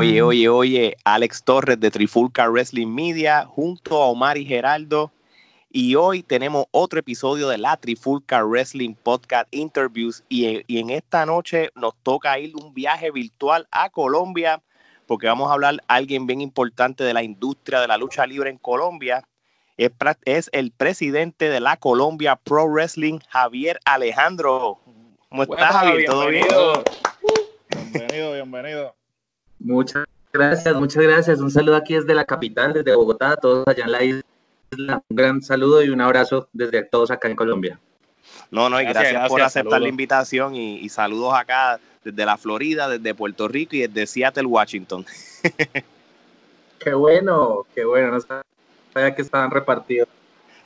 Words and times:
Oye, 0.00 0.22
oye, 0.22 0.48
oye, 0.48 0.96
Alex 1.04 1.44
Torres 1.44 1.78
de 1.78 1.90
Trifulca 1.90 2.48
Wrestling 2.48 2.86
Media 2.86 3.44
junto 3.44 4.02
a 4.02 4.06
Omar 4.06 4.38
y 4.38 4.46
Geraldo. 4.46 5.12
Y 5.70 5.94
hoy 5.94 6.22
tenemos 6.22 6.64
otro 6.70 7.00
episodio 7.00 7.50
de 7.50 7.58
la 7.58 7.76
Trifulca 7.76 8.42
Wrestling 8.42 8.94
Podcast 8.94 9.46
Interviews. 9.50 10.24
Y, 10.30 10.62
y 10.66 10.78
en 10.78 10.88
esta 10.88 11.26
noche 11.26 11.68
nos 11.74 11.92
toca 12.02 12.38
ir 12.38 12.56
un 12.56 12.72
viaje 12.72 13.10
virtual 13.10 13.68
a 13.70 13.90
Colombia 13.90 14.62
porque 15.04 15.26
vamos 15.26 15.50
a 15.50 15.52
hablar 15.52 15.74
a 15.86 15.96
alguien 15.96 16.26
bien 16.26 16.40
importante 16.40 17.04
de 17.04 17.12
la 17.12 17.22
industria 17.22 17.80
de 17.80 17.88
la 17.88 17.98
lucha 17.98 18.26
libre 18.26 18.48
en 18.48 18.56
Colombia. 18.56 19.22
Es, 19.76 19.92
es 20.24 20.48
el 20.54 20.70
presidente 20.70 21.50
de 21.50 21.60
la 21.60 21.76
Colombia 21.76 22.36
Pro 22.36 22.66
Wrestling, 22.66 23.18
Javier 23.28 23.78
Alejandro. 23.84 24.78
¿Cómo 25.28 25.42
estás, 25.42 25.72
Javier? 25.72 26.06
¿Todo 26.06 26.26
bien? 26.28 26.46
Bienvenido, 27.92 28.32
bienvenido. 28.32 28.99
Muchas 29.60 30.06
gracias, 30.32 30.74
muchas 30.74 31.02
gracias. 31.02 31.40
Un 31.40 31.50
saludo 31.50 31.76
aquí 31.76 31.94
desde 31.94 32.14
la 32.14 32.24
capital, 32.24 32.72
desde 32.72 32.94
Bogotá, 32.94 33.32
a 33.32 33.36
todos 33.36 33.66
allá 33.68 33.84
en 33.84 33.92
la 33.92 34.02
isla. 34.02 34.22
Un 35.08 35.16
gran 35.16 35.42
saludo 35.42 35.82
y 35.82 35.90
un 35.90 36.00
abrazo 36.00 36.48
desde 36.52 36.82
todos 36.82 37.10
acá 37.10 37.28
en 37.28 37.36
Colombia. 37.36 37.78
No, 38.50 38.68
no, 38.68 38.80
y 38.80 38.84
gracias, 38.84 39.28
por 39.28 39.42
aceptar 39.42 39.80
la 39.80 39.88
invitación 39.88 40.54
y, 40.54 40.78
y, 40.78 40.88
saludos 40.88 41.34
acá 41.34 41.78
desde 42.02 42.24
la 42.24 42.36
Florida, 42.36 42.88
desde 42.88 43.14
Puerto 43.14 43.48
Rico 43.48 43.76
y 43.76 43.86
desde 43.86 44.06
Seattle, 44.06 44.46
Washington. 44.46 45.04
qué 46.78 46.94
bueno, 46.94 47.66
qué 47.74 47.84
bueno. 47.84 48.12
No 48.12 48.20
sabía 48.20 49.14
que 49.14 49.22
estaban 49.22 49.50
repartidos 49.50 50.08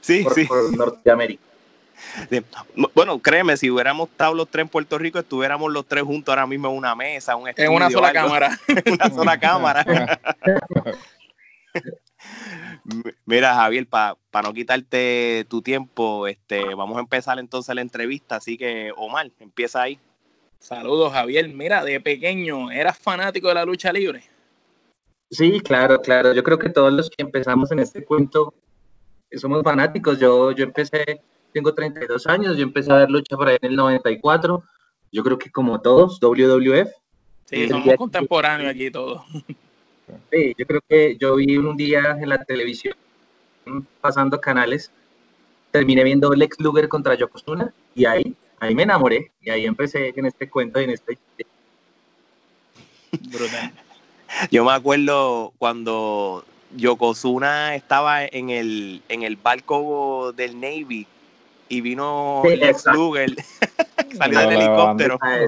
sí, 0.00 0.22
por, 0.22 0.34
sí. 0.34 0.44
por 0.44 0.76
Norteamérica. 0.76 1.42
Bueno, 2.94 3.18
créeme, 3.18 3.56
si 3.56 3.70
hubiéramos 3.70 4.08
estado 4.08 4.34
los 4.34 4.48
tres 4.48 4.62
en 4.62 4.68
Puerto 4.68 4.98
Rico, 4.98 5.18
estuviéramos 5.18 5.72
los 5.72 5.86
tres 5.86 6.04
juntos 6.04 6.32
ahora 6.32 6.46
mismo 6.46 6.68
en 6.68 6.76
una 6.76 6.94
mesa, 6.94 7.36
un 7.36 7.48
estudio, 7.48 7.68
en 7.70 7.76
una 7.76 7.90
sola 7.90 8.08
algo. 8.08 8.20
cámara. 8.22 8.58
en 8.68 8.92
una 8.92 9.10
sola 9.10 9.40
cámara. 9.40 10.20
Mira, 13.24 13.54
Javier, 13.54 13.86
para 13.86 14.16
pa 14.30 14.42
no 14.42 14.52
quitarte 14.52 15.46
tu 15.48 15.62
tiempo, 15.62 16.26
este, 16.26 16.74
vamos 16.74 16.96
a 16.96 17.00
empezar 17.00 17.38
entonces 17.38 17.74
la 17.74 17.80
entrevista. 17.80 18.36
Así 18.36 18.56
que, 18.56 18.92
Omar, 18.96 19.30
empieza 19.40 19.82
ahí. 19.82 19.98
Saludos, 20.58 21.12
Javier. 21.12 21.48
Mira, 21.48 21.84
de 21.84 22.00
pequeño, 22.00 22.70
¿eras 22.70 22.98
fanático 22.98 23.48
de 23.48 23.54
la 23.54 23.64
lucha 23.64 23.92
libre? 23.92 24.24
Sí, 25.30 25.60
claro, 25.60 26.00
claro. 26.00 26.32
Yo 26.32 26.42
creo 26.42 26.58
que 26.58 26.70
todos 26.70 26.92
los 26.92 27.10
que 27.10 27.22
empezamos 27.22 27.72
en 27.72 27.80
este 27.80 28.04
cuento 28.04 28.54
somos 29.32 29.62
fanáticos. 29.62 30.18
Yo, 30.18 30.52
yo 30.52 30.64
empecé, 30.64 31.20
tengo 31.54 31.72
32 31.72 32.26
años, 32.26 32.56
yo 32.56 32.64
empecé 32.64 32.90
a 32.90 32.96
ver 32.96 33.10
lucha 33.10 33.36
por 33.36 33.48
ahí 33.48 33.56
en 33.62 33.70
el 33.70 33.76
94. 33.76 34.62
Yo 35.12 35.22
creo 35.22 35.38
que 35.38 35.50
como 35.50 35.80
todos, 35.80 36.18
WWF. 36.20 36.90
Sí, 37.44 37.68
somos 37.68 37.94
contemporáneos 37.94 38.74
aquí 38.74 38.90
todos. 38.90 39.22
Sí, 40.30 40.54
yo 40.58 40.66
creo 40.66 40.80
que 40.88 41.16
yo 41.16 41.36
vi 41.36 41.56
un 41.56 41.76
día 41.76 42.18
en 42.20 42.28
la 42.28 42.44
televisión 42.44 42.94
pasando 44.00 44.40
canales, 44.40 44.90
terminé 45.70 46.02
viendo 46.02 46.34
Lex 46.34 46.58
Luger 46.58 46.88
contra 46.88 47.14
Yokozuna 47.14 47.72
y 47.94 48.04
ahí, 48.04 48.34
ahí 48.58 48.74
me 48.74 48.82
enamoré 48.82 49.30
y 49.40 49.50
ahí 49.50 49.64
empecé 49.64 50.12
en 50.14 50.26
este 50.26 50.50
cuento 50.50 50.80
y 50.80 50.84
en 50.84 50.90
este... 50.90 51.16
Brutal. 53.30 53.72
Yo 54.50 54.64
me 54.64 54.72
acuerdo 54.72 55.52
cuando 55.56 56.44
Yokozuna 56.76 57.76
estaba 57.76 58.24
en 58.24 58.50
el, 58.50 59.02
en 59.08 59.22
el 59.22 59.36
barco 59.36 60.32
del 60.32 60.60
Navy 60.60 61.06
y 61.68 61.80
vino 61.80 62.42
Sí. 62.44 62.90
Luger, 62.92 63.34
salió 64.18 64.38
del 64.40 64.48
No, 64.48 64.54
helicóptero. 64.54 65.18
Ah. 65.20 65.38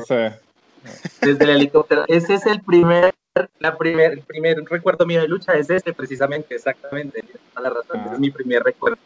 Desde 1.21 1.45
el 1.45 1.51
helicóptero. 1.51 2.05
Ese 2.09 2.35
es 2.35 2.47
el 2.47 2.61
primer, 2.61 3.15
la 3.59 3.77
primer, 3.77 4.13
el 4.13 4.21
primer 4.21 4.63
recuerdo 4.65 5.05
mío 5.07 5.21
de 5.21 5.29
lucha, 5.29 5.53
es 5.55 5.69
ese 5.69 5.93
precisamente, 5.93 6.55
exactamente. 6.55 7.25
La 7.61 7.71
razón, 7.71 8.13
es 8.13 8.19
mi 8.19 8.31
primer 8.31 8.63
recuerdo. 8.63 8.99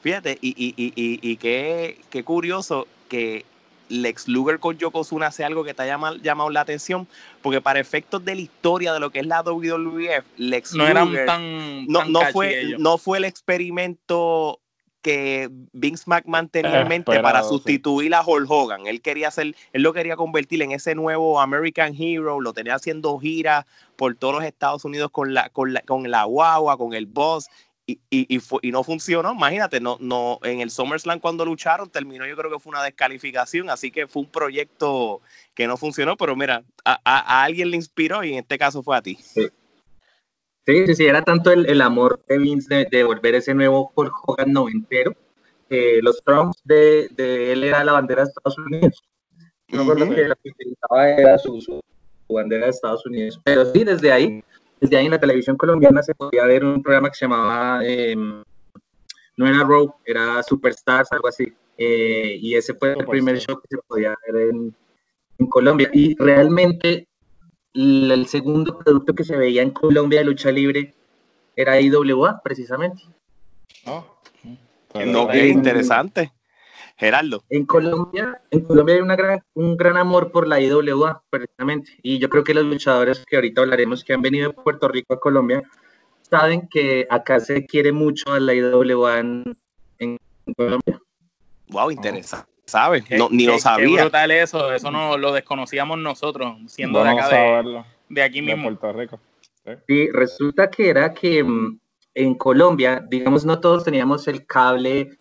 Fíjate, 0.00 0.38
y, 0.40 0.50
y, 0.50 0.74
y, 0.76 0.92
y, 0.96 1.18
y 1.22 1.36
qué, 1.36 1.98
qué 2.08 2.24
curioso 2.24 2.86
que 3.08 3.44
Lex 3.90 4.26
Luger 4.28 4.58
con 4.58 4.78
Yokozuna 4.78 5.26
hace 5.26 5.44
algo 5.44 5.64
que 5.64 5.74
te 5.74 5.82
ha 5.82 5.86
llamado, 5.86 6.16
llamado 6.16 6.48
la 6.48 6.62
atención, 6.62 7.06
porque 7.42 7.60
para 7.60 7.78
efectos 7.78 8.24
de 8.24 8.34
la 8.34 8.40
historia 8.40 8.94
de 8.94 9.00
lo 9.00 9.10
que 9.10 9.18
es 9.20 9.26
la 9.26 9.42
WWF, 9.42 10.24
Lex 10.38 10.72
No 10.74 10.84
Luger 10.88 10.96
eran 10.96 11.26
tan. 11.26 11.86
no, 11.88 11.98
tan 11.98 12.12
no 12.12 12.20
fue, 12.32 12.60
ellos. 12.60 12.80
no 12.80 12.96
fue 12.96 13.18
el 13.18 13.24
experimento 13.24 14.60
que 15.02 15.50
Vince 15.72 16.04
McMahon 16.06 16.48
tenía 16.48 16.80
en 16.80 16.88
mente 16.88 17.12
Esperado, 17.12 17.22
para 17.22 17.42
sí. 17.42 17.48
sustituir 17.50 18.14
a 18.14 18.22
Hulk 18.24 18.50
Hogan. 18.50 18.86
Él 18.86 19.02
quería 19.02 19.28
hacer, 19.28 19.54
él 19.72 19.82
lo 19.82 19.92
quería 19.92 20.16
convertir 20.16 20.62
en 20.62 20.72
ese 20.72 20.94
nuevo 20.94 21.40
American 21.40 21.94
Hero, 21.98 22.40
lo 22.40 22.52
tenía 22.52 22.76
haciendo 22.76 23.18
giras 23.18 23.66
por 23.96 24.14
todos 24.14 24.36
los 24.36 24.44
Estados 24.44 24.84
Unidos 24.84 25.10
con 25.10 25.34
la, 25.34 25.48
con 25.50 25.72
la, 25.74 25.80
con 25.82 26.10
la 26.10 26.24
guagua, 26.24 26.78
con 26.78 26.94
el 26.94 27.06
boss. 27.06 27.48
Y, 27.84 27.98
y, 28.10 28.36
y, 28.36 28.38
fue- 28.38 28.60
y 28.62 28.70
no 28.70 28.84
funcionó, 28.84 29.32
imagínate, 29.32 29.80
no, 29.80 29.96
no, 30.00 30.38
en 30.44 30.60
el 30.60 30.70
SummerSlam 30.70 31.18
cuando 31.18 31.44
lucharon 31.44 31.90
terminó, 31.90 32.24
yo 32.24 32.36
creo 32.36 32.48
que 32.48 32.60
fue 32.60 32.70
una 32.70 32.82
descalificación, 32.84 33.68
así 33.70 33.90
que 33.90 34.06
fue 34.06 34.22
un 34.22 34.28
proyecto 34.28 35.20
que 35.52 35.66
no 35.66 35.76
funcionó, 35.76 36.16
pero 36.16 36.36
mira, 36.36 36.62
a, 36.84 37.00
a- 37.04 37.40
a 37.40 37.42
alguien 37.42 37.72
le 37.72 37.76
inspiró 37.76 38.22
y 38.22 38.34
en 38.34 38.38
este 38.38 38.56
caso 38.56 38.84
fue 38.84 38.96
a 38.96 39.02
ti. 39.02 39.16
Sí, 39.20 39.48
sí, 40.66 40.94
sí, 40.94 41.06
era 41.06 41.22
tanto 41.22 41.50
el, 41.50 41.66
el 41.66 41.80
amor 41.80 42.20
de 42.28 42.38
Vince 42.38 42.74
de, 42.74 42.86
de 42.90 43.04
volver 43.04 43.34
ese 43.34 43.54
nuevo 43.54 43.92
Hulk 43.94 44.12
Hogan 44.28 44.52
noventero, 44.52 45.14
que 45.68 46.00
los 46.02 46.20
Trumps 46.22 46.60
de, 46.64 47.08
de 47.12 47.52
él 47.52 47.64
era 47.64 47.82
la 47.84 47.92
bandera 47.92 48.22
de 48.24 48.28
Estados 48.28 48.58
Unidos. 48.58 49.02
Yo 49.68 49.78
me 49.78 49.82
acuerdo 49.92 50.14
que 50.14 50.28
lo 50.28 50.34
que 50.42 50.50
utilizaba 50.50 51.10
era 51.10 51.38
su, 51.38 51.60
su- 51.60 51.80
bandera 52.28 52.64
de 52.66 52.70
Estados 52.70 53.04
Unidos. 53.06 53.40
Pero 53.44 53.64
sí, 53.72 53.84
desde 53.84 54.10
ahí, 54.12 54.42
desde 54.80 54.96
ahí 54.96 55.04
en 55.06 55.10
la 55.12 55.20
televisión 55.20 55.56
colombiana 55.56 56.02
se 56.02 56.14
podía 56.14 56.44
ver 56.46 56.64
un 56.64 56.82
programa 56.82 57.08
que 57.10 57.14
se 57.16 57.24
llamaba, 57.26 57.80
eh, 57.84 58.14
no 58.16 59.46
era 59.46 59.64
Raw, 59.64 59.94
era 60.04 60.42
Superstars, 60.42 61.10
algo 61.12 61.28
así. 61.28 61.52
Eh, 61.76 62.36
y 62.40 62.54
ese 62.54 62.74
fue 62.74 62.92
el 62.92 63.06
primer 63.06 63.38
show 63.38 63.58
que 63.60 63.68
se 63.76 63.78
podía 63.86 64.14
ver 64.26 64.48
en, 64.50 64.74
en 65.38 65.46
Colombia. 65.46 65.90
Y 65.92 66.14
realmente 66.16 67.08
el 67.74 68.26
segundo 68.26 68.78
producto 68.78 69.14
que 69.14 69.24
se 69.24 69.36
veía 69.36 69.62
en 69.62 69.70
Colombia 69.70 70.20
de 70.20 70.26
lucha 70.26 70.50
libre 70.50 70.94
era 71.56 71.80
IWA, 71.80 72.40
precisamente. 72.42 73.02
No, 73.84 75.28
qué 75.28 75.48
interesante. 75.48 76.32
Gerardo. 76.96 77.42
En 77.48 77.64
Colombia, 77.66 78.40
en 78.50 78.60
Colombia 78.60 78.94
hay 78.96 79.00
una 79.00 79.16
gran, 79.16 79.42
un 79.54 79.76
gran 79.76 79.96
amor 79.96 80.30
por 80.30 80.46
la 80.46 80.60
IWA, 80.60 81.22
precisamente. 81.30 81.98
Y 82.02 82.18
yo 82.18 82.28
creo 82.28 82.44
que 82.44 82.54
los 82.54 82.64
luchadores 82.64 83.24
que 83.26 83.36
ahorita 83.36 83.62
hablaremos 83.62 84.04
que 84.04 84.12
han 84.12 84.22
venido 84.22 84.48
de 84.48 84.54
Puerto 84.54 84.88
Rico 84.88 85.14
a 85.14 85.20
Colombia 85.20 85.62
saben 86.22 86.68
que 86.68 87.06
acá 87.10 87.40
se 87.40 87.66
quiere 87.66 87.92
mucho 87.92 88.32
a 88.32 88.40
la 88.40 88.54
IWA 88.54 89.18
en, 89.18 89.56
en 89.98 90.18
Colombia. 90.56 91.00
Wow, 91.68 91.90
interesante. 91.90 92.51
¿Sabes? 92.72 93.04
Qué- 93.04 93.18
No, 93.18 93.28
ni 93.30 93.44
qué- 93.44 93.46
lo 93.48 93.52
Qué 93.54 93.60
sabía. 93.60 94.02
brutal 94.04 94.30
eso, 94.30 94.72
eso 94.72 94.90
no 94.90 95.18
lo 95.18 95.30
desconocíamos 95.32 95.98
nosotros, 95.98 96.56
siendo 96.68 97.00
Bueno 97.00 97.14
de 97.14 97.20
acá 97.20 97.28
de, 97.28 97.34
saberlo, 97.36 97.86
de 98.08 98.22
aquí 98.22 98.40
de 98.40 98.46
mismo. 98.56 98.62
Puerto 98.78 98.92
Rico. 98.98 99.20
Sí, 99.86 100.08
resulta 100.10 100.70
que 100.70 100.88
era 100.88 101.12
que 101.12 101.44
mm, 101.44 101.78
en 102.14 102.34
Colombia, 102.34 103.04
digamos, 103.06 103.44
no 103.44 103.60
todos 103.60 103.84
teníamos 103.84 104.26
el 104.26 104.46
cable, 104.46 105.18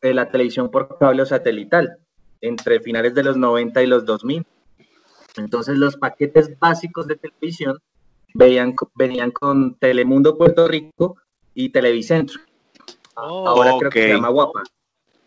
eh, 0.00 0.14
la 0.14 0.30
televisión 0.30 0.70
por 0.70 0.96
cable 0.96 1.22
o 1.22 1.26
satelital, 1.26 1.98
entre 2.40 2.78
finales 2.80 3.14
de 3.16 3.24
los 3.24 3.36
90 3.36 3.82
y 3.82 3.86
los 3.88 4.04
2000. 4.04 4.46
Entonces 5.36 5.76
los 5.76 5.96
paquetes 5.96 6.56
básicos 6.58 7.06
de 7.08 7.16
televisión 7.16 7.78
veían, 8.32 8.76
venían 8.94 9.32
con 9.32 9.74
Telemundo 9.74 10.38
Puerto 10.38 10.68
Rico 10.68 11.16
y 11.52 11.70
Televicentro. 11.70 12.40
Ahora 13.16 13.74
creo 13.78 13.90
que 13.90 14.02
se 14.04 14.08
llama 14.14 14.28
Guapa. 14.28 14.62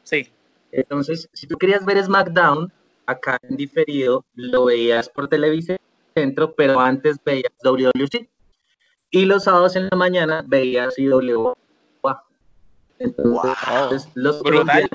Sí, 0.04 0.28
Entonces, 0.74 1.30
si 1.34 1.48
tú 1.48 1.58
querías 1.58 1.86
ver 1.86 2.04
SmackDown, 2.04 2.72
acá 3.06 3.38
en 3.44 3.56
diferido, 3.58 4.25
lo 4.36 4.66
veías 4.66 5.08
por 5.10 5.28
Televicentro, 5.28 6.54
pero 6.58 6.80
antes 6.80 7.18
veías 7.24 7.52
WWC. 7.64 8.28
Y 9.12 9.25
los 9.25 9.44
sábados 9.44 9.75
en 9.75 9.88
la 9.92 9.98
mañana 9.98 10.44
veías 10.46 10.98
IWA. 10.98 11.56
Entonces, 13.00 14.10
los 14.16 14.42
Brutal. 14.42 14.90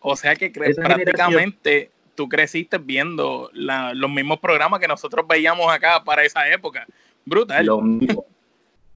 o 0.00 0.16
sea 0.16 0.34
que 0.36 0.50
prácticamente 0.50 1.90
tú 2.14 2.28
creciste 2.28 2.78
viendo 2.78 3.48
la- 3.52 3.94
los 3.94 4.10
mismos 4.10 4.40
programas 4.40 4.80
que 4.80 4.88
nosotros 4.88 5.24
veíamos 5.28 5.72
acá 5.72 6.02
para 6.02 6.24
esa 6.24 6.48
época. 6.48 6.86
Brutal. 7.24 7.64
lo 7.66 7.80
mismo. 7.80 8.26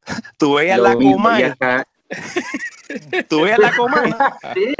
Tú 0.38 0.54
veías 0.54 0.78
lo 0.78 0.84
la 0.84 0.96
mismo. 0.96 1.12
Comay. 1.14 1.52
Tú 3.28 3.42
veías 3.42 3.58
la 3.58 3.76
Comay. 3.76 4.12
sí, 4.54 4.74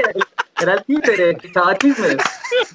era 0.63 0.73
el 0.73 0.83
títere 0.83 1.37
que 1.37 1.47
echaba 1.47 1.77
chismes. 1.77 2.17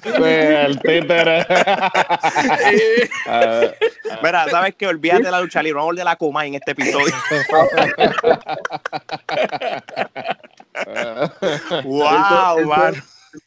Sí, 0.03 0.23
el 0.23 0.79
títere. 0.79 1.45
Mira, 4.23 4.49
¿sabes 4.49 4.73
qué? 4.75 4.87
Olvídate 4.87 5.23
de 5.23 5.31
la 5.31 5.41
lucha 5.41 5.61
libre. 5.61 5.79
Vamos 5.79 5.95
a 5.95 5.99
de 5.99 6.05
la 6.05 6.15
Comay 6.15 6.47
en 6.49 6.55
este 6.55 6.71
episodio. 6.71 7.05
wow, 11.83 12.65
man. 12.65 12.95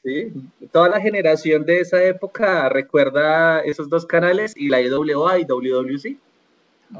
Sí, 0.05 0.33
toda 0.71 0.88
la 0.88 1.00
generación 1.00 1.65
de 1.65 1.81
esa 1.81 2.00
época 2.05 2.69
recuerda 2.69 3.61
esos 3.61 3.88
dos 3.88 4.06
canales 4.06 4.55
y 4.56 4.69
la 4.69 4.81
IWA 4.81 5.41
y 5.41 5.45
WWC. 5.45 6.17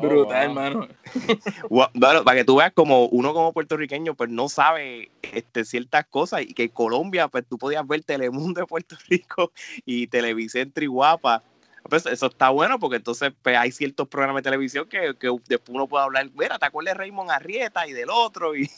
Brutal, 0.01 0.43
hermano. 0.43 0.89
Bueno, 1.69 2.25
para 2.25 2.39
que 2.39 2.45
tú 2.45 2.57
veas 2.57 2.73
como 2.73 3.07
uno 3.07 3.35
como 3.35 3.53
puertorriqueño 3.53 4.15
pues 4.15 4.31
no 4.31 4.49
sabe 4.49 5.11
este, 5.21 5.65
ciertas 5.65 6.07
cosas 6.07 6.43
y 6.43 6.55
que 6.55 6.65
en 6.65 6.69
Colombia 6.71 7.29
pues 7.29 7.45
tú 7.47 7.59
podías 7.59 7.87
ver 7.87 8.03
Telemundo 8.03 8.61
de 8.61 8.67
Puerto 8.67 8.97
Rico 9.09 9.53
y 9.85 10.07
Televicentro 10.07 10.85
y 10.85 10.89
Guapa. 10.89 11.43
Pues 11.89 12.07
eso 12.07 12.27
está 12.27 12.51
bueno 12.51 12.79
porque 12.79 12.97
entonces 12.97 13.33
pues, 13.43 13.57
hay 13.57 13.73
ciertos 13.73 14.09
programas 14.09 14.43
de 14.43 14.51
televisión 14.51 14.89
que, 14.89 15.15
que 15.19 15.29
después 15.49 15.75
uno 15.75 15.89
puede 15.89 16.05
hablar, 16.05 16.31
mira, 16.35 16.59
¿te 16.59 16.67
acuerdas 16.67 16.95
de 16.95 16.99
Raymond 16.99 17.31
Arrieta 17.31 17.87
y 17.87 17.93
del 17.93 18.09
otro? 18.11 18.55
Y... 18.55 18.71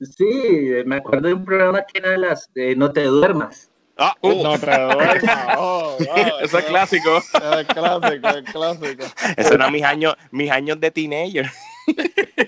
Sí, 0.00 0.72
me 0.86 0.96
acuerdo 0.96 1.28
de 1.28 1.34
un 1.34 1.44
programa 1.44 1.84
que 1.84 1.98
era 1.98 2.16
las 2.16 2.52
de 2.54 2.74
No 2.74 2.92
te 2.92 3.04
duermas. 3.04 3.71
Ah, 3.98 4.16
uh. 4.22 4.42
No 4.42 4.58
te 4.58 4.66
duermas. 4.66 5.56
Oh, 5.58 5.96
eso 6.40 6.58
es 6.58 6.64
clásico. 6.64 7.18
Es 7.18 7.66
clásico, 7.68 8.28
es 8.28 8.50
clásico. 8.52 9.04
Eso 9.36 9.54
eran 9.54 9.72
mis 9.72 9.82
años, 9.84 10.16
mis 10.30 10.50
años 10.50 10.80
de 10.80 10.90
teenager. 10.90 11.50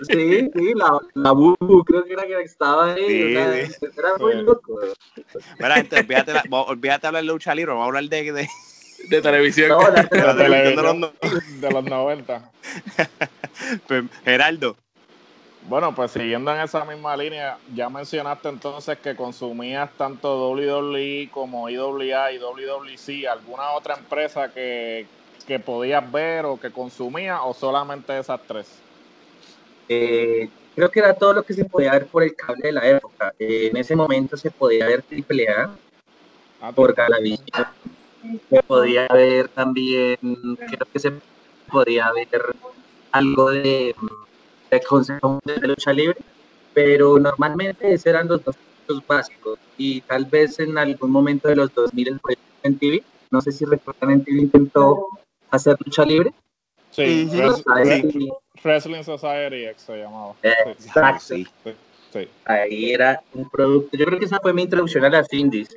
Sí, 0.09 0.49
sí, 0.55 0.73
la, 0.75 0.99
la 1.15 1.33
Bubu 1.33 1.85
creo 1.85 2.05
que 2.05 2.13
era 2.13 2.23
que 2.27 2.41
estaba 2.43 2.95
ahí. 2.95 3.07
Sí, 3.07 3.23
o 3.25 3.29
sea, 3.31 3.67
sí. 3.67 3.87
Era 3.99 4.17
muy 4.19 4.35
loco. 4.43 4.81
Mira, 5.59 5.75
gente, 5.77 5.97
olvídate, 6.01 6.33
la- 6.33 6.45
olvídate 6.51 7.07
hablar 7.09 7.23
de 7.23 7.29
lucha 7.29 7.55
libre, 7.55 7.73
vamos 7.73 7.85
a 7.85 7.87
hablar 7.89 8.05
de, 8.05 8.33
de, 8.33 8.49
De 9.09 9.23
televisión. 9.23 9.69
No, 9.71 9.81
la- 9.91 10.03
de 10.05 10.21
la 10.27 10.37
televisión 10.37 11.01
de 11.01 11.09
los 11.31 11.41
De 11.61 11.71
los 11.71 11.85
90. 11.85 12.51
pues, 13.87 14.05
Geraldo. 14.25 14.77
Bueno, 15.69 15.95
pues 15.95 16.11
siguiendo 16.11 16.55
en 16.55 16.61
esa 16.61 16.85
misma 16.85 17.17
línea, 17.17 17.57
ya 17.75 17.89
mencionaste 17.89 18.49
entonces 18.51 18.99
que 18.99 19.17
consumías 19.17 19.91
tanto 19.97 20.51
WWE 20.51 21.31
como 21.31 21.71
IWA 21.71 22.33
y 22.33 22.39
WWC, 22.39 23.27
¿alguna 23.31 23.73
otra 23.73 23.95
empresa 23.95 24.53
que, 24.53 25.07
que 25.47 25.59
podías 25.59 26.11
ver 26.13 26.45
o 26.45 26.61
que 26.61 26.71
consumías 26.71 27.41
o 27.43 27.55
solamente 27.55 28.19
esas 28.19 28.41
tres? 28.47 28.79
Eh, 29.89 30.51
creo 30.75 30.91
que 30.91 31.01
era 31.01 31.15
todo 31.15 31.33
lo 31.33 31.43
que 31.43 31.55
se 31.55 31.65
podía 31.65 31.93
ver 31.93 32.07
por 32.07 32.23
el 32.23 32.35
cable 32.37 32.63
de 32.65 32.73
la 32.73 32.87
época. 32.87 33.33
Eh, 33.39 33.69
en 33.71 33.77
ese 33.79 33.97
momento 33.97 34.37
se 34.37 34.51
podía 34.51 34.87
ver 34.87 35.03
AAA 35.11 35.75
Ah, 36.65 36.73
por 36.73 36.95
Galavisión. 36.95 37.67
Se 38.49 38.63
podía 38.63 39.07
ver 39.09 39.49
también, 39.49 40.17
creo 40.57 40.87
que 40.91 40.99
se 40.99 41.13
podía 41.71 42.11
ver 42.13 42.57
algo 43.13 43.51
de, 43.51 43.95
de 44.71 44.81
Consejo 44.81 45.41
de 45.45 45.69
Lucha 45.69 45.93
Libre, 45.93 46.17
pero 46.73 47.19
normalmente 47.19 47.93
esos 47.93 48.07
eran 48.07 48.29
los 48.29 48.43
dos 48.45 48.57
puntos 48.87 49.07
básicos. 49.07 49.59
Y 49.79 50.01
tal 50.03 50.25
vez 50.27 50.59
en 50.61 50.77
algún 50.79 51.11
momento 51.11 51.49
de 51.49 51.57
los 51.57 51.73
2000 51.75 52.19
fue 52.21 52.37
en 52.63 52.79
TV. 52.79 53.03
No 53.31 53.41
sé 53.41 53.53
si 53.53 53.65
recuerdan, 53.65 54.11
en 54.13 54.25
TV 54.25 54.41
intentó 54.43 55.07
hacer 55.51 55.77
lucha 55.85 56.05
libre. 56.05 56.33
Sí, 56.91 57.25
Ujú. 57.29 57.41
Res- 57.41 57.65
Ahí- 57.67 58.29
Wrestling 58.63 59.03
Society 59.03 59.65
X 59.67 59.83
se 59.83 59.97
llamaba. 59.97 60.35
Sí, 60.43 60.49
Exacto. 60.71 61.21
Sí. 61.25 61.47
sí. 62.13 62.29
ahí 62.45 62.93
era 62.93 63.21
un 63.33 63.49
producto. 63.51 63.97
Yo 63.97 64.05
creo 64.07 64.19
que 64.19 64.27
esa 64.27 64.39
fue 64.41 64.53
mi 64.53 64.63
introducción 64.63 65.05
a 65.05 65.11
las 65.11 65.33
indies, 65.33 65.77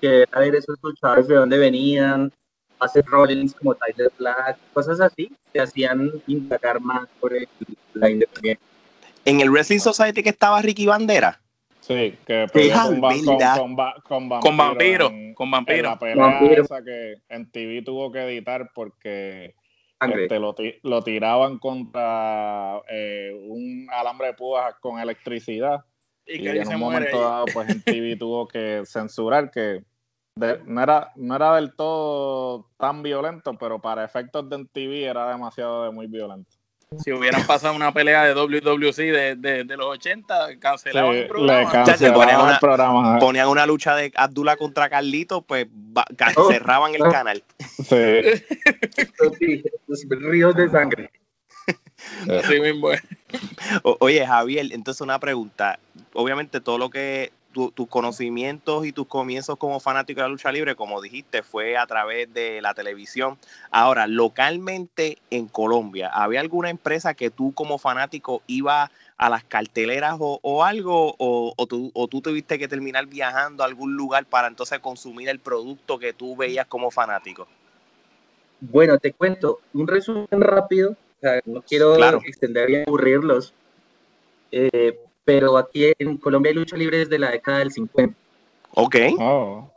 que 0.00 0.22
era 0.22 0.40
ver 0.40 0.54
esos 0.56 0.76
luchadores 0.82 1.26
de 1.28 1.36
dónde 1.36 1.56
venían, 1.58 2.30
hacer 2.84 3.04
Rollins 3.06 3.54
como 3.54 3.74
Tyler 3.74 4.10
Black, 4.18 4.58
cosas 4.72 5.00
así, 5.00 5.30
que 5.52 5.60
hacían 5.60 6.10
indagar 6.26 6.80
más 6.80 7.08
por 7.20 7.32
el- 7.34 7.48
la 7.94 8.10
independencia. 8.10 8.64
En 9.24 9.40
el 9.40 9.50
Wrestling 9.50 9.78
Society 9.78 10.22
que 10.22 10.30
estaba 10.30 10.60
Ricky 10.62 10.86
Bandera. 10.86 11.40
Sí, 11.80 12.16
que 12.26 12.46
peleó 12.52 12.74
Ah, 12.76 12.86
con, 12.86 13.02
va- 13.02 13.14
con, 13.14 13.24
con, 13.58 13.78
va- 13.78 13.94
con 14.04 14.28
vampiro. 14.28 14.40
Con 14.40 14.56
vampiro. 14.56 15.06
en- 15.08 15.34
Con 15.34 15.46
en 15.46 15.50
vampiro. 15.50 15.82
la 15.90 15.98
pelea 15.98 16.16
Vampiro. 16.26 16.62
esa 16.64 16.82
que 16.84 17.14
en 17.28 17.50
TV 17.50 17.82
tuvo 17.82 18.10
que 18.12 18.20
editar 18.20 18.70
porque 18.74 19.54
este, 20.00 20.38
lo, 20.38 20.54
lo 20.82 21.02
tiraban 21.02 21.58
contra 21.58 22.80
eh, 22.88 23.32
un 23.48 23.86
alambre 23.92 24.28
de 24.28 24.34
púas 24.34 24.74
con 24.80 24.98
electricidad 25.00 25.84
Y 26.26 26.34
y 26.38 26.42
que 26.42 26.50
en 26.60 26.68
un 26.68 26.78
momento 26.80 27.16
ahí. 27.16 27.22
dado 27.22 27.44
pues 27.52 27.68
en 27.68 27.82
TV 27.82 28.16
tuvo 28.16 28.46
que 28.48 28.82
censurar 28.84 29.50
que 29.50 29.82
de- 30.34 30.60
no, 30.66 30.82
era, 30.82 31.12
no 31.16 31.36
era 31.36 31.54
del 31.56 31.74
todo 31.74 32.68
tan 32.78 33.02
violento, 33.02 33.54
pero 33.58 33.78
para 33.80 34.04
efectos 34.04 34.48
de 34.48 34.56
en 34.56 34.66
TV 34.68 35.04
era 35.04 35.28
demasiado 35.30 35.84
de 35.84 35.90
muy 35.90 36.06
violento. 36.06 36.50
Si 37.02 37.10
hubieran 37.10 37.46
pasado 37.46 37.74
una 37.74 37.90
pelea 37.90 38.22
de 38.24 38.34
WWC 38.34 38.96
de, 38.98 39.36
de, 39.36 39.64
de 39.64 39.76
los 39.78 39.86
80, 39.86 40.58
cancelaban 40.58 41.14
Sí, 41.14 41.20
el 41.20 41.26
programa. 41.26 41.70
ponían 42.12 42.40
una- 42.42 42.52
el 42.52 42.58
programa. 42.58 43.18
Ponían 43.18 43.48
una 43.48 43.64
lucha 43.64 43.96
de 43.96 44.12
Abdullah 44.14 44.56
contra 44.56 44.90
Carlito, 44.90 45.40
pues 45.40 45.68
Oh. 46.36 46.50
cerraban 46.50 46.94
el 46.94 47.02
canal. 47.10 47.42
Sí. 47.82 48.42
Los 49.88 50.02
ríos 50.10 50.54
de 50.54 50.68
sangre. 50.68 51.10
Así 52.28 52.60
mismo 52.60 52.88
oye, 54.00 54.26
Javier, 54.26 54.66
entonces 54.72 55.00
una 55.00 55.18
pregunta. 55.18 55.78
Obviamente 56.12 56.60
todo 56.60 56.76
lo 56.76 56.90
que 56.90 57.32
tu- 57.52 57.70
tus 57.70 57.86
conocimientos 57.88 58.84
y 58.86 58.92
tus 58.92 59.06
comienzos 59.06 59.56
como 59.58 59.78
fanático 59.80 60.20
de 60.20 60.26
la 60.26 60.30
lucha 60.30 60.50
libre, 60.50 60.74
como 60.74 61.00
dijiste, 61.00 61.42
fue 61.42 61.76
a 61.76 61.86
través 61.86 62.32
de 62.34 62.60
la 62.62 62.74
televisión. 62.74 63.38
Ahora, 63.70 64.06
localmente 64.06 65.18
en 65.30 65.46
Colombia, 65.48 66.08
¿había 66.12 66.40
alguna 66.40 66.70
empresa 66.70 67.14
que 67.14 67.30
tú 67.30 67.52
como 67.52 67.78
fanático 67.78 68.42
iba 68.46 68.90
a 69.16 69.28
las 69.28 69.44
carteleras 69.44 70.16
o, 70.18 70.40
o 70.42 70.64
algo? 70.64 71.14
O, 71.18 71.52
o 71.56 71.66
tú, 71.66 71.90
¿O 71.94 72.08
tú 72.08 72.20
tuviste 72.20 72.58
que 72.58 72.66
terminar 72.68 73.06
viajando 73.06 73.62
a 73.62 73.66
algún 73.66 73.94
lugar 73.94 74.24
para 74.26 74.48
entonces 74.48 74.78
consumir 74.80 75.28
el 75.28 75.38
producto 75.38 75.98
que 75.98 76.12
tú 76.12 76.34
veías 76.36 76.66
como 76.66 76.90
fanático? 76.90 77.46
Bueno, 78.60 78.98
te 78.98 79.12
cuento 79.12 79.60
un 79.74 79.86
resumen 79.86 80.26
rápido. 80.40 80.92
o 80.92 80.96
sea, 81.20 81.40
no 81.44 81.62
quiero 81.62 81.94
Claro. 81.96 82.20
extender 82.24 82.70
y 82.70 82.76
aburrirlos. 82.82 83.52
eh, 84.50 84.98
pero 85.24 85.56
aquí 85.56 85.92
en 85.98 86.16
Colombia 86.16 86.50
hay 86.50 86.56
lucha 86.56 86.76
libre 86.76 86.98
desde 86.98 87.18
la 87.18 87.30
década 87.30 87.58
del 87.58 87.72
50. 87.72 88.16
Ok. 88.74 88.96
Oh. 89.18 89.70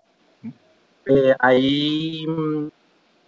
Eh, 1.06 1.36
hay 1.40 2.26
mm, 2.28 2.68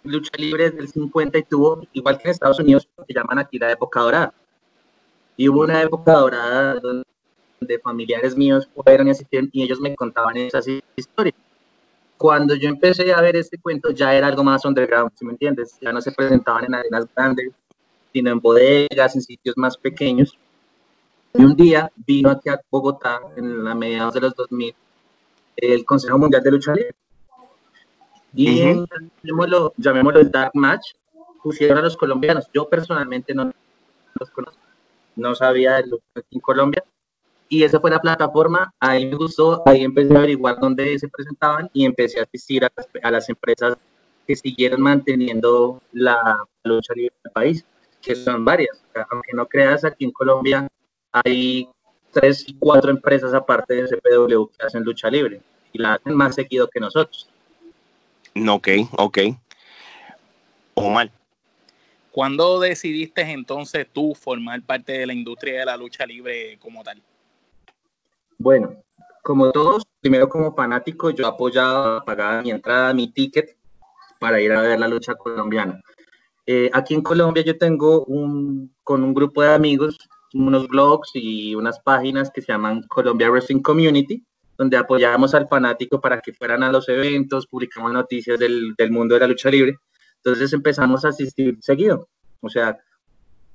lucha 0.04 0.30
libre 0.36 0.70
desde 0.70 0.80
el 0.80 0.88
50 0.88 1.38
y 1.38 1.42
tuvo, 1.44 1.86
igual 1.92 2.18
que 2.18 2.24
en 2.24 2.30
Estados 2.30 2.58
Unidos, 2.58 2.88
lo 2.96 3.04
que 3.04 3.14
llaman 3.14 3.38
aquí 3.38 3.58
la 3.58 3.70
época 3.70 4.00
dorada. 4.00 4.34
Y 5.36 5.48
hubo 5.48 5.60
una 5.60 5.80
época 5.82 6.12
dorada 6.12 6.80
donde 6.80 7.04
familiares 7.82 8.36
míos 8.36 8.68
fueron 8.74 9.06
y 9.08 9.10
asistieron 9.10 9.48
y 9.52 9.62
ellos 9.62 9.80
me 9.80 9.94
contaban 9.94 10.36
esas 10.36 10.66
historias. 10.96 11.36
Cuando 12.16 12.56
yo 12.56 12.68
empecé 12.68 13.12
a 13.12 13.20
ver 13.20 13.36
este 13.36 13.58
cuento 13.58 13.90
ya 13.90 14.12
era 14.12 14.26
algo 14.26 14.42
más 14.42 14.64
underground, 14.64 15.12
¿sí 15.14 15.24
me 15.24 15.32
entiendes? 15.32 15.78
Ya 15.80 15.92
no 15.92 16.00
se 16.00 16.10
presentaban 16.10 16.64
en 16.64 16.74
arenas 16.74 17.06
grandes, 17.14 17.52
sino 18.12 18.32
en 18.32 18.40
bodegas, 18.40 19.14
en 19.14 19.22
sitios 19.22 19.56
más 19.56 19.76
pequeños. 19.76 20.36
Y 21.34 21.44
un 21.44 21.54
día 21.54 21.90
vino 22.06 22.30
aquí 22.30 22.48
a 22.48 22.60
Bogotá, 22.70 23.20
en 23.36 23.64
la 23.64 23.74
mediados 23.74 24.14
de 24.14 24.20
los 24.20 24.34
2000, 24.34 24.74
el 25.56 25.84
Consejo 25.84 26.18
Mundial 26.18 26.42
de 26.42 26.50
Lucha 26.50 26.74
Libre. 26.74 26.94
Y 28.34 28.60
Ujú. 28.60 28.68
en, 28.68 29.10
llamémoslo, 29.22 29.74
llamémoslo 29.76 30.20
el 30.20 30.30
Dark 30.30 30.52
Match, 30.54 30.94
pusieron 31.42 31.78
a 31.78 31.82
los 31.82 31.96
colombianos. 31.96 32.48
Yo 32.52 32.68
personalmente 32.68 33.34
no 33.34 33.52
los 34.18 34.30
conozco, 34.30 34.60
no 35.16 35.34
sabía 35.34 35.76
de 35.76 35.86
lucha 35.86 36.04
aquí 36.14 36.36
en 36.36 36.40
Colombia. 36.40 36.84
Y 37.50 37.62
esa 37.62 37.80
fue 37.80 37.90
la 37.90 38.00
plataforma, 38.00 38.74
ahí 38.78 39.06
me 39.06 39.16
gustó, 39.16 39.62
ahí 39.66 39.82
empecé 39.82 40.14
a 40.14 40.18
averiguar 40.18 40.58
dónde 40.60 40.98
se 40.98 41.08
presentaban 41.08 41.70
y 41.72 41.86
empecé 41.86 42.20
a 42.20 42.24
asistir 42.24 42.64
a 42.64 42.70
las, 42.76 42.88
a 43.02 43.10
las 43.10 43.28
empresas 43.30 43.78
que 44.26 44.36
siguieron 44.36 44.82
manteniendo 44.82 45.80
la 45.92 46.18
lucha 46.64 46.92
libre 46.94 47.14
del 47.24 47.32
país, 47.32 47.64
que 48.02 48.14
son 48.14 48.44
varias. 48.44 48.82
O 48.90 48.92
sea, 48.92 49.06
aunque 49.10 49.32
no 49.32 49.46
creas, 49.46 49.82
aquí 49.84 50.04
en 50.04 50.10
Colombia 50.10 50.68
hay 51.12 51.68
tres, 52.12 52.46
cuatro 52.58 52.90
empresas 52.90 53.34
aparte 53.34 53.74
de 53.74 53.88
CPW 53.88 54.46
que 54.46 54.66
hacen 54.66 54.82
lucha 54.82 55.10
libre 55.10 55.40
y 55.72 55.78
la 55.78 55.94
hacen 55.94 56.14
más 56.14 56.34
seguido 56.34 56.68
que 56.68 56.80
nosotros. 56.80 57.28
Ok, 58.48 58.68
ok. 58.92 59.18
Omar. 60.74 61.10
¿Cuándo 62.10 62.58
decidiste 62.58 63.22
entonces 63.22 63.86
tú 63.92 64.14
formar 64.14 64.62
parte 64.62 64.92
de 64.92 65.06
la 65.06 65.12
industria 65.12 65.60
de 65.60 65.66
la 65.66 65.76
lucha 65.76 66.06
libre 66.06 66.58
como 66.58 66.82
tal? 66.82 67.02
Bueno, 68.38 68.76
como 69.22 69.50
todos, 69.50 69.84
primero 70.00 70.28
como 70.28 70.54
fanático, 70.54 71.10
yo 71.10 71.26
apoyaba, 71.26 72.04
pagaba 72.04 72.42
mi 72.42 72.50
entrada, 72.50 72.94
mi 72.94 73.08
ticket 73.08 73.56
para 74.18 74.40
ir 74.40 74.52
a 74.52 74.62
ver 74.62 74.80
la 74.80 74.88
lucha 74.88 75.14
colombiana. 75.14 75.80
Eh, 76.46 76.70
aquí 76.72 76.94
en 76.94 77.02
Colombia 77.02 77.44
yo 77.44 77.58
tengo 77.58 78.04
un, 78.04 78.74
con 78.82 79.02
un 79.02 79.12
grupo 79.12 79.42
de 79.42 79.52
amigos, 79.52 79.98
unos 80.34 80.68
blogs 80.68 81.10
y 81.14 81.54
unas 81.54 81.80
páginas 81.80 82.30
que 82.30 82.42
se 82.42 82.52
llaman 82.52 82.82
Colombia 82.88 83.30
Wrestling 83.30 83.62
Community, 83.62 84.24
donde 84.56 84.76
apoyábamos 84.76 85.34
al 85.34 85.48
fanático 85.48 86.00
para 86.00 86.20
que 86.20 86.32
fueran 86.32 86.62
a 86.62 86.72
los 86.72 86.88
eventos, 86.88 87.46
publicamos 87.46 87.92
noticias 87.92 88.38
del, 88.38 88.74
del 88.76 88.90
mundo 88.90 89.14
de 89.14 89.20
la 89.20 89.26
lucha 89.26 89.50
libre. 89.50 89.76
Entonces 90.16 90.52
empezamos 90.52 91.04
a 91.04 91.08
asistir 91.08 91.58
seguido, 91.60 92.08
o 92.40 92.48
sea, 92.48 92.76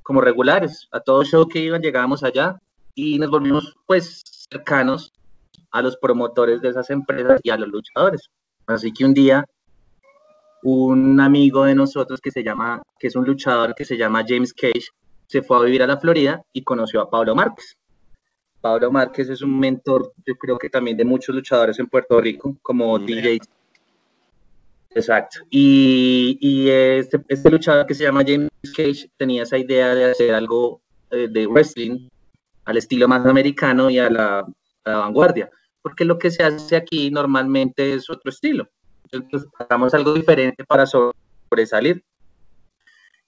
como 0.01 0.22
regulares, 0.22 0.88
a 0.92 1.00
todo 1.00 1.24
show 1.24 1.48
que 1.48 1.60
iban 1.60 1.82
llegábamos 1.82 2.24
allá 2.24 2.60
y 2.96 3.20
nos 3.20 3.30
volvimos 3.30 3.75
pues 3.86 4.24
cercanos 4.50 5.13
a 5.72 5.82
los 5.82 5.98
promotores 5.98 6.62
de 6.62 6.70
esas 6.70 6.89
empresas 6.89 7.39
y 7.44 7.50
a 7.50 7.58
los 7.58 7.70
luchadores. 7.70 8.30
Así 8.68 8.94
que 8.94 9.06
un 9.06 9.13
día 9.13 9.46
un 10.63 11.20
amigo 11.20 11.65
de 11.65 11.75
nosotros 11.75 12.22
que 12.22 12.32
se 12.32 12.44
llama, 12.44 12.82
que 12.98 13.08
es 13.08 13.15
un 13.15 13.25
luchador 13.25 13.75
que 13.75 13.86
se 13.86 13.98
llama 13.98 14.24
James 14.25 14.53
Cage, 14.53 14.88
se 15.33 15.41
fue 15.41 15.57
a 15.57 15.61
vivir 15.61 15.83
a 15.83 15.87
la 15.87 15.97
Florida 15.97 16.43
y 16.53 16.63
conoció 16.63 17.01
a 17.01 17.09
Pablo 17.09 17.35
Márquez. 17.35 17.77
Pablo 18.61 18.91
Márquez 18.91 19.29
es 19.29 19.41
un 19.41 19.59
mentor, 19.59 20.13
yo 20.25 20.35
creo 20.35 20.57
que 20.57 20.69
también 20.69 20.95
de 20.95 21.03
muchos 21.03 21.35
luchadores 21.35 21.77
en 21.79 21.87
Puerto 21.87 22.21
Rico, 22.21 22.55
como 22.61 22.97
DJ. 22.97 23.39
Exacto. 24.91 25.39
Y, 25.49 26.37
y 26.39 26.69
este, 26.69 27.19
este, 27.27 27.49
luchador 27.49 27.85
que 27.85 27.95
se 27.95 28.03
llama 28.03 28.23
James 28.25 28.49
Cage 28.75 29.09
tenía 29.17 29.43
esa 29.43 29.57
idea 29.57 29.93
de 29.93 30.11
hacer 30.11 30.33
algo 30.33 30.81
eh, 31.11 31.27
de 31.29 31.47
wrestling 31.47 32.07
al 32.65 32.77
estilo 32.77 33.07
más 33.07 33.25
americano 33.25 33.89
y 33.89 33.99
a 33.99 34.09
la, 34.09 34.39
a 34.39 34.89
la 34.89 34.97
vanguardia, 34.99 35.49
porque 35.81 36.05
lo 36.05 36.17
que 36.17 36.31
se 36.31 36.43
hace 36.43 36.77
aquí 36.77 37.11
normalmente 37.11 37.93
es 37.93 38.09
otro 38.09 38.29
estilo 38.29 38.69
entonces 39.17 39.49
hagamos 39.59 39.93
algo 39.93 40.13
diferente 40.13 40.63
para 40.63 40.85
sobresalir. 40.85 42.03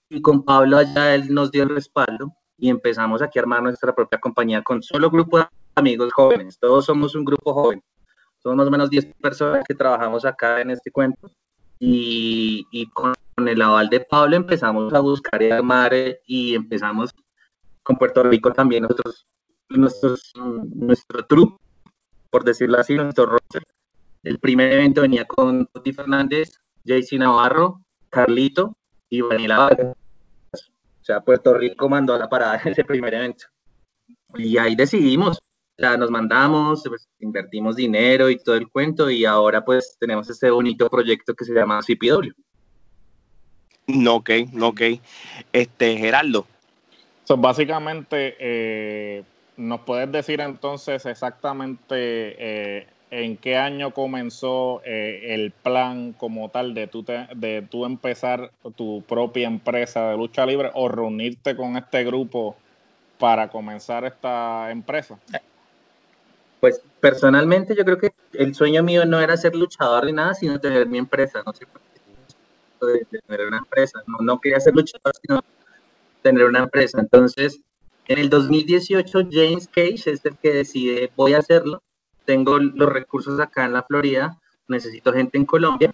Y 0.09 0.21
con 0.21 0.43
Pablo 0.43 0.77
allá 0.77 1.15
él 1.15 1.33
nos 1.33 1.51
dio 1.51 1.63
el 1.63 1.69
respaldo 1.69 2.33
y 2.57 2.69
empezamos 2.69 3.21
aquí 3.21 3.39
a 3.39 3.41
armar 3.41 3.63
nuestra 3.63 3.93
propia 3.93 4.19
compañía 4.19 4.61
con 4.63 4.81
solo 4.81 5.09
grupo 5.09 5.39
de 5.39 5.47
amigos 5.75 6.13
jóvenes. 6.13 6.57
Todos 6.59 6.85
somos 6.85 7.15
un 7.15 7.25
grupo 7.25 7.53
joven. 7.53 7.83
Somos 8.37 8.57
más 8.57 8.67
o 8.67 8.71
menos 8.71 8.89
10 8.89 9.05
personas 9.21 9.63
que 9.67 9.73
trabajamos 9.73 10.23
acá 10.25 10.61
en 10.61 10.71
este 10.71 10.91
cuento. 10.91 11.29
Y, 11.79 12.65
y 12.71 12.89
con 12.91 13.13
el 13.37 13.61
aval 13.61 13.89
de 13.89 13.99
Pablo 13.99 14.35
empezamos 14.35 14.93
a 14.93 14.99
buscar 14.99 15.41
y 15.41 15.51
armar 15.51 15.93
eh, 15.93 16.21
y 16.25 16.55
empezamos 16.55 17.11
con 17.83 17.97
Puerto 17.97 18.23
Rico 18.23 18.53
también 18.53 18.83
nosotros, 18.83 19.25
nuestros, 19.69 20.33
nuestro 20.73 21.25
truco, 21.25 21.59
por 22.29 22.45
decirlo 22.45 22.79
así, 22.79 22.95
nuestro 22.95 23.25
roster 23.25 23.63
el 24.25 24.39
primer 24.39 24.71
evento 24.71 25.01
venía 25.01 25.25
con 25.25 25.67
Tuti 25.67 25.93
Fernández, 25.93 26.59
JC 26.83 27.19
Navarro, 27.19 27.81
Carlito 28.09 28.75
y 29.17 29.21
Vanilla 29.21 29.57
Vargas. 29.57 29.95
O 30.53 31.05
sea, 31.05 31.21
Puerto 31.21 31.53
Rico 31.53 31.87
mandó 31.87 32.13
a 32.13 32.19
la 32.19 32.27
parada 32.27 32.59
en 32.63 32.71
ese 32.71 32.83
primer 32.83 33.13
evento. 33.13 33.45
Y 34.35 34.57
ahí 34.57 34.75
decidimos, 34.75 35.37
o 35.37 35.81
sea, 35.81 35.97
nos 35.97 36.09
mandamos, 36.09 36.83
pues, 36.87 37.07
invertimos 37.19 37.75
dinero 37.75 38.29
y 38.29 38.37
todo 38.37 38.55
el 38.55 38.69
cuento 38.69 39.09
y 39.09 39.25
ahora 39.25 39.63
pues 39.63 39.97
tenemos 39.99 40.29
este 40.29 40.49
bonito 40.49 40.89
proyecto 40.89 41.33
que 41.33 41.45
se 41.45 41.53
llama 41.53 41.81
CPW. 41.81 42.31
No, 43.87 44.15
ok, 44.15 44.29
no, 44.51 44.69
ok. 44.69 44.81
Este, 45.53 45.97
Geraldo. 45.97 46.47
So, 47.25 47.37
básicamente, 47.37 48.35
eh, 48.39 49.23
¿nos 49.57 49.81
puedes 49.81 50.11
decir 50.11 50.41
entonces 50.41 51.05
exactamente 51.05 51.95
eh, 51.97 52.87
en 53.23 53.37
qué 53.37 53.55
año 53.55 53.91
comenzó 53.91 54.81
eh, 54.83 55.33
el 55.33 55.51
plan 55.51 56.11
como 56.11 56.49
tal 56.49 56.73
de 56.73 56.87
tú, 56.87 57.03
de 57.03 57.65
tú 57.69 57.85
empezar 57.85 58.51
tu 58.75 59.03
propia 59.03 59.47
empresa 59.47 60.09
de 60.09 60.17
lucha 60.17 60.45
libre 60.45 60.69
o 60.73 60.89
reunirte 60.89 61.55
con 61.55 61.77
este 61.77 62.03
grupo 62.03 62.57
para 63.17 63.47
comenzar 63.47 64.03
esta 64.03 64.69
empresa? 64.69 65.17
Pues 66.59 66.81
personalmente 66.99 67.73
yo 67.73 67.85
creo 67.85 67.97
que 67.97 68.11
el 68.33 68.53
sueño 68.53 68.83
mío 68.83 69.05
no 69.05 69.21
era 69.21 69.37
ser 69.37 69.55
luchador 69.55 70.05
ni 70.05 70.11
nada, 70.11 70.33
sino 70.33 70.59
tener 70.59 70.85
mi 70.85 70.97
empresa, 70.97 71.41
no 71.45 71.53
sé 71.53 71.65
de, 72.81 73.05
tener 73.05 73.47
una 73.47 73.59
empresa, 73.59 74.03
no, 74.07 74.17
no 74.21 74.41
quería 74.41 74.59
ser 74.59 74.75
luchador, 74.75 75.13
sino 75.21 75.41
tener 76.21 76.43
una 76.43 76.59
empresa. 76.59 76.99
Entonces, 76.99 77.61
en 78.07 78.19
el 78.19 78.29
2018 78.29 79.29
James 79.31 79.67
Cage 79.67 80.11
es 80.11 80.25
el 80.25 80.37
que 80.37 80.53
decide 80.53 81.11
voy 81.15 81.33
a 81.33 81.39
hacerlo 81.39 81.81
tengo 82.25 82.57
los 82.59 82.89
recursos 82.89 83.39
acá 83.39 83.65
en 83.65 83.73
la 83.73 83.83
Florida, 83.83 84.39
necesito 84.67 85.13
gente 85.13 85.37
en 85.37 85.45
Colombia, 85.45 85.93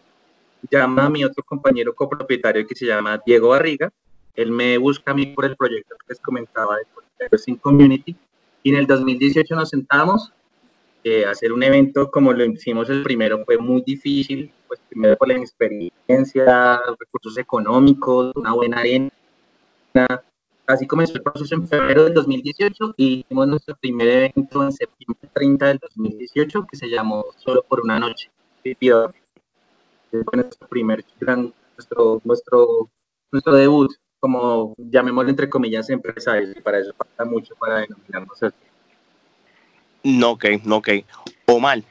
llama 0.70 1.06
a 1.06 1.10
mi 1.10 1.24
otro 1.24 1.44
compañero 1.44 1.94
copropietario 1.94 2.66
que 2.66 2.76
se 2.76 2.86
llama 2.86 3.22
Diego 3.26 3.50
Barriga, 3.50 3.92
él 4.36 4.52
me 4.52 4.78
busca 4.78 5.12
a 5.12 5.14
mí 5.14 5.28
por 5.28 5.46
el 5.46 5.56
proyecto 5.56 5.96
que 5.98 6.06
les 6.10 6.20
comentaba 6.20 6.78
de 6.78 7.38
Sin 7.38 7.58
Community, 7.58 8.16
y 8.64 8.70
en 8.70 8.78
el 8.78 8.88
2018 8.88 9.56
nos 9.56 9.70
sentamos, 9.70 10.32
eh, 11.04 11.26
hacer 11.26 11.52
un 11.52 11.64
evento 11.64 12.12
como 12.12 12.32
lo 12.32 12.46
hicimos 12.46 12.90
el 12.90 13.02
primero 13.02 13.44
fue 13.44 13.58
muy 13.58 13.82
difícil, 13.82 14.52
pues 14.68 14.80
primero 14.88 15.18
por 15.18 15.28
la 15.28 15.34
inexperiencia, 15.34 16.80
recursos 17.00 17.38
económicos, 17.38 18.32
una 18.36 18.54
buena 18.54 18.80
arena, 18.80 19.10
Así 20.72 20.88
comenzó 20.88 21.16
el 21.16 21.24
proceso 21.24 21.54
en 21.54 21.68
febrero 21.68 22.06
del 22.06 22.14
2018 22.14 22.94
y 22.96 23.20
hicimos 23.20 23.46
nuestro 23.46 23.76
primer 23.76 24.08
evento 24.08 24.64
en 24.64 24.72
septiembre 24.72 25.30
30 25.34 25.66
del 25.68 25.80
2018 25.80 26.66
que 26.66 26.78
se 26.78 26.88
llamó 26.88 27.26
Solo 27.36 27.62
por 27.64 27.82
una 27.82 28.00
noche. 28.00 28.32
Fue 28.64 30.24
nuestro 30.34 30.68
primer 30.70 31.04
gran, 31.20 31.54
nuestro, 31.76 32.22
nuestro, 32.24 32.90
nuestro 33.34 33.54
debut 33.54 33.92
como, 34.22 34.74
llamémoslo 34.78 35.30
entre 35.30 35.50
comillas, 35.50 35.90
empresarios. 35.90 36.56
Y 36.56 36.62
para 36.62 36.80
eso 36.80 36.94
falta 36.94 37.26
mucho 37.26 37.54
para 37.56 37.80
denominarnos 37.80 38.42
así. 38.42 38.56
No, 40.04 40.32
ok, 40.32 40.46
no, 40.64 40.78
ok. 40.78 40.90
Omar. 41.48 41.84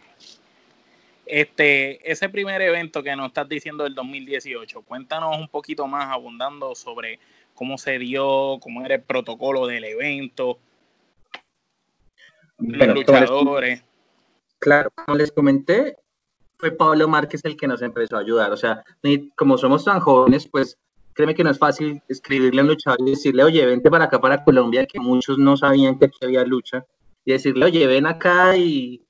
Este, 1.27 2.11
ese 2.11 2.29
primer 2.31 2.63
evento 2.63 3.03
que 3.03 3.15
nos 3.15 3.29
estás 3.29 3.49
diciendo 3.49 3.85
del 3.85 3.95
2018, 3.95 4.83
cuéntanos 4.83 5.37
un 5.37 5.49
poquito 5.49 5.87
más 5.87 6.11
abundando 6.11 6.75
sobre 6.75 7.21
cómo 7.61 7.77
se 7.77 7.99
dio, 7.99 8.59
cómo 8.63 8.87
era 8.87 8.95
el 8.95 9.03
protocolo 9.03 9.67
del 9.67 9.85
evento, 9.85 10.59
los 12.57 12.89
luchadores. 12.89 13.85
claro, 14.59 14.91
como 14.95 15.19
les 15.19 15.31
comenté, 15.31 15.99
fue 16.57 16.71
Pablo 16.73 17.07
Márquez 17.07 17.43
el 17.45 17.59
que 17.59 17.69
nos 17.69 17.83
empezó 17.83 18.17
a 18.17 18.21
ayudar. 18.21 18.51
O 18.53 18.57
sea, 18.57 18.83
como 19.37 19.59
somos 19.59 19.85
tan 19.85 20.01
jóvenes, 20.01 20.49
pues 20.49 20.79
créeme 21.13 21.35
que 21.35 21.45
no 21.45 21.51
es 21.51 21.59
fácil 21.59 22.03
escribirle 22.09 22.63
a 22.63 22.65
un 22.65 22.71
luchador 22.71 23.07
y 23.07 23.11
decirle, 23.11 23.45
oye, 23.45 23.67
vente 23.67 23.91
para 23.91 24.07
acá, 24.07 24.19
para 24.19 24.43
Colombia, 24.43 24.87
que 24.87 24.99
muchos 24.99 25.37
no 25.37 25.59
sabían 25.59 25.99
que 25.99 26.07
aquí 26.07 26.25
había 26.25 26.47
lucha, 26.47 26.87
y 27.27 27.33
decirle, 27.33 27.67
oye, 27.67 27.87
ven 27.87 28.07
acá 28.07 28.57
y, 28.57 29.05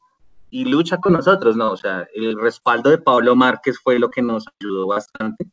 y 0.50 0.64
lucha 0.64 0.96
con 0.96 1.12
nosotros. 1.12 1.56
No, 1.56 1.70
o 1.70 1.76
sea, 1.76 2.08
el 2.14 2.36
respaldo 2.36 2.90
de 2.90 2.98
Pablo 2.98 3.36
Márquez 3.36 3.78
fue 3.78 4.00
lo 4.00 4.10
que 4.10 4.22
nos 4.22 4.44
ayudó 4.60 4.88
bastante. 4.88 5.46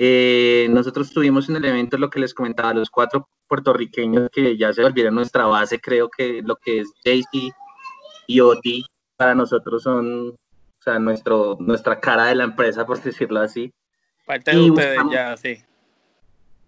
Eh, 0.00 0.68
nosotros 0.70 1.10
tuvimos 1.10 1.48
en 1.48 1.56
el 1.56 1.64
evento 1.64 1.98
lo 1.98 2.08
que 2.08 2.20
les 2.20 2.32
comentaba, 2.32 2.72
los 2.72 2.88
cuatro 2.88 3.28
puertorriqueños 3.48 4.30
que 4.30 4.56
ya 4.56 4.72
se 4.72 4.82
volvieron 4.82 5.16
nuestra 5.16 5.46
base, 5.46 5.80
creo 5.80 6.08
que 6.08 6.40
lo 6.42 6.54
que 6.54 6.80
es 6.80 6.92
JC 7.04 7.52
y 8.28 8.40
Oti 8.40 8.86
para 9.16 9.34
nosotros 9.34 9.82
son, 9.82 10.28
o 10.28 10.82
sea, 10.82 11.00
nuestro, 11.00 11.56
nuestra 11.58 11.98
cara 11.98 12.26
de 12.26 12.36
la 12.36 12.44
empresa, 12.44 12.86
por 12.86 13.02
decirlo 13.02 13.40
así. 13.40 13.72
Parte 14.24 14.52
de 14.52 14.70
ustedes 14.70 15.00
ya, 15.10 15.36
sí. 15.36 15.56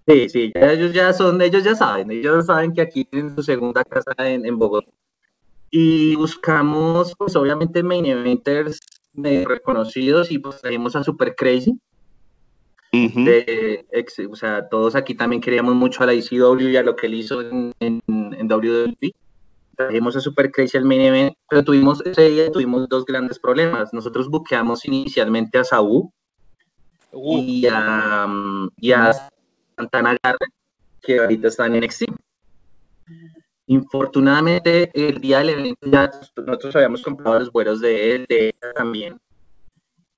Sí, 0.08 0.28
sí, 0.28 0.52
ellos 0.56 0.92
ya 0.92 1.12
son, 1.12 1.40
ellos 1.40 1.62
ya 1.62 1.76
saben, 1.76 2.10
ellos 2.10 2.46
saben 2.46 2.72
que 2.72 2.80
aquí 2.80 3.04
tienen 3.04 3.36
su 3.36 3.44
segunda 3.44 3.84
casa 3.84 4.12
en, 4.18 4.44
en 4.44 4.58
Bogotá. 4.58 4.90
Y 5.70 6.16
buscamos, 6.16 7.14
pues 7.16 7.36
obviamente, 7.36 7.84
main 7.84 8.06
eventers 8.06 8.80
reconocidos 9.14 10.32
y 10.32 10.38
pues 10.38 10.60
trajimos 10.60 10.96
a 10.96 11.04
Super 11.04 11.36
Crazy, 11.36 11.78
o 12.92 14.36
sea, 14.36 14.68
todos 14.68 14.96
aquí 14.96 15.14
también 15.14 15.40
queríamos 15.40 15.74
mucho 15.74 16.02
a 16.02 16.06
la 16.06 16.14
ICW 16.14 16.68
y 16.68 16.76
a 16.76 16.82
lo 16.82 16.96
que 16.96 17.06
él 17.06 17.14
hizo 17.14 17.40
en, 17.40 17.72
en, 17.80 18.00
en 18.08 18.52
WWE. 18.52 19.14
Trajimos 19.76 20.16
a 20.16 20.20
Super 20.20 20.50
Crazy 20.50 20.76
al 20.76 20.84
main 20.84 21.00
event, 21.00 21.34
pero 21.48 21.64
tuvimos, 21.64 22.04
ese 22.04 22.28
día 22.28 22.52
tuvimos 22.52 22.88
dos 22.88 23.04
grandes 23.06 23.38
problemas. 23.38 23.94
Nosotros 23.94 24.28
buqueamos 24.28 24.84
inicialmente 24.84 25.58
a 25.58 25.64
Saúl 25.64 26.10
uh. 27.12 27.38
y, 27.38 27.66
a, 27.66 28.26
y 28.76 28.92
a 28.92 29.12
Santana 29.76 30.16
Garra, 30.22 30.46
que 31.00 31.18
ahorita 31.18 31.48
están 31.48 31.74
en 31.74 31.84
NXT. 31.84 32.04
Infortunadamente, 33.68 34.90
el 34.92 35.20
día 35.20 35.38
del 35.38 35.50
evento 35.50 35.88
ya 35.88 36.10
nosotros 36.44 36.76
habíamos 36.76 37.02
comprado 37.02 37.38
los 37.38 37.52
vuelos 37.52 37.80
de 37.80 38.16
él, 38.16 38.26
de 38.28 38.48
ella 38.48 38.72
también. 38.74 39.18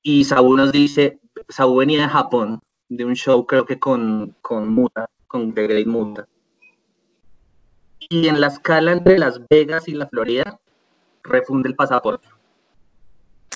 Y 0.02 0.25
Saúl 0.25 0.57
nos 0.57 0.73
dice, 0.73 1.21
Saúl 1.49 1.81
venía 1.81 2.03
de 2.03 2.09
Japón, 2.09 2.61
de 2.89 3.05
un 3.05 3.15
show 3.15 3.47
creo 3.47 3.65
que 3.65 3.79
con, 3.79 4.37
con 4.43 4.69
Muta, 4.69 5.09
con 5.27 5.55
The 5.55 5.67
Great 5.67 5.87
Muta. 5.87 6.27
Y 7.99 8.29
en 8.29 8.41
la 8.41 8.49
escala 8.49 8.93
entre 8.93 9.19
Las 9.19 9.41
Vegas 9.49 9.89
y 9.89 9.93
la 9.93 10.07
Florida, 10.09 10.61
refunde 11.23 11.69
el 11.69 11.77
pasaporte. 11.77 12.29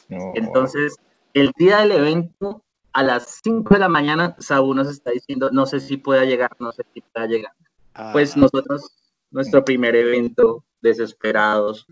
Entonces, 0.09 0.97
el 1.35 1.51
día 1.59 1.79
del 1.79 1.93
evento, 1.93 2.63
a 2.93 3.03
las 3.03 3.41
5 3.43 3.75
de 3.75 3.81
la 3.81 3.89
mañana, 3.89 4.37
Saúl 4.39 4.77
nos 4.77 4.89
está 4.89 5.11
diciendo, 5.11 5.51
no 5.53 5.67
sé 5.67 5.81
si 5.81 5.97
pueda 5.97 6.25
llegar, 6.25 6.51
no 6.59 6.73
sé 6.73 6.85
si 6.95 7.01
pueda 7.01 7.27
llegar. 7.27 7.53
Pues 8.13 8.37
ah. 8.37 8.41
nosotros, 8.41 8.93
nuestro 9.31 9.65
primer 9.65 9.97
evento, 9.97 10.65
desesperados, 10.81 11.87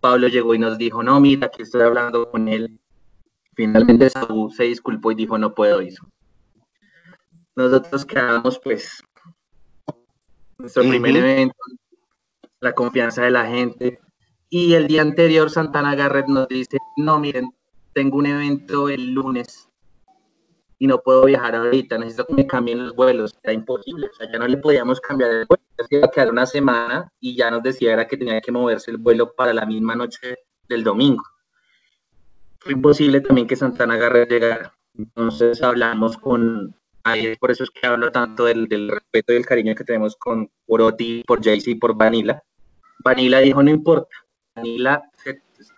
Pablo 0.00 0.28
llegó 0.28 0.54
y 0.54 0.58
nos 0.58 0.76
dijo, 0.76 1.02
no, 1.02 1.18
mira, 1.18 1.46
aquí 1.46 1.62
estoy 1.62 1.80
hablando 1.80 2.30
con 2.30 2.48
él, 2.48 2.78
Finalmente 3.54 4.10
Saúl 4.10 4.52
se 4.52 4.64
disculpó 4.64 5.12
y 5.12 5.14
dijo 5.14 5.38
no 5.38 5.54
puedo 5.54 5.80
ir. 5.82 5.94
Nosotros 7.56 8.04
quedamos 8.04 8.58
pues 8.58 9.02
nuestro 10.58 10.82
primer 10.82 11.16
evento, 11.16 11.56
la 12.60 12.74
confianza 12.74 13.22
de 13.22 13.30
la 13.30 13.46
gente. 13.46 14.00
Y 14.50 14.74
el 14.74 14.86
día 14.86 15.02
anterior 15.02 15.50
Santana 15.50 15.94
Garrett 15.94 16.28
nos 16.28 16.48
dice, 16.48 16.78
no 16.96 17.18
miren, 17.18 17.50
tengo 17.92 18.18
un 18.18 18.26
evento 18.26 18.88
el 18.88 19.12
lunes 19.12 19.68
y 20.78 20.86
no 20.86 21.00
puedo 21.00 21.24
viajar 21.24 21.54
ahorita, 21.54 21.98
necesito 21.98 22.26
que 22.26 22.34
me 22.34 22.46
cambien 22.46 22.84
los 22.84 22.94
vuelos. 22.94 23.34
Era 23.42 23.52
imposible, 23.52 24.06
o 24.06 24.14
sea, 24.14 24.30
ya 24.30 24.38
no 24.38 24.46
le 24.46 24.58
podíamos 24.58 25.00
cambiar 25.00 25.30
el 25.30 25.46
vuelo, 25.46 25.62
iba 25.90 26.06
a 26.06 26.10
quedar 26.10 26.30
una 26.30 26.46
semana 26.46 27.10
y 27.20 27.36
ya 27.36 27.50
nos 27.50 27.62
decía 27.62 27.92
era 27.92 28.06
que 28.06 28.16
tenía 28.16 28.40
que 28.40 28.52
moverse 28.52 28.90
el 28.90 28.98
vuelo 28.98 29.32
para 29.34 29.52
la 29.52 29.66
misma 29.66 29.94
noche 29.94 30.36
del 30.68 30.84
domingo. 30.84 31.22
Fue 32.64 32.72
imposible 32.72 33.20
también 33.20 33.46
que 33.46 33.56
Santana 33.56 33.98
Garre 33.98 34.24
llegara. 34.24 34.74
Entonces 34.96 35.62
hablamos 35.62 36.16
con, 36.16 36.74
ahí 37.02 37.36
por 37.36 37.50
eso 37.50 37.64
es 37.64 37.70
que 37.70 37.86
hablo 37.86 38.10
tanto 38.10 38.46
del, 38.46 38.66
respeto 38.88 39.34
y 39.34 39.36
el 39.36 39.44
cariño 39.44 39.74
que 39.74 39.84
tenemos 39.84 40.16
con 40.16 40.50
por 40.66 40.80
Oti, 40.80 41.22
por 41.26 41.40
y 41.44 41.74
por 41.74 41.94
Vanilla. 41.94 42.42
Vanilla 43.04 43.40
dijo, 43.40 43.62
no 43.62 43.70
importa, 43.70 44.16
Vanilla, 44.56 45.02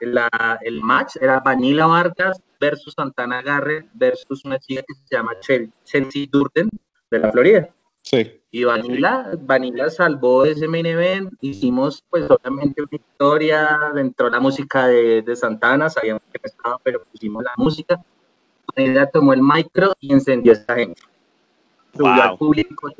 la, 0.00 0.60
el 0.62 0.80
match 0.80 1.16
era 1.20 1.40
Vanilla 1.40 1.86
Vargas 1.86 2.40
versus 2.60 2.94
Santana 2.94 3.42
Garrett 3.42 3.88
versus 3.92 4.44
una 4.44 4.60
chica 4.60 4.82
que 4.86 4.94
se 4.94 5.16
llama 5.16 5.32
Chelsea 5.40 6.26
Durden 6.30 6.70
de 7.10 7.18
la 7.18 7.32
Florida. 7.32 7.68
Sí. 8.06 8.40
Y 8.52 8.62
Vanilla, 8.62 9.32
Vanilla 9.40 9.90
salvó 9.90 10.44
ese 10.44 10.68
main 10.68 10.86
event. 10.86 11.32
Hicimos, 11.40 12.04
pues, 12.08 12.30
obviamente, 12.30 12.80
una 12.82 12.90
historia. 12.92 13.78
Entró 13.96 14.30
la 14.30 14.38
música 14.38 14.86
de, 14.86 15.22
de 15.22 15.34
Santana, 15.34 15.90
sabíamos 15.90 16.22
que 16.32 16.38
no 16.38 16.46
estaba, 16.46 16.78
pero 16.84 17.02
pusimos 17.02 17.42
la 17.42 17.50
música. 17.56 18.00
Vanilla 18.76 19.10
tomó 19.10 19.32
el 19.32 19.42
micro 19.42 19.92
y 19.98 20.12
encendió 20.12 20.52
a 20.52 20.54
esta 20.54 20.76
gente. 20.76 21.02
Subió 21.96 22.12
Wow. 22.12 22.22
al 22.22 22.38
público, 22.38 22.90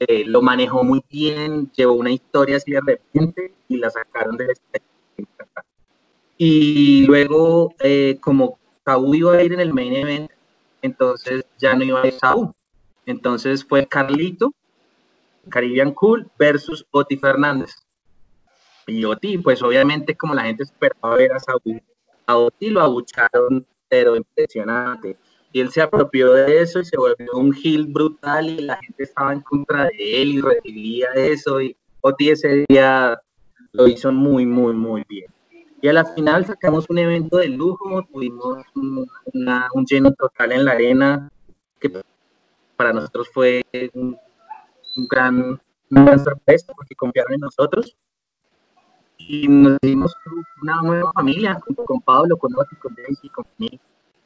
eh, 0.00 0.24
lo 0.24 0.40
manejó 0.40 0.82
muy 0.82 1.04
bien, 1.10 1.70
llevó 1.72 1.92
una 1.92 2.10
historia 2.10 2.56
así 2.56 2.72
de 2.72 2.80
repente 2.80 3.52
y 3.68 3.76
la 3.76 3.90
sacaron 3.90 4.38
del. 4.38 4.48
Y 6.38 7.04
luego, 7.06 7.74
eh, 7.80 8.16
como 8.20 8.58
Saúl 8.86 9.16
iba 9.16 9.34
a 9.34 9.42
ir 9.42 9.52
en 9.52 9.60
el 9.60 9.74
main 9.74 9.92
event, 9.94 10.30
entonces 10.80 11.44
ya 11.58 11.74
no 11.74 11.84
iba 11.84 12.02
a 12.02 12.06
ir 12.06 12.14
Saúl. 12.14 12.52
Entonces 13.06 13.64
fue 13.64 13.86
Carlito, 13.86 14.52
Caribbean 15.48 15.92
Cool 15.92 16.30
versus 16.38 16.86
Oti 16.90 17.16
Fernández. 17.16 17.74
Y 18.86 19.04
Oti, 19.04 19.38
pues 19.38 19.62
obviamente 19.62 20.16
como 20.16 20.34
la 20.34 20.44
gente 20.44 20.64
esperaba 20.64 21.16
ver 21.16 21.32
a 21.32 21.40
Saúl, 21.40 21.82
a 22.26 22.36
Oti 22.36 22.70
lo 22.70 22.80
abucharon, 22.80 23.66
pero 23.88 24.16
impresionante. 24.16 25.16
Y 25.52 25.60
él 25.60 25.70
se 25.70 25.82
apropió 25.82 26.32
de 26.32 26.60
eso 26.60 26.80
y 26.80 26.84
se 26.84 26.96
volvió 26.96 27.32
un 27.34 27.54
heel 27.54 27.86
brutal 27.86 28.50
y 28.50 28.62
la 28.62 28.76
gente 28.76 29.04
estaba 29.04 29.32
en 29.32 29.40
contra 29.40 29.84
de 29.84 30.22
él 30.22 30.34
y 30.34 30.40
recibía 30.40 31.08
eso. 31.14 31.60
Y 31.60 31.76
Oti 32.00 32.30
ese 32.30 32.64
día 32.68 33.20
lo 33.72 33.86
hizo 33.86 34.12
muy, 34.12 34.46
muy, 34.46 34.74
muy 34.74 35.04
bien. 35.08 35.26
Y 35.80 35.88
a 35.88 35.92
la 35.92 36.04
final 36.04 36.46
sacamos 36.46 36.86
un 36.88 36.98
evento 36.98 37.36
de 37.36 37.48
lujo, 37.48 38.02
tuvimos 38.10 38.64
un 38.74 39.86
lleno 39.86 40.12
total 40.14 40.52
en 40.52 40.64
la 40.64 40.72
arena, 40.72 41.30
que 41.78 41.90
para 42.76 42.92
nosotros 42.92 43.28
fue 43.32 43.64
un, 43.94 44.16
un 44.96 45.06
gran, 45.08 45.60
una 45.90 46.04
gran 46.04 46.24
sorpresa 46.24 46.72
porque 46.74 46.94
confiaron 46.94 47.34
en 47.34 47.40
nosotros. 47.40 47.96
Y 49.16 49.48
nos 49.48 49.78
hicimos 49.82 50.14
una 50.60 50.82
nueva 50.82 51.12
familia, 51.12 51.58
junto 51.64 51.84
con 51.84 52.00
Pablo, 52.00 52.36
con 52.36 52.52
Oti, 52.54 52.76
con 52.76 52.94
Daisy, 52.94 53.28
con 53.28 53.46
mí. 53.58 53.80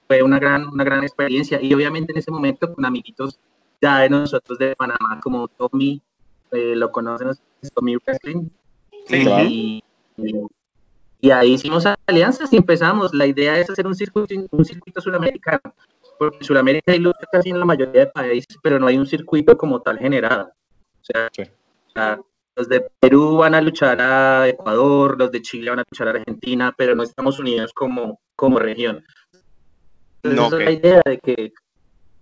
Fue 0.06 0.22
una 0.22 0.38
gran, 0.38 0.66
una 0.68 0.82
gran 0.82 1.02
experiencia. 1.02 1.60
Y 1.60 1.72
obviamente 1.74 2.12
en 2.12 2.18
ese 2.18 2.30
momento 2.30 2.72
con 2.74 2.84
amiguitos 2.84 3.38
ya 3.80 3.98
de 4.00 4.10
nosotros 4.10 4.58
de 4.58 4.74
Panamá, 4.74 5.20
como 5.22 5.46
Tommy, 5.46 6.02
eh, 6.50 6.74
lo 6.74 6.90
conocen, 6.90 7.28
es 7.28 7.72
Tommy 7.72 7.96
Wrestling. 7.96 8.48
Sí, 9.06 9.22
claro. 9.22 9.44
y, 9.48 9.84
y, 10.16 10.34
y 11.20 11.30
ahí 11.30 11.54
hicimos 11.54 11.84
alianzas 12.06 12.52
y 12.52 12.56
empezamos. 12.56 13.12
La 13.12 13.26
idea 13.26 13.58
es 13.58 13.68
hacer 13.70 13.86
un 13.86 13.94
circuito, 13.94 14.34
un 14.50 14.64
circuito 14.64 15.00
sudamericano, 15.00 15.74
porque 16.18 16.38
en 16.38 16.44
Sudamérica 16.44 16.92
hay 16.92 16.98
lucha 16.98 17.26
casi 17.30 17.50
en 17.50 17.58
la 17.60 17.64
mayoría 17.66 18.02
de 18.04 18.06
países, 18.08 18.56
pero 18.62 18.78
no 18.78 18.86
hay 18.86 18.96
un 18.98 19.06
circuito 19.06 19.56
como 19.56 19.80
tal 19.80 19.98
generado. 19.98 20.52
O 21.00 21.04
sea, 21.04 21.28
Sí. 21.32 21.42
o 21.42 21.90
sea, 21.92 22.20
los 22.56 22.68
de 22.68 22.88
Perú 23.00 23.36
van 23.38 23.54
a 23.54 23.60
luchar 23.60 24.00
a 24.00 24.48
Ecuador, 24.48 25.16
los 25.18 25.30
de 25.30 25.42
Chile 25.42 25.70
van 25.70 25.78
a 25.80 25.84
luchar 25.90 26.08
a 26.08 26.10
Argentina, 26.12 26.74
pero 26.76 26.94
no 26.94 27.02
estamos 27.04 27.38
unidos 27.38 27.72
como, 27.72 28.20
como 28.36 28.58
región. 28.58 29.04
Entonces, 30.22 30.36
No, 30.36 30.46
esa 30.46 30.58
es 30.58 30.64
la 30.64 30.72
idea 30.72 31.02
de 31.04 31.18
que, 31.18 31.52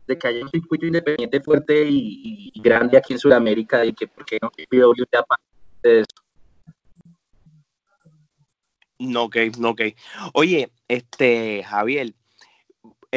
de 0.07 0.19
que 0.19 0.29
haya 0.29 0.43
un 0.43 0.51
circuito 0.51 0.87
independiente 0.87 1.41
fuerte 1.41 1.85
y, 1.89 2.51
y 2.55 2.61
grande 2.61 2.99
aquí 2.99 3.15
en 3.15 3.19
Sudamérica 3.19 3.85
y 3.85 3.93
que, 3.95 4.07
¿por 4.07 4.25
qué 4.27 4.39
no? 4.43 4.51
PW 4.51 5.05
sea 5.11 5.23
parte 5.23 5.45
de 5.83 6.01
eso. 6.01 6.07
No, 8.99 9.25
ok, 9.25 9.37
no, 9.59 9.71
ok. 9.71 9.81
Oye, 10.33 10.71
este, 10.89 11.63
Javier, 11.65 12.15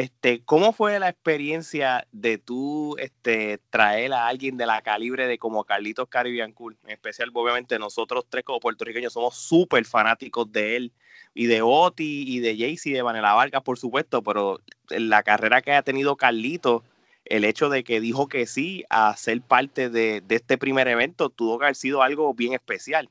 este, 0.00 0.42
¿cómo 0.44 0.72
fue 0.72 0.98
la 0.98 1.08
experiencia 1.08 2.06
de 2.10 2.38
tú 2.38 2.96
este, 2.98 3.58
traer 3.70 4.12
a 4.12 4.26
alguien 4.26 4.56
de 4.56 4.66
la 4.66 4.80
calibre 4.82 5.26
de 5.26 5.38
como 5.38 5.64
Carlitos 5.64 6.08
Caribbean 6.08 6.52
Cool? 6.52 6.76
En 6.84 6.90
especial, 6.90 7.30
obviamente, 7.34 7.78
nosotros 7.78 8.24
tres 8.28 8.44
como 8.44 8.60
puertorriqueños 8.60 9.12
somos 9.12 9.36
súper 9.36 9.84
fanáticos 9.84 10.50
de 10.50 10.76
él 10.76 10.92
y 11.34 11.46
de 11.46 11.62
Oti 11.62 12.24
y 12.26 12.40
de 12.40 12.56
Jaycee 12.56 12.92
y 12.92 12.94
de 12.94 13.02
Vanela 13.02 13.34
Vargas, 13.34 13.62
por 13.62 13.78
supuesto, 13.78 14.22
pero 14.22 14.60
la 14.88 15.22
carrera 15.22 15.60
que 15.60 15.72
ha 15.72 15.82
tenido 15.82 16.16
Carlitos, 16.16 16.82
el 17.26 17.44
hecho 17.44 17.68
de 17.68 17.84
que 17.84 18.00
dijo 18.00 18.26
que 18.26 18.46
sí 18.46 18.84
a 18.88 19.14
ser 19.16 19.42
parte 19.42 19.90
de, 19.90 20.22
de 20.22 20.34
este 20.34 20.56
primer 20.56 20.88
evento 20.88 21.28
tuvo 21.28 21.58
que 21.58 21.66
haber 21.66 21.76
sido 21.76 22.02
algo 22.02 22.32
bien 22.34 22.54
especial. 22.54 23.08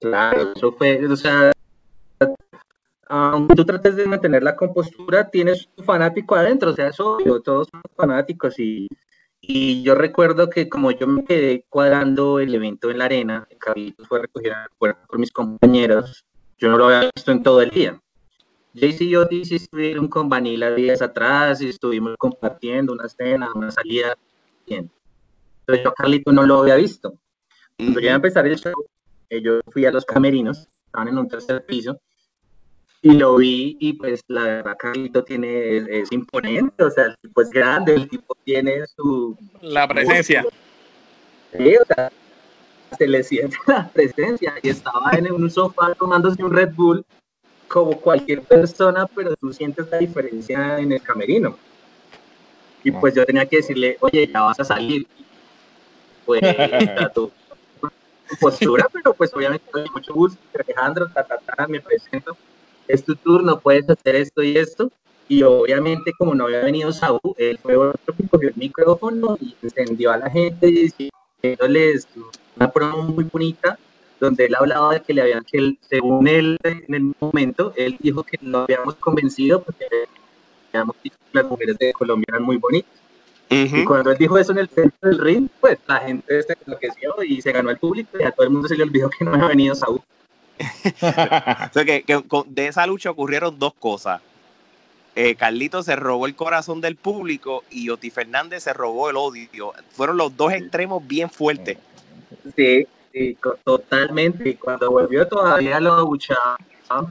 Claro, 0.00 0.52
eso 0.56 0.72
fue, 0.72 1.04
o 1.06 1.16
sea, 1.16 1.52
aunque 3.14 3.54
tú 3.54 3.66
trates 3.66 3.94
de 3.94 4.06
mantener 4.06 4.42
la 4.42 4.56
compostura, 4.56 5.28
tienes 5.28 5.68
un 5.76 5.84
fanático 5.84 6.34
adentro, 6.34 6.70
o 6.70 6.72
sea, 6.72 6.88
es 6.88 6.98
obvio, 6.98 7.42
todos 7.42 7.68
somos 7.70 7.84
fanáticos 7.94 8.58
y, 8.58 8.88
y 9.42 9.82
yo 9.82 9.94
recuerdo 9.94 10.48
que 10.48 10.70
como 10.70 10.90
yo 10.92 11.06
me 11.06 11.22
quedé 11.22 11.66
cuadrando 11.68 12.40
el 12.40 12.54
evento 12.54 12.90
en 12.90 12.96
la 12.96 13.04
arena, 13.04 13.46
el 13.50 13.58
Carlitos 13.58 14.08
fue 14.08 14.20
recogido 14.20 14.54
por, 14.78 14.96
mis 15.18 15.30
compañeros, 15.30 16.24
yo 16.56 16.70
no 16.70 16.78
lo 16.78 16.86
había 16.86 17.10
visto 17.14 17.32
en 17.32 17.42
todo 17.42 17.60
el 17.60 17.68
día. 17.68 18.00
Jaycee 18.74 19.04
y 19.04 19.16
Otis 19.16 19.48
sí 19.48 19.56
estuvieron 19.56 20.08
con 20.08 20.30
Vanilla 20.30 20.74
días 20.74 21.02
atrás 21.02 21.60
y 21.60 21.68
estuvimos 21.68 22.16
compartiendo 22.16 22.94
una 22.94 23.10
cena, 23.10 23.50
una 23.54 23.70
salida, 23.70 24.16
bien. 24.66 24.90
Pero 25.66 25.84
yo 25.84 25.92
Carlito 25.92 26.32
no 26.32 26.46
lo 26.46 26.62
había 26.62 26.76
visto. 26.76 27.12
Cuando 27.76 28.00
ya 28.00 28.06
iba 28.06 28.14
a 28.14 28.16
empezar 28.16 28.46
el 28.46 28.56
show, 28.56 28.86
eh, 29.28 29.42
yo 29.42 29.60
fui 29.68 29.84
a 29.84 29.90
los 29.90 30.06
camerinos, 30.06 30.66
estaban 30.86 31.08
en 31.08 31.18
un 31.18 31.28
tercer 31.28 31.66
piso, 31.66 32.00
y 33.02 33.10
lo 33.14 33.36
vi, 33.36 33.76
y 33.80 33.94
pues 33.94 34.22
la 34.28 34.44
verdad, 34.44 34.76
Carlito 34.78 35.24
tiene, 35.24 35.76
es, 35.76 35.86
es 35.88 36.12
imponente, 36.12 36.84
o 36.84 36.90
sea, 36.90 37.06
el 37.06 37.18
tipo 37.18 37.42
es 37.42 37.50
grande, 37.50 37.94
el 37.94 38.08
tipo 38.08 38.36
tiene 38.44 38.86
su... 38.96 39.36
La 39.60 39.88
presencia. 39.88 40.46
Sí, 41.56 41.76
o 41.76 41.84
sea, 41.84 42.12
se 42.96 43.08
le 43.08 43.24
siente 43.24 43.56
la 43.66 43.88
presencia, 43.88 44.54
y 44.62 44.68
estaba 44.68 45.10
en 45.12 45.32
un 45.32 45.50
sofá 45.50 45.94
tomándose 45.94 46.44
un 46.44 46.52
Red 46.52 46.74
Bull, 46.74 47.04
como 47.66 48.00
cualquier 48.00 48.42
persona, 48.42 49.06
pero 49.06 49.34
tú 49.36 49.52
sientes 49.52 49.88
la 49.90 49.98
diferencia 49.98 50.78
en 50.78 50.92
el 50.92 51.02
camerino. 51.02 51.58
Y 52.84 52.92
pues 52.92 53.14
yo 53.14 53.24
tenía 53.24 53.46
que 53.46 53.56
decirle, 53.56 53.96
oye, 54.00 54.28
ya 54.32 54.42
vas 54.42 54.60
a 54.60 54.64
salir. 54.64 55.06
Pues, 56.24 56.40
tu 57.14 57.32
postura, 58.40 58.88
pero 58.92 59.12
pues 59.14 59.32
obviamente 59.34 59.70
con 59.70 59.84
mucho 59.92 60.14
gusto, 60.14 60.38
Alejandro, 60.54 61.08
ta, 61.08 61.24
ta, 61.24 61.38
ta, 61.38 61.66
me 61.66 61.80
presento, 61.80 62.36
es 62.92 63.04
tu 63.04 63.16
turno, 63.16 63.58
puedes 63.58 63.88
hacer 63.88 64.16
esto 64.16 64.42
y 64.42 64.56
esto. 64.56 64.90
Y 65.28 65.42
obviamente, 65.42 66.12
como 66.18 66.34
no 66.34 66.44
había 66.44 66.60
venido 66.60 66.92
Saúl, 66.92 67.20
él 67.38 67.58
fue 67.62 67.76
otro 67.76 68.14
que 68.14 68.28
cogió 68.28 68.50
el 68.50 68.56
micrófono 68.56 69.38
y 69.40 69.56
encendió 69.62 70.12
a 70.12 70.18
la 70.18 70.28
gente 70.28 70.66
diciéndoles 70.66 72.06
una 72.56 72.70
promo 72.70 73.04
muy 73.04 73.24
bonita, 73.24 73.78
donde 74.20 74.44
él 74.44 74.54
hablaba 74.54 74.92
de 74.92 75.00
que 75.00 75.14
le 75.14 75.22
habían, 75.22 75.42
que 75.44 75.56
él, 75.56 75.78
según 75.88 76.28
él, 76.28 76.58
en 76.64 76.94
el 76.94 77.14
momento, 77.18 77.72
él 77.76 77.96
dijo 78.00 78.22
que 78.24 78.38
lo 78.42 78.58
habíamos 78.58 78.96
convencido 78.96 79.62
porque 79.62 79.86
habíamos 80.70 80.96
dicho 81.02 81.16
que 81.18 81.38
las 81.38 81.48
mujeres 81.48 81.78
de 81.78 81.92
Colombia 81.94 82.26
eran 82.28 82.42
muy 82.42 82.58
bonitas. 82.58 82.92
Ujú. 83.50 83.76
Y 83.76 83.84
cuando 83.84 84.10
él 84.10 84.18
dijo 84.18 84.36
eso 84.36 84.52
en 84.52 84.58
el 84.58 84.68
centro 84.68 85.08
del 85.08 85.18
ring, 85.18 85.48
pues 85.60 85.78
la 85.86 86.00
gente 86.00 86.42
se 86.42 86.56
enloqueció 86.66 87.22
y 87.22 87.40
se 87.40 87.52
ganó 87.52 87.70
el 87.70 87.78
público 87.78 88.18
y 88.20 88.24
a 88.24 88.32
todo 88.32 88.44
el 88.44 88.52
mundo 88.52 88.68
se 88.68 88.76
le 88.76 88.82
olvidó 88.82 89.08
que 89.08 89.24
no 89.24 89.32
había 89.32 89.48
venido 89.48 89.74
Saúl. 89.74 90.02
O 91.02 91.72
sea, 91.72 91.84
que, 91.84 92.04
de 92.46 92.66
esa 92.66 92.86
lucha 92.86 93.10
ocurrieron 93.10 93.58
dos 93.58 93.74
cosas. 93.74 94.20
Eh, 95.14 95.34
Carlito 95.34 95.82
se 95.82 95.94
robó 95.94 96.26
el 96.26 96.34
corazón 96.34 96.80
del 96.80 96.96
público 96.96 97.64
y 97.70 97.90
Oti 97.90 98.10
Fernández 98.10 98.62
se 98.62 98.72
robó 98.72 99.10
el 99.10 99.16
odio. 99.16 99.72
Fueron 99.90 100.16
los 100.16 100.36
dos 100.36 100.52
extremos 100.52 101.06
bien 101.06 101.28
fuertes. 101.28 101.76
Sí, 102.56 102.86
sí, 103.12 103.36
totalmente. 103.64 104.48
Y 104.48 104.54
cuando 104.54 104.90
volvió 104.90 105.28
todavía 105.28 105.80
lo 105.80 105.92
abuchaban, 105.94 106.56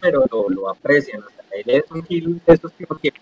pero 0.01 0.25
lo, 0.31 0.49
lo 0.49 0.69
aprecian. 0.69 1.21
O 1.21 1.29
sea, 1.29 1.43
él 1.51 1.69
es 1.69 1.83
un 1.91 2.01
kilo 2.01 2.31
de 2.45 2.53
esos 2.53 2.71
que 2.73 3.13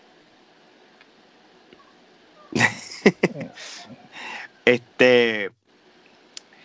Este, 4.65 5.49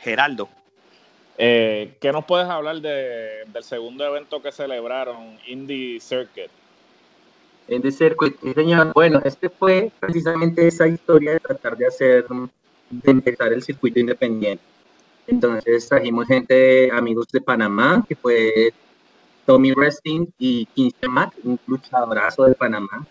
Geraldo, 0.03 0.49
Eh, 1.37 1.97
¿Qué 2.01 2.13
nos 2.13 2.25
puedes 2.25 2.49
hablar 2.49 2.81
de, 2.81 3.45
del 3.47 3.65
segundo 3.65 4.05
evento 4.05 4.41
que 4.41 4.53
celebraron, 4.53 5.39
Indie 5.47 6.01
Circuit? 6.01 6.51
The 7.67 7.91
Circuit, 7.91 8.37
señor. 8.55 8.93
Bueno, 8.93 9.21
este 9.25 9.49
fue 9.49 9.91
precisamente 9.99 10.67
esa 10.67 10.87
historia 10.87 11.33
de 11.33 11.41
tratar 11.41 11.77
de 11.77 11.87
hacer, 11.87 12.27
de 12.91 13.11
empezar 13.11 13.53
el 13.53 13.63
circuito 13.63 13.99
independiente. 13.99 14.63
Entonces 15.27 15.89
trajimos 15.89 16.27
gente, 16.27 16.91
amigos 16.93 17.29
de 17.33 17.41
Panamá, 17.41 18.05
que 18.07 18.15
fue 18.15 18.73
Tommy 19.47 19.73
Resting 19.73 20.29
y 20.39 20.67
15 20.67 21.09
Mac, 21.09 21.33
un 21.43 21.59
luchadorazo 21.67 22.45
de 22.45 22.55
Panamá. 22.55 23.07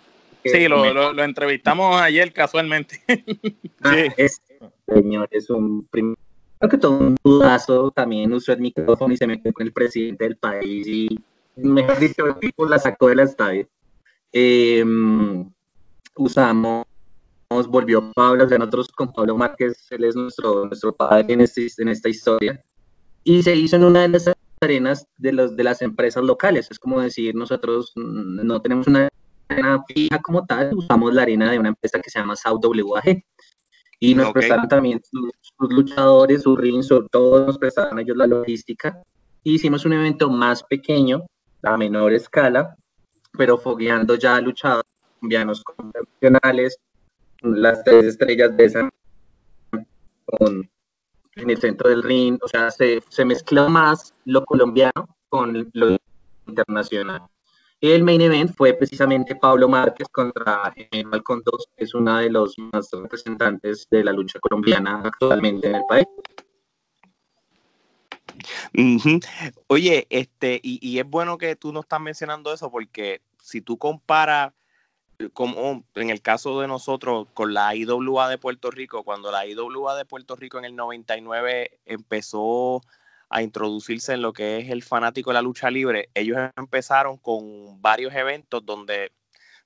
Sí, 0.46 0.68
lo, 0.68 1.14
lo, 1.14 1.24
entrevistamos 1.24 2.00
ayer 2.02 2.32
casualmente. 2.32 3.02
Ah, 3.86 3.96
sí. 4.16 4.38
señor, 4.88 5.28
es 5.30 5.50
un 5.50 5.86
primer 5.88 6.16
que 6.70 6.78
todo 6.78 6.98
un 6.98 7.18
dudazo 7.24 7.92
también 7.92 8.32
usó 8.34 8.54
el 8.54 8.62
micrófono 8.62 9.14
y 9.14 9.18
se 9.18 9.28
metió 9.28 9.52
con 9.54 9.66
el 9.66 9.74
presidente 9.74 10.24
del 10.24 10.38
país 10.38 10.88
y 10.88 11.20
mejor 11.56 12.00
dicho, 12.00 12.26
el 12.26 12.36
tipo 12.36 12.66
la 12.66 12.80
sacó 12.80 13.08
del 13.08 13.20
estadio. 13.20 13.68
Em, 14.32 15.52
usamos, 16.16 16.86
volvió 17.68 18.12
Pablo, 18.14 18.46
o 18.46 18.50
sea, 18.50 18.58
nosotros 18.58 18.88
con 18.90 19.14
Pablo 19.14 19.38
Márquez, 19.38 19.88
él 19.92 20.06
es 20.06 20.16
nuestro, 20.16 20.66
nuestro 20.66 20.94
padre 20.94 21.34
en, 21.34 21.42
este, 21.42 21.68
en 21.78 21.90
esta 21.90 22.10
historia, 22.10 22.60
y 23.24 23.44
se 23.44 23.56
hizo 23.56 23.76
en 23.76 23.84
una 23.84 24.02
de 24.02 24.10
las 24.10 24.32
arenas 24.62 25.08
de, 25.18 25.34
los, 25.34 25.56
de 25.56 25.64
las 25.64 25.82
empresas 25.82 26.24
locales, 26.24 26.68
es 26.72 26.80
como 26.80 27.00
decir, 27.00 27.36
nosotros 27.36 27.94
no 27.96 28.62
tenemos 28.62 28.88
una 28.88 29.10
arena 29.50 29.84
fija 29.88 30.20
como 30.20 30.46
tal, 30.46 30.74
usamos 30.74 31.14
la 31.14 31.24
arena 31.24 31.52
de 31.52 31.60
una 31.60 31.70
empresa 31.70 32.00
que 32.00 32.10
se 32.10 32.20
llama 32.20 32.36
South 32.36 32.66
WAG, 32.66 33.24
y 34.00 34.16
nos 34.16 34.32
prestaron 34.32 34.68
también 34.68 35.02
sus, 35.04 35.32
luchadores, 35.72 36.44
sus 36.44 36.58
rings, 36.60 36.90
todos 37.12 37.48
nos 37.48 37.58
prestaron 37.58 38.00
ellos 38.00 38.18
la 38.18 38.28
logística. 38.28 39.02
hicimos 39.44 39.86
un 39.86 39.94
evento 39.94 40.30
más 40.30 40.64
pequeño, 40.64 41.26
a 41.62 41.78
menor 41.78 42.14
escala, 42.14 42.76
pero 43.38 43.58
fogueando 43.58 44.16
ya 44.16 44.40
luchadores 44.42 44.92
colombianos 45.20 45.64
convencionales, 45.64 46.78
las 47.42 47.84
tres 47.84 48.06
estrellas 48.06 48.56
de 48.58 48.66
esa 48.66 48.90
con, 50.26 50.70
en 51.36 51.50
el 51.50 51.58
centro 51.58 51.90
del 51.90 52.04
ring, 52.04 52.38
o 52.42 52.48
sea, 52.48 52.72
se, 52.72 53.02
se 53.10 53.26
mezcló 53.26 53.70
más 53.70 54.14
lo 54.26 54.44
colombiano 54.46 55.08
con 55.30 55.70
lo 55.74 55.98
internacional. 56.48 57.22
El 57.92 58.02
main 58.02 58.22
event 58.22 58.56
fue 58.56 58.74
precisamente 58.74 59.36
Pablo 59.36 59.68
Márquez 59.68 60.08
contra 60.08 60.74
General 60.74 61.22
Condos, 61.22 61.68
que 61.76 61.84
es 61.84 61.94
uno 61.94 62.16
de 62.16 62.30
los 62.30 62.58
más 62.58 62.90
representantes 62.94 63.90
de 63.92 64.06
la 64.06 64.14
lucha 64.14 64.40
colombiana 64.40 65.02
actualmente 65.04 65.68
en 65.68 65.76
el 65.76 65.84
país. 65.90 66.08
Oye, 69.68 70.08
este, 70.10 70.62
y, 70.64 70.98
es 70.98 71.06
bueno 71.06 71.38
que 71.38 71.58
tú 71.58 71.74
no 71.74 71.82
estás 71.82 72.00
mencionando 72.00 72.54
eso 72.54 72.72
porque 72.72 73.22
si 73.42 73.60
tú 73.60 73.78
comparas, 73.78 74.54
como 75.34 75.84
en 75.96 76.10
el 76.10 76.22
caso 76.22 76.62
de 76.62 76.70
nosotros, 76.70 77.28
con 77.34 77.54
la 77.54 77.76
IWA 77.76 78.30
de 78.30 78.38
Puerto 78.38 78.72
Rico, 78.72 79.04
cuando 79.04 79.30
la 79.30 79.46
IWA 79.46 79.98
de 79.98 80.06
Puerto 80.06 80.38
Rico 80.38 80.58
en 80.58 80.64
el 80.64 80.78
99 80.78 81.82
empezó 81.86 82.82
a 83.34 83.42
introducirse 83.42 84.14
en 84.14 84.22
lo 84.22 84.32
que 84.32 84.60
es 84.60 84.70
el 84.70 84.84
fanático 84.84 85.32
de 85.32 85.34
la 85.34 85.42
lucha 85.42 85.72
libre, 85.72 86.08
ellos 86.14 86.38
empezaron 86.56 87.18
con 87.18 87.82
varios 87.82 88.14
eventos 88.14 88.64
donde, 88.64 89.12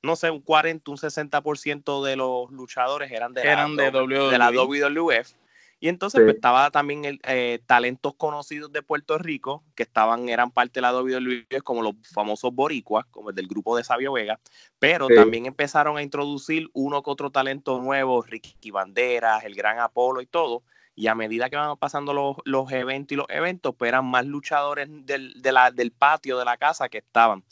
no 0.02 0.16
sé, 0.16 0.32
un 0.32 0.40
40, 0.40 0.90
un 0.90 0.98
60% 0.98 2.02
de 2.06 2.16
los 2.16 2.50
luchadores 2.50 3.12
eran 3.12 3.34
de, 3.34 3.42
eran 3.42 3.76
la, 3.76 3.92
de, 3.92 4.38
la 4.38 4.52
WWF. 4.52 5.34
Y 5.82 5.90
entonces 5.90 6.22
pues, 6.24 6.36
estaba 6.36 6.72
también 6.72 7.04
el, 7.04 7.20
eh, 7.28 7.60
talentos 7.66 8.16
conocidos 8.16 8.72
de 8.72 8.82
Puerto 8.84 9.18
Rico 9.18 9.66
que 9.76 9.84
estaban, 9.84 10.30
eran 10.30 10.50
parte 10.50 10.76
de 10.76 10.82
la 10.84 10.94
WWF, 10.94 11.62
como 11.62 11.82
los 11.82 11.96
famosos 12.10 12.56
boricuas, 12.56 13.06
como 13.12 13.32
el 13.32 13.36
del 13.36 13.48
grupo 13.48 13.76
de 13.76 13.84
Sabio 13.84 14.14
Vega, 14.14 14.40
pero 14.80 15.10
también 15.10 15.46
empezaron 15.46 15.98
a 15.98 16.04
introducir 16.04 16.70
uno 16.72 17.04
que 17.04 17.12
otro 17.12 17.32
talento 17.32 17.82
nuevo, 17.82 18.22
Ricky 18.22 18.72
Banderas, 18.72 19.44
el 19.44 19.56
Gran 19.56 19.80
Apolo 19.80 20.22
y 20.22 20.26
todo, 20.26 20.64
y 20.98 21.06
a 21.06 21.14
medida 21.14 21.48
que 21.48 21.56
van 21.56 21.78
pasando 21.78 22.12
los, 22.12 22.38
los 22.44 22.72
eventos 22.72 23.12
y 23.12 23.16
los 23.18 23.28
eventos, 23.30 23.76
pues 23.78 23.90
eran 23.90 24.04
más 24.06 24.26
luchadores 24.26 24.90
del, 25.06 25.40
de 25.40 25.52
la, 25.52 25.70
del 25.70 25.92
patio 25.92 26.40
de 26.40 26.44
la 26.44 26.58
casa 26.58 26.90
que 26.90 26.98
estaban. 26.98 27.44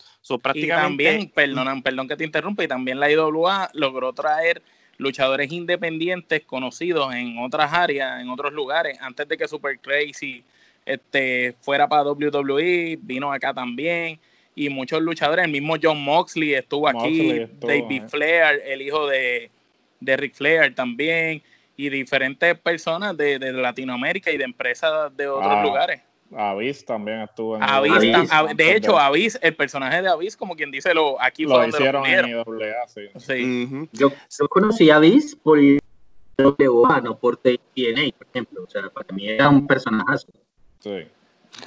prácticamente... 0.42 1.04
Y 1.04 1.06
también, 1.06 1.30
perdón, 1.30 1.84
perdón 1.84 2.08
que 2.08 2.16
te 2.16 2.24
interrumpa, 2.24 2.64
y 2.64 2.68
también 2.68 3.00
la 3.00 3.10
IWA 3.12 3.70
logró 3.74 4.12
traer 4.14 4.64
luchadores 4.98 5.52
independientes 5.52 6.44
conocidos 6.44 7.14
en 7.14 7.38
otras 7.38 7.72
áreas, 7.72 8.20
en 8.20 8.32
otros 8.32 8.52
lugares, 8.52 8.98
antes 9.00 9.28
de 9.28 9.38
que 9.38 9.48
Super 9.48 9.78
Crazy 9.78 10.44
este, 10.84 11.56
fuera 11.62 11.88
para 11.88 12.02
WWE, 12.02 12.98
vino 13.00 13.32
acá 13.32 13.54
también, 13.54 14.20
y 14.56 14.70
muchos 14.70 15.04
luchadores, 15.04 15.46
el 15.46 15.52
mismo 15.52 15.76
John 15.80 16.04
Moxley 16.04 16.56
estuvo 16.56 16.88
aquí, 16.88 17.46
David 17.60 18.06
Flair, 18.08 18.64
el 18.66 18.82
hijo 18.82 19.06
de, 19.06 19.52
de 20.00 20.18
Rick 20.18 20.34
Flair 20.34 20.74
también, 20.74 21.44
y 21.78 21.90
diferentes 21.90 22.58
personas 22.60 23.16
de, 23.18 23.40
de 23.40 23.52
Latinoamérica 23.52 24.32
y 24.32 24.38
de 24.38 24.44
empresas 24.44 25.16
de 25.16 25.28
otros 25.28 25.54
ah, 25.54 25.64
lugares. 25.64 26.02
Avis 26.36 26.84
también 26.84 27.22
estuvo 27.22 27.56
en 27.56 27.64
Avis, 27.64 27.94
de 28.56 28.76
hecho, 28.76 28.98
Avis, 28.98 29.38
el 29.42 29.56
personaje 29.56 30.02
de 30.02 30.10
Avis, 30.10 30.36
como 30.36 30.56
quien 30.56 30.72
dice, 30.72 30.94
lo 30.94 31.22
aquí 31.22 31.44
lo 31.44 31.56
fue 31.56 31.70
hicieron 31.70 32.04
lo 32.04 32.08
en 32.08 32.30
IWA, 32.30 32.88
sí. 32.88 33.02
sí. 33.18 33.90
yo, 33.94 34.10
yo, 34.10 34.48
conocí 34.50 34.90
a 34.90 34.96
Avis 34.96 35.36
por 35.36 35.60
IWA, 35.60 37.02
no 37.02 37.18
por 37.18 37.38
TNA, 37.38 38.12
por 38.18 38.28
ejemplo. 38.28 38.64
O 38.64 38.70
sea, 38.70 38.90
para 38.90 39.14
mí 39.14 39.30
era 39.30 39.50
un 39.50 39.68
personaje. 39.68 40.26
Sí. 40.80 41.08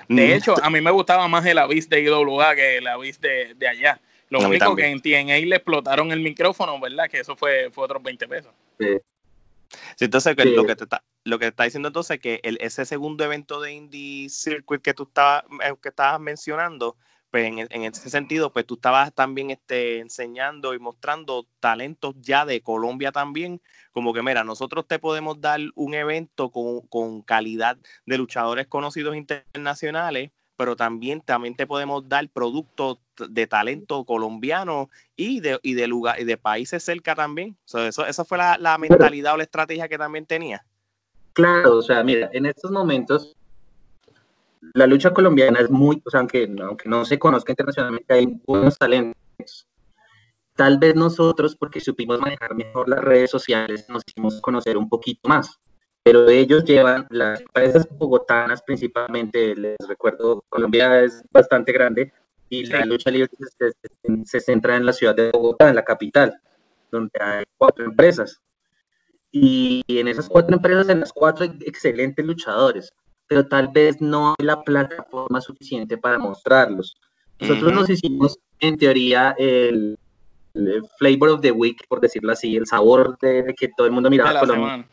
De 0.08 0.34
hecho, 0.34 0.54
a 0.62 0.68
mí 0.68 0.80
me 0.80 0.90
gustaba 0.90 1.28
más 1.28 1.46
el 1.46 1.58
Avis 1.58 1.88
de 1.88 2.02
IWA 2.02 2.54
que 2.54 2.78
el 2.78 2.86
Avis 2.88 3.20
de, 3.20 3.54
de 3.54 3.68
allá. 3.68 4.00
Lo 4.28 4.40
único 4.40 4.76
que 4.76 4.86
en 4.86 5.00
TNA 5.00 5.38
le 5.46 5.56
explotaron 5.56 6.12
el 6.12 6.20
micrófono, 6.20 6.78
¿verdad? 6.78 7.08
Que 7.08 7.20
eso 7.20 7.34
fue, 7.34 7.70
fue 7.70 7.84
otros 7.84 8.02
20 8.02 8.28
pesos. 8.28 8.52
Sí 8.78 8.86
entonces, 10.00 10.36
lo, 10.36 10.64
que 10.64 10.76
te 10.76 10.84
está, 10.84 11.04
lo 11.24 11.38
que 11.38 11.48
está 11.48 11.64
diciendo 11.64 11.88
entonces 11.88 12.16
es 12.16 12.20
que 12.20 12.40
el, 12.42 12.58
ese 12.60 12.84
segundo 12.84 13.24
evento 13.24 13.60
de 13.60 13.72
Indie 13.72 14.28
Circuit 14.28 14.82
que 14.82 14.94
tú 14.94 15.04
estabas, 15.04 15.44
eh, 15.64 15.74
que 15.82 15.90
estabas 15.90 16.20
mencionando, 16.20 16.96
pues 17.30 17.46
en, 17.46 17.58
en, 17.58 17.84
ese 17.84 18.08
sentido, 18.08 18.52
pues 18.52 18.66
tú 18.66 18.74
estabas 18.74 19.12
también 19.14 19.50
este, 19.50 19.98
enseñando 19.98 20.72
y 20.72 20.78
mostrando 20.78 21.46
talentos 21.60 22.14
ya 22.18 22.46
de 22.46 22.62
Colombia 22.62 23.12
también, 23.12 23.60
como 23.92 24.14
que 24.14 24.22
mira, 24.22 24.44
nosotros 24.44 24.86
te 24.86 24.98
podemos 24.98 25.40
dar 25.40 25.60
un 25.74 25.94
evento 25.94 26.50
con, 26.50 26.86
con 26.86 27.22
calidad 27.22 27.76
de 28.06 28.18
luchadores 28.18 28.66
conocidos 28.66 29.16
internacionales, 29.16 30.30
pero 30.58 30.74
también, 30.74 31.20
también 31.20 31.54
te 31.54 31.68
podemos 31.68 32.08
dar 32.08 32.28
productos 32.28 32.98
de 33.16 33.46
talento 33.46 34.04
colombiano 34.04 34.90
y 35.14 35.38
de, 35.38 35.60
y 35.62 35.74
de, 35.74 35.86
lugar, 35.86 36.20
y 36.20 36.24
de 36.24 36.36
países 36.36 36.82
cerca 36.82 37.14
también. 37.14 37.56
eso, 37.64 38.04
esa 38.04 38.24
fue 38.24 38.38
la, 38.38 38.58
la, 38.58 38.76
mentalidad 38.76 39.34
o 39.34 39.36
la 39.36 39.44
estrategia 39.44 39.88
que 39.88 39.96
también 39.96 40.26
tenía. 40.26 40.66
Claro, 41.32 41.76
o 41.76 41.82
sea, 41.82 42.02
mira, 42.02 42.28
en 42.32 42.46
estos 42.46 42.72
momentos 42.72 43.36
la 44.74 44.88
lucha 44.88 45.12
colombiana 45.12 45.60
es 45.60 45.70
muy, 45.70 46.02
o 46.04 46.10
sea, 46.10 46.18
aunque, 46.18 46.52
aunque 46.60 46.88
no 46.88 47.04
se 47.04 47.20
conozca 47.20 47.52
internacionalmente, 47.52 48.12
hay 48.12 48.26
buenos 48.44 48.76
talentos. 48.76 49.68
Tal 50.56 50.78
vez 50.78 50.96
nosotros, 50.96 51.54
porque 51.54 51.80
supimos 51.80 52.20
manejar 52.20 52.56
mejor 52.56 52.88
las 52.88 52.98
redes 52.98 53.30
sociales, 53.30 53.86
nos 53.88 54.02
hicimos 54.04 54.40
conocer 54.40 54.76
un 54.76 54.88
poquito 54.88 55.28
más 55.28 55.60
pero 56.02 56.28
ellos 56.28 56.64
llevan 56.64 57.06
las 57.10 57.40
empresas 57.40 57.88
bogotanas 57.98 58.62
principalmente, 58.62 59.54
les 59.54 59.76
recuerdo, 59.86 60.44
Colombia 60.48 61.02
es 61.02 61.22
bastante 61.30 61.72
grande 61.72 62.12
y 62.48 62.64
la 62.66 62.84
lucha 62.84 63.10
libre 63.10 63.30
se, 64.24 64.40
centra 64.40 64.76
en 64.76 64.86
la 64.86 64.92
ciudad 64.92 65.14
de 65.14 65.30
Bogotá, 65.30 65.68
en 65.68 65.76
la 65.76 65.84
capital, 65.84 66.40
donde 66.90 67.10
hay 67.20 67.44
cuatro 67.56 67.84
empresas. 67.84 68.40
Y 69.30 69.84
en 69.88 70.08
esas 70.08 70.28
cuatro 70.28 70.56
empresas, 70.56 70.88
en 70.88 71.00
las 71.00 71.12
cuatro 71.12 71.44
hay 71.44 71.58
excelentes 71.66 72.24
luchadores, 72.24 72.90
pero 73.26 73.46
tal 73.46 73.68
vez 73.68 74.00
no 74.00 74.34
hay 74.38 74.46
la 74.46 74.62
plataforma 74.62 75.40
suficiente 75.40 75.98
para 75.98 76.18
mostrarlos. 76.18 76.96
Nosotros 77.38 77.72
nos 77.72 77.90
hicimos, 77.90 78.38
en 78.60 78.78
teoría, 78.78 79.34
el, 79.38 79.98
flavor 80.98 81.30
of 81.30 81.40
the 81.40 81.52
week, 81.52 81.86
por 81.88 82.00
decirlo 82.00 82.32
así, 82.32 82.56
el 82.56 82.66
sabor 82.66 83.18
de, 83.20 83.54
que 83.56 83.68
todo 83.76 83.86
el 83.86 83.92
mundo 83.92 84.10
miraba 84.10 84.40
Colombia. 84.40 84.88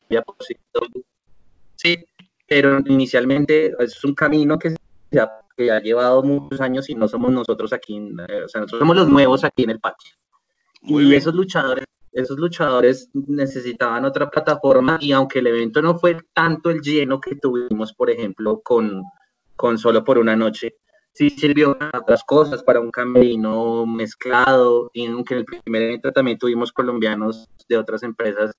Sí, 1.76 2.06
pero 2.48 2.80
inicialmente 2.86 3.74
es 3.80 4.04
un 4.04 4.14
camino 4.14 4.58
que, 4.58 4.76
que 5.58 5.72
ha 5.72 5.80
llevado 5.80 6.24
muchos 6.24 6.62
años 6.62 6.90
y 6.90 6.96
no 6.96 7.08
somos 7.08 7.32
nosotros 7.32 7.74
aquí, 7.74 7.98
eh, 7.98 8.44
o 8.44 8.48
sea, 8.48 8.62
nosotros 8.62 8.80
somos 8.80 8.96
los 8.96 9.10
nuevos 9.10 9.44
aquí 9.44 9.64
en 9.64 9.72
el 9.72 9.80
patio. 9.80 10.12
y 10.82 11.16
esos 11.16 11.34
luchadores, 11.34 11.86
esos 12.12 12.38
luchadores 12.38 13.10
necesitaban 13.14 14.06
otra 14.06 14.30
plataforma 14.30 14.98
y 15.02 15.12
aunque 15.12 15.40
el 15.40 15.48
evento 15.48 15.82
no 15.82 15.98
fue 15.98 16.18
tanto 16.34 16.70
el 16.70 16.82
lleno 16.82 17.20
que 17.20 17.36
tuvimos, 17.36 17.94
por 17.94 18.10
ejemplo, 18.10 18.62
con, 18.62 19.04
con 19.56 19.78
solo 19.78 20.04
por 20.04 20.18
una 20.18 20.36
noche, 20.36 20.76
sí 21.16 21.30
sirvió 21.30 21.78
para 21.78 22.00
otras 22.00 22.24
cosas, 22.24 22.62
para 22.62 22.82
un 22.82 22.92
camerino 22.92 23.86
mezclado, 23.86 24.92
y 24.94 25.08
aunque 25.08 25.34
en 25.36 25.40
el 25.40 25.46
primer 25.46 25.82
evento 25.84 26.12
también 26.12 26.38
tuvimos 26.38 26.74
colombianos 26.74 27.50
de 27.70 27.78
otras 27.78 28.04
empresas, 28.04 28.52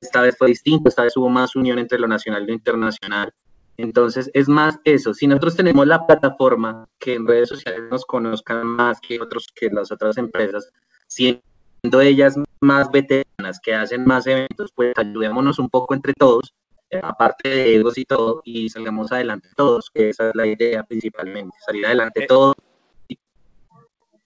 esta 0.00 0.22
vez 0.22 0.36
fue 0.38 0.48
distinto, 0.48 0.88
esta 0.88 1.02
vez 1.02 1.16
hubo 1.16 1.28
más 1.28 1.56
unión 1.56 1.78
entre 1.78 1.98
lo 1.98 2.06
nacional 2.06 2.44
y 2.44 2.46
lo 2.46 2.52
internacional. 2.52 3.34
Entonces, 3.76 4.30
es 4.34 4.48
más 4.48 4.78
eso, 4.84 5.12
si 5.14 5.26
nosotros 5.26 5.56
tenemos 5.56 5.86
la 5.86 6.06
plataforma 6.06 6.88
que 6.98 7.14
en 7.14 7.26
redes 7.26 7.48
sociales 7.48 7.82
nos 7.90 8.06
conozcan 8.06 8.66
más 8.66 9.00
que 9.00 9.20
otros 9.20 9.48
que 9.54 9.68
las 9.68 9.90
otras 9.90 10.16
empresas, 10.16 10.72
si 11.08 11.40
siendo 11.82 12.00
ellas 12.00 12.36
más 12.60 12.90
veteranas, 12.90 13.60
que 13.62 13.74
hacen 13.74 14.04
más 14.04 14.26
eventos, 14.26 14.70
pues 14.74 14.92
ayudémonos 14.96 15.58
un 15.58 15.68
poco 15.68 15.94
entre 15.94 16.14
todos, 16.14 16.54
aparte 17.02 17.48
de 17.48 17.76
egos 17.76 17.98
y 17.98 18.04
todo, 18.04 18.42
y 18.44 18.68
salgamos 18.68 19.10
adelante 19.12 19.48
todos, 19.56 19.90
que 19.90 20.10
esa 20.10 20.28
es 20.28 20.34
la 20.34 20.46
idea 20.46 20.82
principalmente, 20.82 21.56
salir 21.64 21.86
adelante 21.86 22.24
eh, 22.24 22.26
todos. 22.26 22.54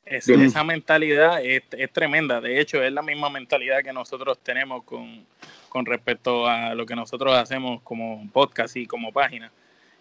esa 0.04 0.64
mentalidad 0.64 1.42
es, 1.44 1.62
tremenda, 1.92 2.40
de 2.40 2.60
hecho 2.60 2.82
es 2.82 2.92
la 2.92 3.02
misma 3.02 3.30
mentalidad 3.30 3.82
que 3.82 3.92
nosotros 3.92 4.38
tenemos 4.38 4.84
con, 4.84 5.24
con 5.68 5.86
respecto 5.86 6.46
a 6.46 6.74
lo 6.74 6.84
que 6.86 6.96
nosotros 6.96 7.34
hacemos 7.34 7.80
como 7.82 8.28
podcast 8.32 8.76
y 8.76 8.86
como 8.86 9.12
página. 9.12 9.50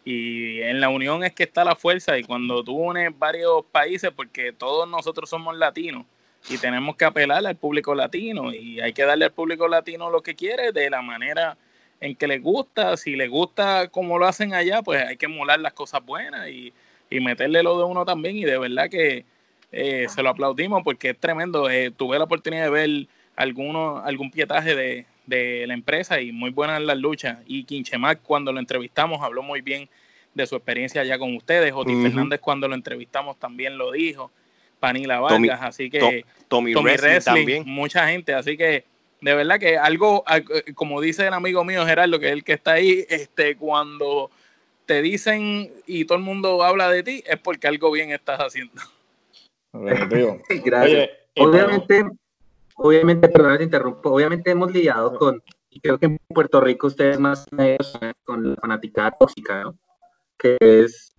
Y 0.06 0.62
en 0.62 0.80
la 0.80 0.90
unión 0.90 1.24
es 1.24 1.34
que 1.34 1.44
está 1.44 1.64
la 1.64 1.76
fuerza 1.76 2.18
y 2.18 2.24
cuando 2.24 2.64
tú 2.64 2.74
unes 2.74 3.12
varios 3.18 3.66
países, 3.66 4.12
porque 4.16 4.54
todos 4.54 4.90
nosotros 4.90 5.30
somos 5.30 5.56
latinos 5.58 6.06
y 6.50 6.58
tenemos 6.58 6.96
que 6.96 7.06
apelar 7.06 7.46
al 7.46 7.56
público 7.58 7.94
latino 7.94 8.54
y 8.54 8.80
hay 8.80 8.94
que 8.94 9.04
darle 9.04 9.26
al 9.26 9.34
público 9.34 9.68
latino 9.68 10.10
lo 10.10 10.22
que 10.22 10.36
quiere 10.36 10.72
de 10.72 10.90
la 10.90 11.02
manera 11.02 11.58
en 12.02 12.16
que 12.16 12.28
les 12.28 12.42
gusta. 12.42 12.98
Si 12.98 13.16
les 13.16 13.30
gusta 13.30 13.88
como 13.90 14.18
lo 14.18 14.26
hacen 14.28 14.54
allá, 14.54 14.82
pues 14.82 15.04
hay 15.04 15.18
que 15.18 15.26
emular 15.26 15.60
las 15.60 15.74
cosas 15.74 16.06
buenas 16.06 16.50
y, 16.50 16.74
meterle 17.12 17.64
lo 17.64 17.78
de 17.78 17.86
uno 17.86 18.06
también. 18.06 18.38
Y 18.38 18.46
de 18.46 18.58
verdad 18.58 18.90
que 18.90 19.26
eh, 19.72 20.06
se 20.10 20.22
lo 20.22 20.30
aplaudimos 20.30 20.84
porque 20.84 21.12
es 21.12 21.18
tremendo. 21.20 21.70
Eh, 21.70 21.92
tuve 21.92 22.18
la 22.18 22.26
oportunidad 22.26 22.66
de 22.66 22.70
ver 22.70 23.08
alguno, 23.36 23.98
algún 23.98 24.30
pietaje 24.30 24.76
de, 24.76 25.06
de 25.26 25.66
la 25.68 25.74
empresa 25.74 26.22
y 26.22 26.32
muy 26.32 26.52
buena 26.52 26.78
en 26.78 26.86
las 26.86 26.98
luchas. 26.98 27.38
Y 27.48 27.64
Quinchemac, 27.64 28.22
cuando 28.22 28.52
lo 28.52 28.60
entrevistamos, 28.60 29.22
habló 29.22 29.44
muy 29.44 29.62
bien 29.62 29.90
de 30.34 30.48
su 30.48 30.56
experiencia 30.56 31.02
allá 31.02 31.18
con 31.18 31.36
ustedes. 31.36 31.74
Oti 31.74 31.96
Fernández, 32.02 32.40
cuando 32.40 32.68
lo 32.68 32.76
entrevistamos, 32.76 33.38
también 33.38 33.78
lo 33.78 33.92
dijo. 33.92 34.32
Panila 34.80 35.20
Vargas, 35.20 35.60
así 35.62 35.90
que 35.90 36.26
Tommy, 36.48 36.74
Tommy 36.74 36.96
también. 37.24 37.64
mucha 37.66 38.08
gente, 38.08 38.34
así 38.34 38.56
que 38.56 38.86
de 39.22 39.36
verdad 39.36 39.60
que 39.60 39.78
algo, 39.78 40.24
como 40.76 41.02
dice 41.02 41.28
el 41.28 41.34
amigo 41.34 41.64
mío 41.64 41.86
Gerardo, 41.86 42.20
que 42.20 42.28
es 42.28 42.34
el 42.34 42.44
que 42.44 42.54
está 42.54 42.74
ahí, 42.74 43.06
este, 43.10 43.56
cuando 43.58 44.32
te 44.86 45.02
dicen 45.02 45.72
y 45.86 46.06
todo 46.06 46.18
el 46.18 46.24
mundo 46.24 46.64
habla 46.64 46.90
de 46.90 47.04
ti, 47.04 47.24
es 47.26 47.40
porque 47.40 47.68
algo 47.68 47.92
bien 47.92 48.12
estás 48.12 48.40
haciendo. 48.40 48.82
Gracias. 50.64 51.10
Obviamente, 51.38 52.06
obviamente, 52.76 53.30
perdón, 53.30 53.58
te 53.58 53.64
interrumpo, 53.66 54.12
obviamente 54.12 54.52
hemos 54.52 54.72
lidiado 54.72 55.16
con, 55.16 55.44
y 55.70 55.80
creo 55.80 56.00
que 56.00 56.08
en 56.08 56.18
Puerto 56.28 56.60
Rico 56.60 56.88
ustedes 56.88 57.20
más 57.20 57.46
con 58.24 58.50
la 58.50 58.56
fanática 58.56 59.12
tóxica, 59.12 59.64
¿no? 59.64 59.78
Que 60.38 60.58
es 60.60 61.14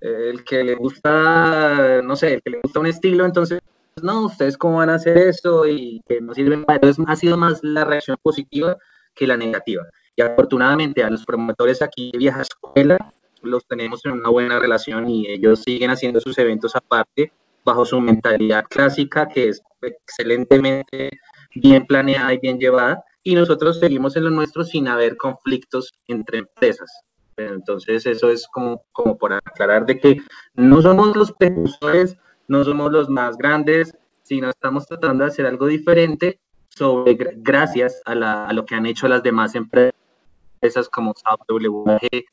el 0.00 0.44
que 0.44 0.64
le 0.64 0.74
gusta, 0.74 2.00
no 2.02 2.16
sé, 2.16 2.34
el 2.34 2.42
que 2.42 2.50
le 2.50 2.60
gusta 2.60 2.80
un 2.80 2.86
estilo, 2.86 3.24
entonces, 3.24 3.60
no, 4.02 4.26
ustedes 4.26 4.56
cómo 4.56 4.78
van 4.78 4.90
a 4.90 4.94
hacer 4.94 5.16
eso 5.18 5.66
y 5.66 6.02
que 6.08 6.20
no 6.20 6.34
sirven 6.34 6.64
para 6.64 6.76
Entonces, 6.76 7.04
ha 7.08 7.16
sido 7.16 7.36
más 7.36 7.60
la 7.62 7.84
reacción 7.84 8.16
positiva 8.22 8.76
que 9.14 9.26
la 9.26 9.36
negativa. 9.36 9.84
Y 10.16 10.22
afortunadamente 10.22 11.02
a 11.02 11.10
los 11.10 11.24
promotores 11.24 11.82
aquí 11.82 12.10
de 12.12 12.18
Vieja 12.18 12.42
Escuela 12.42 12.98
los 13.42 13.66
tenemos 13.66 14.04
en 14.04 14.12
una 14.12 14.28
buena 14.28 14.58
relación 14.58 15.08
y 15.08 15.26
ellos 15.26 15.62
siguen 15.62 15.90
haciendo 15.90 16.20
sus 16.20 16.36
eventos 16.38 16.76
aparte 16.76 17.32
bajo 17.64 17.84
su 17.84 18.00
mentalidad 18.00 18.64
clásica, 18.68 19.28
que 19.28 19.48
es 19.48 19.62
excelentemente 19.82 21.10
bien 21.54 21.86
planeada 21.86 22.32
y 22.34 22.38
bien 22.38 22.58
llevada, 22.58 23.04
y 23.22 23.34
nosotros 23.34 23.78
seguimos 23.78 24.16
en 24.16 24.24
lo 24.24 24.30
nuestro 24.30 24.64
sin 24.64 24.88
haber 24.88 25.16
conflictos 25.16 25.92
entre 26.06 26.38
empresas. 26.38 26.90
Entonces 27.36 28.06
eso 28.06 28.30
es 28.30 28.46
como, 28.52 28.82
como 28.92 29.16
por 29.16 29.32
aclarar 29.32 29.86
de 29.86 29.98
que 29.98 30.20
no 30.54 30.82
somos 30.82 31.16
los 31.16 31.32
precursores, 31.32 32.16
no 32.50 32.64
somos 32.64 32.90
los 32.90 33.08
más 33.08 33.38
grandes, 33.38 33.96
sino 34.22 34.50
estamos 34.50 34.84
tratando 34.84 35.22
de 35.22 35.30
hacer 35.30 35.46
algo 35.46 35.68
diferente 35.68 36.40
sobre 36.68 37.16
gracias 37.36 38.02
a, 38.04 38.16
la, 38.16 38.52
lo 38.52 38.66
que 38.66 38.74
han 38.74 38.86
hecho 38.86 39.06
las 39.06 39.22
demás 39.22 39.54
empresas 39.54 39.94
como 40.90 41.14
WG, 41.48 42.24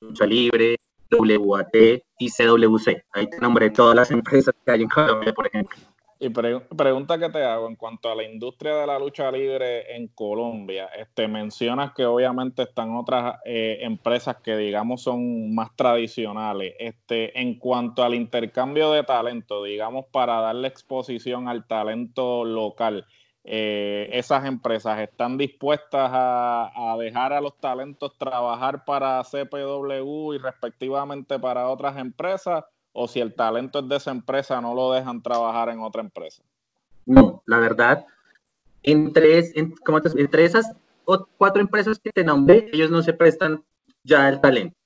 Lucha 0.00 0.26
Libre, 0.26 0.76
WAT 1.10 1.74
y 2.20 2.30
CWC. 2.30 3.04
Ahí 3.10 3.28
te 3.28 3.38
nombré 3.40 3.70
todas 3.70 3.96
las 3.96 4.12
empresas 4.12 4.54
que 4.64 4.70
hay 4.70 4.82
en 4.82 4.88
Colombia, 4.88 5.32
por 5.34 5.48
ejemplo. 5.48 5.76
Y 6.22 6.28
pregunta 6.28 7.18
que 7.18 7.30
te 7.30 7.42
hago 7.42 7.66
en 7.66 7.76
cuanto 7.76 8.10
a 8.10 8.14
la 8.14 8.24
industria 8.24 8.76
de 8.76 8.86
la 8.86 8.98
lucha 8.98 9.32
libre 9.32 9.96
en 9.96 10.08
Colombia, 10.08 10.90
este, 10.94 11.26
mencionas 11.28 11.94
que 11.94 12.04
obviamente 12.04 12.64
están 12.64 12.94
otras 12.94 13.38
eh, 13.46 13.78
empresas 13.80 14.36
que 14.44 14.54
digamos 14.54 15.02
son 15.02 15.54
más 15.54 15.74
tradicionales. 15.74 16.74
Este, 16.78 17.40
en 17.40 17.58
cuanto 17.58 18.04
al 18.04 18.14
intercambio 18.14 18.92
de 18.92 19.02
talento, 19.02 19.64
digamos 19.64 20.04
para 20.12 20.42
darle 20.42 20.68
exposición 20.68 21.48
al 21.48 21.66
talento 21.66 22.44
local, 22.44 23.06
eh, 23.42 24.10
esas 24.12 24.44
empresas 24.44 25.00
están 25.00 25.38
dispuestas 25.38 26.10
a, 26.12 26.92
a, 26.92 26.98
dejar 26.98 27.32
a 27.32 27.40
los 27.40 27.58
talentos 27.58 28.18
trabajar 28.18 28.84
para 28.84 29.22
CPW 29.22 30.34
y 30.34 30.38
respectivamente 30.38 31.38
para 31.38 31.66
otras 31.70 31.96
empresas 31.96 32.62
o 32.92 33.08
si 33.08 33.20
el 33.20 33.34
talento 33.34 33.80
es 33.80 33.88
de 33.88 33.96
esa 33.96 34.10
empresa, 34.10 34.60
no 34.60 34.74
lo 34.74 34.92
dejan 34.92 35.22
trabajar 35.22 35.68
en 35.68 35.80
otra 35.80 36.02
empresa? 36.02 36.42
No, 37.06 37.42
la 37.46 37.58
verdad, 37.58 38.06
entre, 38.82 39.52
entre 39.54 40.44
esas 40.44 40.72
cuatro 41.36 41.60
empresas 41.60 41.98
que 41.98 42.10
te 42.10 42.24
nombré, 42.24 42.68
ellos 42.72 42.90
no 42.90 43.02
se 43.02 43.12
prestan 43.12 43.64
ya 44.04 44.28
el 44.28 44.40
talento. 44.40 44.76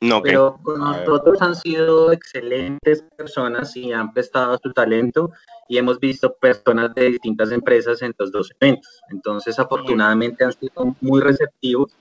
No, 0.00 0.20
Pero 0.20 0.58
con 0.64 0.80
nosotros 0.80 1.40
han 1.42 1.54
sido 1.54 2.10
excelentes 2.10 3.04
personas 3.16 3.76
y 3.76 3.92
han 3.92 4.12
prestado 4.12 4.58
su 4.60 4.72
talento 4.72 5.30
y 5.68 5.78
hemos 5.78 6.00
visto 6.00 6.34
personas 6.34 6.92
de 6.94 7.10
distintas 7.10 7.52
empresas 7.52 8.02
en 8.02 8.12
los 8.18 8.32
dos 8.32 8.50
eventos. 8.58 9.00
Entonces, 9.10 9.60
afortunadamente 9.60 10.44
han 10.44 10.52
sido 10.54 10.96
muy 11.00 11.20
receptivos. 11.20 11.92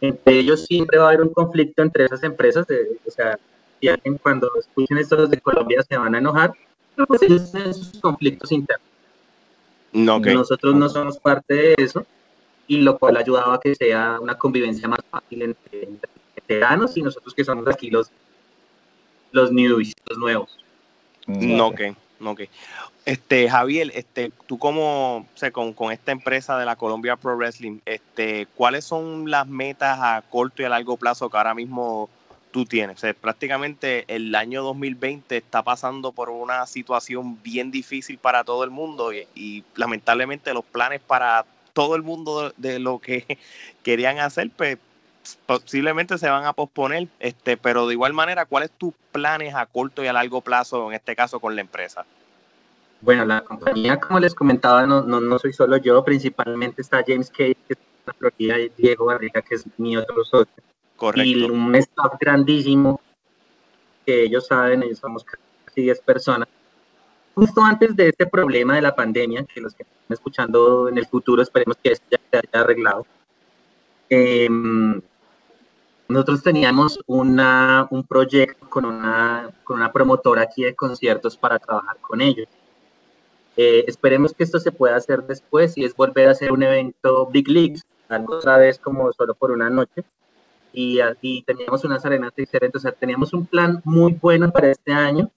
Entre 0.00 0.38
ellos 0.38 0.66
siempre 0.66 0.98
va 0.98 1.06
a 1.06 1.08
haber 1.08 1.22
un 1.22 1.32
conflicto 1.32 1.82
entre 1.82 2.04
esas 2.04 2.22
empresas, 2.22 2.64
de, 2.68 2.96
o 3.04 3.10
sea, 3.10 3.36
y 3.80 3.88
alguien 3.88 4.18
cuando 4.18 4.50
escuchen 4.58 4.98
estos 4.98 5.30
de 5.30 5.40
Colombia 5.40 5.82
se 5.82 5.96
van 5.96 6.14
a 6.14 6.18
enojar, 6.18 6.52
pero 6.94 7.06
pues 7.06 7.22
ellos 7.22 7.50
tienen 7.52 7.74
sus 7.74 8.00
conflictos 8.00 8.52
internos. 8.52 8.86
No, 9.92 10.18
Nosotros 10.18 10.74
no 10.74 10.88
somos 10.88 11.18
parte 11.18 11.54
de 11.54 11.74
eso 11.78 12.04
y 12.66 12.78
lo 12.78 12.98
cual 12.98 13.16
ha 13.16 13.20
ayudado 13.20 13.52
a 13.52 13.60
que 13.60 13.74
sea 13.74 14.18
una 14.20 14.36
convivencia 14.36 14.86
más 14.86 15.00
fácil 15.10 15.42
entre, 15.42 15.88
veteranos 16.34 16.96
y 16.96 17.02
nosotros 17.02 17.34
que 17.34 17.44
somos 17.44 17.66
aquí 17.68 17.90
los, 17.90 18.10
los 19.32 19.50
newbies, 19.50 19.94
los 20.06 20.18
nuevos. 20.18 20.58
No, 21.26 21.68
ok, 21.68 21.80
ok. 22.24 22.40
Este, 23.04 23.48
Javier, 23.48 23.90
este, 23.94 24.32
tú 24.46 24.58
como, 24.58 25.18
o 25.18 25.26
sea, 25.34 25.50
con, 25.50 25.72
con, 25.72 25.92
esta 25.92 26.12
empresa 26.12 26.58
de 26.58 26.66
la 26.66 26.76
Colombia 26.76 27.16
Pro 27.16 27.36
Wrestling, 27.36 27.78
este, 27.86 28.46
¿cuáles 28.54 28.84
son 28.84 29.30
las 29.30 29.46
metas 29.46 29.98
a 30.00 30.22
corto 30.28 30.60
y 30.60 30.66
a 30.66 30.68
largo 30.68 30.98
plazo 30.98 31.30
que 31.30 31.36
ahora 31.38 31.54
mismo 31.54 32.10
tú 32.50 32.64
tienes. 32.64 33.00
prácticamente 33.20 34.04
el 34.08 34.34
año 34.34 34.62
2020 34.62 35.36
está 35.36 35.62
pasando 35.62 36.12
por 36.12 36.30
una 36.30 36.66
situación 36.66 37.42
bien 37.42 37.70
difícil 37.70 38.18
para 38.18 38.44
todo 38.44 38.64
el 38.64 38.70
mundo 38.70 39.12
y, 39.12 39.64
lamentablemente 39.76 40.52
los 40.54 40.64
planes 40.64 41.00
para 41.00 41.44
todo 41.72 41.94
el 41.94 42.02
mundo 42.02 42.52
de, 42.56 42.78
lo 42.78 42.98
que 42.98 43.38
querían 43.82 44.18
hacer, 44.18 44.50
pues 44.56 44.78
posiblemente 45.46 46.16
se 46.16 46.28
van 46.28 46.46
a 46.46 46.52
posponer, 46.52 47.08
este, 47.20 47.56
pero 47.56 47.86
de 47.86 47.92
igual 47.92 48.14
manera, 48.14 48.46
¿cuáles 48.46 48.70
tus 48.70 48.94
planes 49.12 49.54
a 49.54 49.66
corto 49.66 50.02
y 50.02 50.06
a 50.06 50.12
largo 50.12 50.40
plazo, 50.40 50.88
en 50.88 50.94
este 50.94 51.14
caso 51.14 51.38
con 51.38 51.54
la 51.54 51.60
empresa? 51.60 52.06
Bueno, 53.00 53.24
la 53.24 53.42
compañía, 53.42 54.00
como 54.00 54.18
les 54.18 54.34
comentaba, 54.34 54.86
no, 54.86 55.02
no, 55.02 55.38
soy 55.38 55.52
solo 55.52 55.76
yo, 55.76 56.02
principalmente 56.02 56.82
está 56.82 57.04
James 57.06 57.30
Cage, 57.30 57.56
que 57.68 57.74
es 57.74 57.78
la 58.06 58.12
Florida, 58.14 58.58
y 58.58 58.72
Diego 58.76 59.04
Barriga, 59.04 59.42
que 59.42 59.54
es 59.54 59.66
mi 59.76 59.96
otro 59.96 60.24
socio 60.24 60.62
y 61.14 61.44
un 61.44 61.74
staff 61.76 62.12
grandísimo 62.20 63.00
que 64.04 64.24
ellos 64.24 64.46
saben, 64.46 64.82
ellos 64.82 64.98
somos 64.98 65.24
casi 65.24 65.82
10 65.82 66.00
personas. 66.00 66.48
Justo 67.34 67.62
antes 67.62 67.94
de 67.94 68.08
este 68.08 68.26
problema 68.26 68.74
de 68.74 68.82
la 68.82 68.94
pandemia, 68.94 69.44
que 69.44 69.60
los 69.60 69.74
que 69.74 69.84
están 69.84 70.14
escuchando 70.14 70.88
en 70.88 70.98
el 70.98 71.06
futuro 71.06 71.42
esperemos 71.42 71.76
que 71.82 71.92
esto 71.92 72.06
ya 72.10 72.18
se 72.30 72.36
haya 72.38 72.64
arreglado, 72.64 73.06
em, 74.08 75.00
nosotros 76.08 76.42
teníamos 76.42 76.98
una, 77.06 77.86
un 77.90 78.02
proyecto 78.02 78.68
con 78.68 78.86
una, 78.86 79.50
con 79.62 79.76
una 79.76 79.92
promotora 79.92 80.42
aquí 80.42 80.64
de 80.64 80.74
conciertos 80.74 81.36
para 81.36 81.58
trabajar 81.58 81.98
con 82.00 82.20
ellos. 82.22 82.48
Eh, 83.56 83.84
esperemos 83.86 84.32
que 84.32 84.44
esto 84.44 84.58
se 84.58 84.72
pueda 84.72 84.96
hacer 84.96 85.22
después 85.24 85.76
y 85.76 85.84
es 85.84 85.94
volver 85.94 86.28
a 86.28 86.30
hacer 86.32 86.50
un 86.50 86.62
evento 86.62 87.26
Big 87.26 87.48
Leagues, 87.48 87.84
algo 88.08 88.36
otra 88.36 88.56
vez 88.56 88.78
como 88.78 89.12
solo 89.12 89.34
por 89.34 89.50
una 89.50 89.68
noche, 89.68 90.02
y, 90.72 90.98
y 91.22 91.42
teníamos 91.42 91.84
unas 91.84 92.04
arenas 92.04 92.32
diferentes, 92.36 92.80
o 92.80 92.82
sea, 92.82 92.92
teníamos 92.92 93.32
un 93.32 93.46
plan 93.46 93.80
muy 93.84 94.12
bueno 94.12 94.50
para 94.50 94.70
este 94.70 94.92
año. 94.92 95.30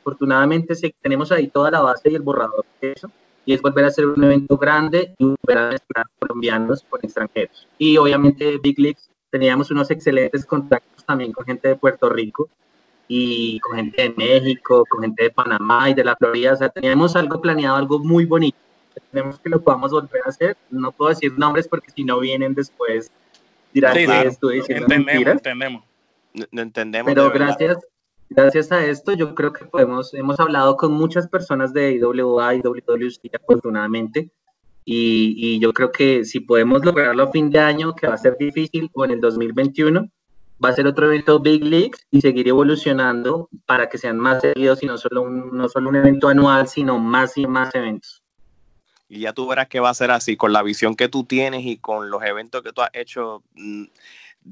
Afortunadamente 0.00 0.74
tenemos 1.02 1.32
ahí 1.32 1.48
toda 1.48 1.70
la 1.70 1.80
base 1.80 2.10
y 2.10 2.14
el 2.14 2.22
borrador 2.22 2.64
de 2.80 2.92
eso, 2.92 3.10
y 3.44 3.54
es 3.54 3.62
volver 3.62 3.84
a 3.84 3.88
hacer 3.88 4.06
un 4.06 4.22
evento 4.22 4.56
grande 4.56 5.14
y 5.18 5.24
volver 5.24 5.58
a 5.58 5.70
mezclar 5.70 6.06
colombianos 6.18 6.84
con 6.88 7.00
extranjeros. 7.02 7.66
Y 7.78 7.96
obviamente 7.96 8.58
Big 8.62 8.78
Leagues, 8.78 9.10
teníamos 9.30 9.70
unos 9.70 9.90
excelentes 9.90 10.46
contactos 10.46 11.04
también 11.04 11.32
con 11.32 11.44
gente 11.44 11.68
de 11.68 11.76
Puerto 11.76 12.08
Rico, 12.08 12.48
y 13.08 13.60
con 13.60 13.76
gente 13.76 14.02
de 14.02 14.14
México, 14.16 14.84
con 14.88 15.02
gente 15.02 15.24
de 15.24 15.30
Panamá 15.30 15.90
y 15.90 15.94
de 15.94 16.04
la 16.04 16.16
Florida. 16.16 16.54
O 16.54 16.56
sea, 16.56 16.68
teníamos 16.68 17.14
algo 17.14 17.40
planeado, 17.40 17.76
algo 17.76 17.98
muy 18.00 18.24
bonito. 18.24 18.58
Tenemos 19.12 19.38
que 19.38 19.48
lo 19.48 19.60
podamos 19.60 19.92
volver 19.92 20.22
a 20.24 20.30
hacer. 20.30 20.56
No 20.70 20.90
puedo 20.92 21.10
decir 21.10 21.38
nombres 21.38 21.68
porque 21.68 21.90
si 21.94 22.02
no 22.02 22.18
vienen 22.18 22.54
después 22.54 23.10
dirán 23.76 23.94
que 23.94 24.28
estoy 24.28 24.56
diciendo 24.56 24.86
entendemos, 24.86 25.32
Entendemos. 25.32 25.84
No, 26.50 26.62
entendemos. 26.62 27.12
Pero 27.12 27.30
gracias, 27.30 27.78
gracias 28.30 28.72
a 28.72 28.84
esto 28.84 29.12
yo 29.12 29.34
creo 29.34 29.52
que 29.52 29.64
podemos, 29.66 30.12
hemos 30.14 30.38
hablado 30.40 30.76
con 30.76 30.92
muchas 30.92 31.28
personas 31.28 31.72
de 31.72 31.92
IWA 31.92 32.54
y 32.54 32.60
WWC 32.60 33.34
afortunadamente. 33.34 34.30
Y, 34.84 35.34
y 35.36 35.58
yo 35.58 35.72
creo 35.72 35.90
que 35.90 36.24
si 36.24 36.40
podemos 36.40 36.84
lograrlo 36.84 37.24
a 37.24 37.32
fin 37.32 37.50
de 37.50 37.58
año, 37.58 37.94
que 37.94 38.06
va 38.06 38.14
a 38.14 38.18
ser 38.18 38.36
difícil, 38.38 38.88
o 38.94 39.04
en 39.04 39.10
el 39.12 39.20
2021, 39.20 40.08
va 40.64 40.68
a 40.68 40.72
ser 40.72 40.86
otro 40.86 41.06
evento 41.06 41.40
Big 41.40 41.64
Leagues 41.64 42.06
y 42.10 42.20
seguir 42.20 42.48
evolucionando 42.48 43.48
para 43.66 43.88
que 43.88 43.98
sean 43.98 44.18
más 44.18 44.40
seguidos 44.42 44.82
y 44.82 44.86
no 44.86 44.96
solo 44.96 45.22
un, 45.22 45.56
no 45.56 45.68
solo 45.68 45.88
un 45.88 45.96
evento 45.96 46.28
anual, 46.28 46.68
sino 46.68 46.98
más 46.98 47.36
y 47.36 47.46
más 47.46 47.74
eventos. 47.74 48.22
Y 49.08 49.20
ya 49.20 49.32
tú 49.32 49.46
verás 49.46 49.68
que 49.68 49.80
va 49.80 49.90
a 49.90 49.94
ser 49.94 50.10
así, 50.10 50.36
con 50.36 50.52
la 50.52 50.62
visión 50.62 50.96
que 50.96 51.08
tú 51.08 51.24
tienes 51.24 51.64
y 51.64 51.76
con 51.76 52.10
los 52.10 52.22
eventos 52.24 52.62
que 52.62 52.72
tú 52.72 52.82
has 52.82 52.90
hecho, 52.92 53.42
mm, 53.54 53.84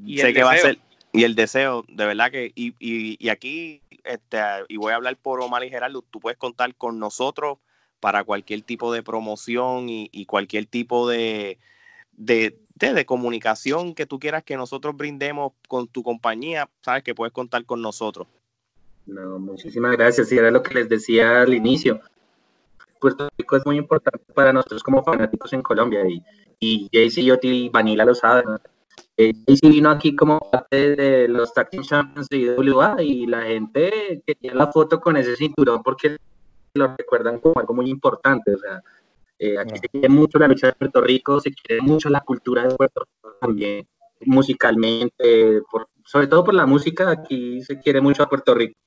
¿Y 0.04 0.18
sé 0.18 0.32
que 0.32 0.42
va 0.42 0.52
a 0.52 0.56
ser, 0.56 0.78
y 1.12 1.22
el 1.22 1.36
deseo, 1.36 1.84
de 1.88 2.06
verdad 2.06 2.30
que, 2.32 2.52
y, 2.56 2.74
y, 2.80 3.28
aquí, 3.28 3.80
este, 4.02 4.38
y 4.68 4.76
voy 4.76 4.92
a 4.92 4.96
hablar 4.96 5.16
por 5.16 5.40
Omar 5.40 5.62
y 5.64 5.70
Gerardo, 5.70 6.02
tú 6.02 6.18
puedes 6.18 6.36
contar 6.36 6.74
con 6.74 6.98
nosotros 6.98 7.58
para 8.00 8.24
cualquier 8.24 8.62
tipo 8.62 8.92
de 8.92 9.04
promoción 9.04 9.88
y, 9.88 10.08
y 10.10 10.26
cualquier 10.26 10.66
tipo 10.66 11.08
de, 11.08 11.58
de, 12.12 12.58
de, 12.74 13.06
comunicación 13.06 13.94
que 13.94 14.06
tú 14.06 14.18
quieras 14.18 14.42
que 14.42 14.56
nosotros 14.56 14.96
brindemos 14.96 15.52
con 15.68 15.86
tu 15.86 16.02
compañía, 16.02 16.68
sabes 16.82 17.04
que 17.04 17.14
puedes 17.14 17.32
contar 17.32 17.64
con 17.64 17.80
nosotros. 17.80 18.26
No, 19.06 19.38
muchísimas 19.38 19.92
gracias. 19.92 20.32
Y 20.32 20.38
era 20.38 20.50
lo 20.50 20.62
que 20.62 20.74
les 20.74 20.88
decía 20.88 21.42
al 21.42 21.54
inicio. 21.54 22.00
Puerto 23.04 23.28
Rico 23.36 23.56
es 23.56 23.66
muy 23.66 23.76
importante 23.76 24.24
para 24.32 24.50
nosotros 24.50 24.82
como 24.82 25.04
fanáticos 25.04 25.52
en 25.52 25.60
Colombia 25.60 26.00
y, 26.08 26.22
y 26.58 26.88
JC 26.90 27.18
y 27.42 27.68
Vanilla 27.68 28.02
lo 28.06 28.14
saben. 28.14 28.46
Eh, 29.18 29.34
JC 29.46 29.68
vino 29.68 29.90
aquí 29.90 30.16
como 30.16 30.38
parte 30.50 30.96
de 30.96 31.28
los 31.28 31.52
Tag 31.52 31.68
Champions 31.82 32.30
de 32.30 32.38
IWA 32.38 33.02
y 33.02 33.26
la 33.26 33.42
gente 33.42 34.22
que 34.26 34.34
tiene 34.36 34.56
la 34.56 34.72
foto 34.72 35.02
con 35.02 35.18
ese 35.18 35.36
cinturón 35.36 35.82
porque 35.82 36.16
lo 36.72 36.96
recuerdan 36.96 37.40
como 37.40 37.60
algo 37.60 37.74
muy 37.74 37.90
importante. 37.90 38.54
O 38.54 38.58
sea, 38.58 38.80
eh, 39.38 39.58
aquí 39.58 39.78
se 39.78 39.88
quiere 39.90 40.08
mucho 40.08 40.38
la 40.38 40.48
lucha 40.48 40.68
de 40.68 40.72
Puerto 40.72 41.02
Rico, 41.02 41.40
se 41.40 41.52
quiere 41.52 41.82
mucho 41.82 42.08
la 42.08 42.22
cultura 42.22 42.66
de 42.66 42.74
Puerto 42.74 43.02
Rico 43.02 43.36
también, 43.38 43.86
musicalmente, 44.20 45.60
por, 45.70 45.88
sobre 46.06 46.26
todo 46.26 46.42
por 46.42 46.54
la 46.54 46.64
música, 46.64 47.10
aquí 47.10 47.60
se 47.60 47.78
quiere 47.78 48.00
mucho 48.00 48.22
a 48.22 48.30
Puerto 48.30 48.54
Rico. 48.54 48.78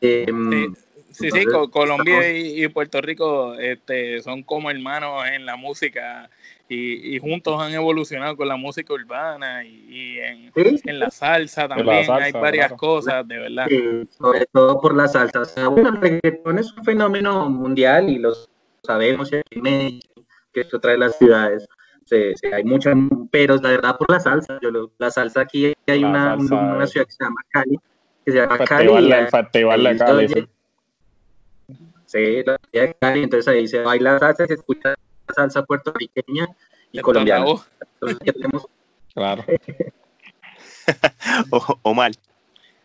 Em, 0.00 0.72
sí, 0.72 0.87
sí, 1.10 1.28
Colombia 1.70 2.30
y, 2.30 2.66
Puerto 2.68 3.00
Rico 3.00 3.54
este, 3.54 4.20
son 4.22 4.42
como 4.42 4.70
hermanos 4.70 5.24
en 5.32 5.46
la 5.46 5.56
música 5.56 6.30
y, 6.68 7.18
juntos 7.18 7.60
han 7.60 7.72
evolucionado 7.72 8.36
con 8.36 8.48
la 8.48 8.56
música 8.56 8.92
urbana 8.92 9.64
y, 9.64 10.18
en, 10.18 10.52
en, 10.54 10.98
la 10.98 11.10
salsa 11.10 11.66
también 11.66 12.10
hay 12.10 12.32
varias 12.32 12.72
cosas, 12.74 13.26
de 13.26 13.38
verdad. 13.38 13.66
sobre 14.10 14.46
todo 14.52 14.80
por 14.80 14.94
la 14.94 15.08
salsa. 15.08 15.40
O 15.40 15.44
sea, 15.44 15.68
bueno, 15.68 15.88
el 15.90 16.00
reggaetón 16.00 16.58
es 16.58 16.72
un 16.72 16.84
fenómeno 16.84 17.48
mundial 17.48 18.10
y 18.10 18.18
los 18.18 18.48
sabemos 18.82 19.30
que 19.30 20.00
es 20.60 20.74
otra 20.74 20.92
de 20.92 20.98
las 20.98 21.16
ciudades. 21.16 21.66
hay 22.52 22.64
muchas 22.64 22.94
peros, 23.30 23.62
la 23.62 23.70
verdad, 23.70 23.96
por 23.96 24.10
la 24.10 24.20
salsa. 24.20 24.58
Yo 24.60 24.90
la 24.98 25.10
salsa 25.10 25.42
aquí 25.42 25.74
hay 25.86 26.04
una, 26.04 26.36
una, 26.36 26.86
ciudad 26.86 27.06
que 27.06 27.12
se 27.12 27.24
llama 27.24 27.40
Cali, 27.50 27.78
que 28.24 28.32
se 28.32 28.38
llama 28.38 28.58
Cali. 28.58 29.12
El 29.12 29.28
festival 29.28 29.84
de 29.84 29.96
Cali. 29.96 30.48
Sí. 32.08 32.42
la 32.42 32.58
de 32.72 32.96
Cali, 32.98 33.22
entonces 33.22 33.48
ahí 33.48 33.68
se 33.68 33.80
baila 33.80 34.18
salsa, 34.18 34.46
se 34.46 34.54
escucha 34.54 34.94
salsa 35.34 35.62
puertorriqueña 35.62 36.48
y 36.90 37.00
colombiana. 37.00 37.44
tenemos... 38.00 38.66
Claro. 39.14 39.44
o, 41.82 41.94
mal. 41.94 42.14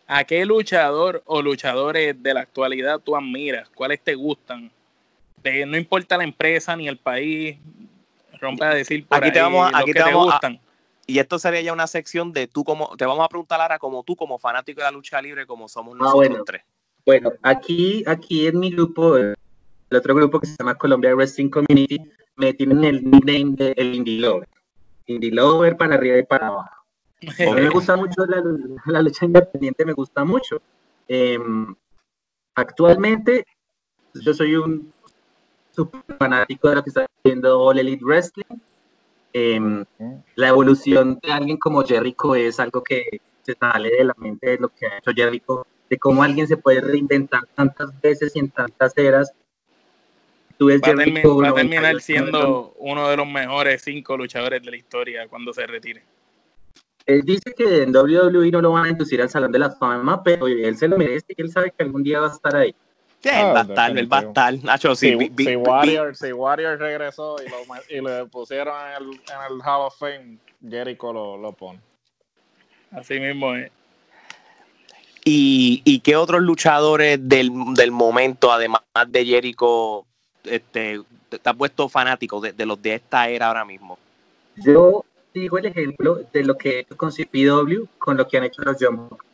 ¿A 0.08 0.24
qué 0.24 0.44
luchador 0.44 1.22
o 1.26 1.40
luchadores 1.42 2.20
de 2.20 2.34
la 2.34 2.40
actualidad 2.40 2.98
tú 2.98 3.14
admiras? 3.14 3.68
¿Cuáles 3.70 4.00
te 4.00 4.14
gustan? 4.14 4.70
no 5.66 5.76
importa 5.76 6.16
la 6.16 6.24
empresa 6.24 6.74
ni 6.74 6.88
el 6.88 6.96
país, 6.96 7.58
rompe 8.40 8.64
a 8.64 8.70
decir 8.70 9.06
por 9.06 9.18
aquí 9.18 9.30
te 9.30 9.40
vamos, 9.40 9.70
aquí 9.74 9.92
te, 9.92 10.12
gustan. 10.12 10.58
y 11.06 11.18
esto 11.18 11.38
sería 11.38 11.60
ya 11.60 11.72
una 11.72 11.86
sección 11.86 12.32
de 12.32 12.48
tú 12.48 12.64
como, 12.64 12.96
te 12.96 13.04
vamos 13.04 13.24
a 13.24 13.28
preguntar 13.28 13.60
ahora 13.60 13.78
como 13.78 14.02
tú 14.02 14.16
como 14.16 14.38
fanático 14.38 14.80
de 14.80 14.86
la 14.86 14.90
lucha 14.90 15.20
libre, 15.20 15.46
como 15.46 15.68
somos 15.68 15.94
ah, 15.94 15.98
nosotros 16.02 16.28
bueno. 16.28 16.44
tres. 16.44 16.62
Bueno, 17.06 17.32
aquí, 17.42 18.02
aquí 18.06 18.46
en 18.46 18.58
mi 18.58 18.70
grupo, 18.70 19.16
el 19.16 19.36
otro 19.94 20.14
grupo 20.14 20.40
que 20.40 20.46
se 20.46 20.56
llama 20.58 20.74
Colombia 20.74 21.14
Wrestling 21.14 21.50
Community, 21.50 21.98
me 22.36 22.54
tienen 22.54 22.82
el 22.82 23.04
nickname 23.04 23.56
de 23.56 23.74
el 23.76 23.94
Indie 23.94 24.20
Lover. 24.20 24.48
Indie 25.06 25.30
Lover 25.30 25.76
para 25.76 25.96
arriba 25.96 26.18
y 26.18 26.22
para 26.22 26.48
abajo. 26.48 26.84
A 27.22 27.54
mí 27.54 27.60
me 27.60 27.68
gusta 27.68 27.96
mucho 27.96 28.24
la, 28.26 29.02
lucha 29.02 29.26
independiente, 29.26 29.84
me 29.84 29.92
gusta 29.92 30.24
mucho. 30.24 30.60
Em, 31.06 31.74
actualmente, 32.54 33.46
yo 34.14 34.32
soy 34.32 34.56
un 34.56 34.92
súper 35.72 36.02
fanático 36.18 36.68
de 36.68 36.76
lo 36.76 36.82
que 36.82 36.90
está 36.90 37.06
haciendo 37.18 37.60
All 37.60 37.78
Elite 37.78 38.04
Wrestling. 38.04 38.58
Em, 39.32 39.84
la 40.36 40.48
evolución 40.48 41.18
de 41.22 41.32
alguien 41.32 41.58
como 41.58 41.82
Jericho 41.82 42.34
es 42.34 42.60
algo 42.60 42.82
que 42.82 43.20
se 43.42 43.54
sale 43.54 43.90
de 43.90 44.04
la 44.04 44.14
mente 44.16 44.50
de 44.50 44.58
lo 44.58 44.68
que 44.68 44.86
ha 44.86 44.98
hecho 44.98 45.10
Jericho, 45.14 45.66
de 45.90 45.98
cómo 45.98 46.22
alguien 46.22 46.46
se 46.46 46.56
puede 46.56 46.80
reinventar 46.80 47.42
tantas 47.54 48.00
veces 48.00 48.34
y 48.34 48.38
en 48.38 48.50
tantas 48.50 48.96
eras. 48.96 49.32
Tú 50.56 50.66
ves 50.66 50.80
va, 50.80 50.88
Jericho, 50.88 51.36
va 51.36 51.48
a 51.48 51.54
terminar 51.54 52.00
siendo 52.00 52.74
uno 52.78 53.08
de 53.08 53.16
los 53.16 53.26
mejores 53.26 53.82
cinco 53.82 54.16
luchadores 54.16 54.62
de 54.62 54.70
la 54.70 54.76
historia 54.76 55.28
cuando 55.28 55.52
se 55.52 55.66
retire. 55.66 56.02
Él 57.06 57.22
dice 57.22 57.52
que 57.56 57.82
en 57.82 57.94
WWE 57.94 58.50
no 58.50 58.62
lo 58.62 58.72
van 58.72 58.86
a 58.86 58.88
inducir 58.88 59.20
al 59.20 59.28
Salón 59.28 59.52
de 59.52 59.58
la 59.58 59.70
Fama, 59.70 60.22
pero 60.22 60.46
él 60.46 60.76
se 60.76 60.88
lo 60.88 60.96
merece 60.96 61.26
y 61.28 61.42
él 61.42 61.50
sabe 61.50 61.70
que 61.76 61.84
algún 61.84 62.02
día 62.02 62.20
va 62.20 62.28
a 62.28 62.32
estar 62.32 62.56
ahí. 62.56 62.74
Sí, 63.20 63.30
ah, 63.32 63.52
va 63.52 63.60
a 63.60 63.62
estar, 63.62 63.98
él 63.98 64.12
va 64.12 64.18
a 64.18 64.22
estar. 64.22 64.64
Nacho, 64.64 64.94
si, 64.94 65.14
Warrior, 65.14 66.14
si 66.14 66.32
Warrior 66.32 66.78
regresó 66.78 67.36
y, 67.44 67.48
lo, 67.48 67.56
y 67.88 68.00
le 68.00 68.26
pusieron 68.26 68.74
en 68.86 69.02
el, 69.02 69.10
en 69.14 69.52
el 69.52 69.60
Hall 69.62 69.86
of 69.86 69.98
Fame, 69.98 70.38
Jericho 70.66 71.12
lo, 71.12 71.36
lo 71.36 71.52
pone. 71.52 71.80
Así 72.90 73.18
mismo 73.18 73.54
es. 73.54 73.70
¿Y, 75.24 75.80
¿Y, 75.84 76.00
qué 76.00 76.16
otros 76.16 76.42
luchadores 76.42 77.18
del, 77.20 77.50
del, 77.74 77.90
momento, 77.90 78.52
además 78.52 78.82
de 79.08 79.24
Jericho, 79.24 80.04
este, 80.44 81.00
te 81.30 81.40
has 81.42 81.56
puesto 81.56 81.88
fanático 81.88 82.40
de, 82.40 82.52
de, 82.52 82.66
los 82.66 82.80
de 82.82 82.94
esta 82.94 83.28
era 83.28 83.48
ahora 83.48 83.64
mismo? 83.64 83.98
Yo 84.56 85.04
digo 85.32 85.58
el 85.58 85.66
ejemplo 85.66 86.20
de 86.32 86.44
lo 86.44 86.56
que 86.56 86.70
he 86.70 86.78
hecho 86.80 86.96
con 86.96 87.10
CPW, 87.10 87.86
con 87.98 88.16
lo 88.16 88.28
que 88.28 88.36
han 88.36 88.44
hecho 88.44 88.62
los 88.62 88.76
John 88.78 89.08
Box. 89.08 89.24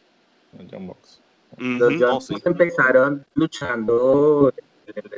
Los 0.57 0.71
John 0.71 0.87
Box. 0.87 1.21
Los 1.59 2.47
empezaron 2.47 3.27
luchando 3.35 4.53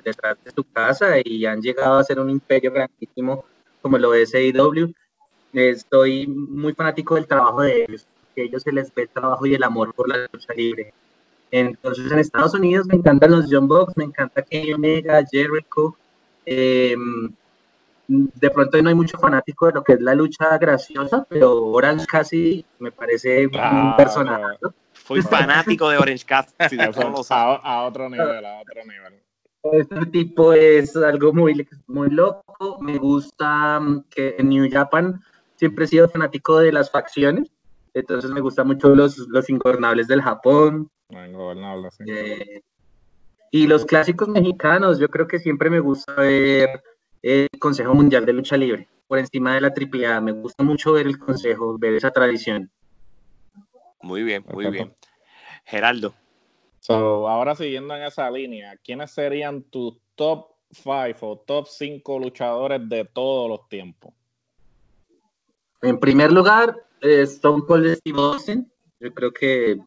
detrás 0.05 0.37
de 0.45 0.51
su 0.51 0.65
casa 0.65 1.17
y 1.25 1.47
han 1.47 1.63
llegado 1.63 1.99
a 1.99 2.05
ser 2.05 2.19
un 2.19 2.31
imperio 2.31 2.73
grandísimo 2.73 3.45
como 3.81 3.99
lo 3.99 4.15
es 4.15 4.35
AEW. 4.35 4.93
Estoy 5.53 6.27
muy 6.27 6.73
fanático 6.73 7.15
del 7.15 7.27
trabajo 7.27 7.63
de 7.63 7.85
ellos, 7.85 8.07
que 8.35 8.45
ellos 8.45 8.63
se 8.63 8.73
les 8.73 8.95
ve 8.95 9.03
el 9.03 9.09
trabajo 9.09 9.47
y 9.47 9.55
el 9.55 9.63
amor 9.63 9.95
por 9.95 10.09
la 10.09 10.29
lucha 10.33 10.53
libre. 10.55 10.93
Entonces 11.51 12.11
en 12.11 12.19
Estados 12.19 12.55
Unidos 12.55 12.87
me 12.87 12.97
encantan 12.97 13.31
los 13.31 13.47
John 13.51 13.69
Box, 13.69 13.97
me 13.97 14.05
encanta 14.05 14.43
Kenny 14.43 14.73
Omega, 14.73 15.23
Jericho. 15.31 15.97
Em, 16.47 17.33
de 18.09 18.51
pronto 18.51 18.83
no 18.83 18.89
hay 18.89 18.95
mucho 18.95 19.19
fanático 19.19 19.67
de 19.67 19.73
lo 19.73 19.85
que 19.85 19.93
es 19.95 20.01
la 20.01 20.15
lucha 20.15 20.59
graciosa, 20.59 21.27
pero 21.29 21.65
Orange 21.67 22.07
casi 22.07 22.65
me 22.79 22.91
parece 22.91 23.47
un 23.47 23.97
personaje. 23.97 24.59
Fui 24.93 25.23
fanático 25.23 25.89
de 25.89 25.99
Orange 25.99 26.25
Cassidy. 26.25 26.83
a, 27.31 27.83
otro 27.83 28.09
nivel, 28.09 28.45
a 28.45 28.61
otro 28.61 28.85
nivel. 28.85 29.21
Este 29.63 30.07
tipo 30.07 30.53
es 30.53 30.97
algo 30.97 31.33
muy, 31.33 31.69
muy 31.87 32.11
loco. 32.11 32.79
Me 32.81 32.99
gusta 32.99 33.79
mm, 33.79 34.05
que 34.11 34.35
en 34.39 34.49
New 34.49 34.69
Japan 34.71 35.23
siempre 35.57 35.85
he 35.85 35.89
sido 35.89 36.09
fanático 36.09 36.59
de 36.59 36.73
las 36.73 36.91
facciones. 36.91 37.52
Entonces 37.95 38.31
me 38.31 38.41
gustan 38.41 38.67
mucho 38.67 38.95
los, 38.95 39.19
los 39.19 39.49
ingobernables 39.51 40.09
del 40.09 40.23
Japón. 40.23 40.91
Ingobernables, 41.11 41.95
sí. 41.95 42.05
Eh, 42.07 42.63
y 43.51 43.67
los 43.67 43.85
clásicos 43.85 44.29
mexicanos, 44.29 44.99
yo 44.99 45.09
creo 45.09 45.27
que 45.27 45.39
siempre 45.39 45.69
me 45.69 45.81
gusta 45.81 46.15
ver 46.15 46.83
el 47.21 47.49
Consejo 47.59 47.95
Mundial 47.95 48.25
de 48.25 48.33
Lucha 48.33 48.57
Libre 48.57 48.89
por 49.07 49.19
encima 49.19 49.55
de 49.55 49.61
la 49.61 49.69
AAA. 49.69 50.23
Me 50.23 50.33
gusta 50.33 50.65
mucho 50.65 50.93
ver 50.93 51.07
el 51.07 51.19
Consejo, 51.19 51.77
ver 51.79 51.93
esa 51.93 52.11
tradición. 52.11 52.71
Muy 54.01 54.23
bien, 54.23 54.43
muy 54.51 54.71
bien. 54.71 54.95
Geraldo. 55.65 56.15
So, 56.81 57.29
ahora 57.29 57.55
siguiendo 57.55 57.95
en 57.95 58.05
esa 58.05 58.31
línea, 58.31 58.77
¿quiénes 58.83 59.11
serían 59.11 59.63
tus 59.63 59.99
top 60.15 60.49
5 60.71 61.15
o 61.21 61.39
top 61.39 61.69
5 61.69 62.19
luchadores 62.19 62.89
de 62.89 63.05
todos 63.05 63.51
los 63.51 63.69
tiempos? 63.69 64.15
En 65.83 66.01
primer 66.01 66.33
lugar, 66.33 66.75
eh, 67.03 67.23
Stone 67.23 67.65
Cold 67.67 67.95
Steve 67.97 68.19
Austin. 68.19 68.73
Yo 69.01 69.13
creo 69.13 69.33
que 69.33 69.81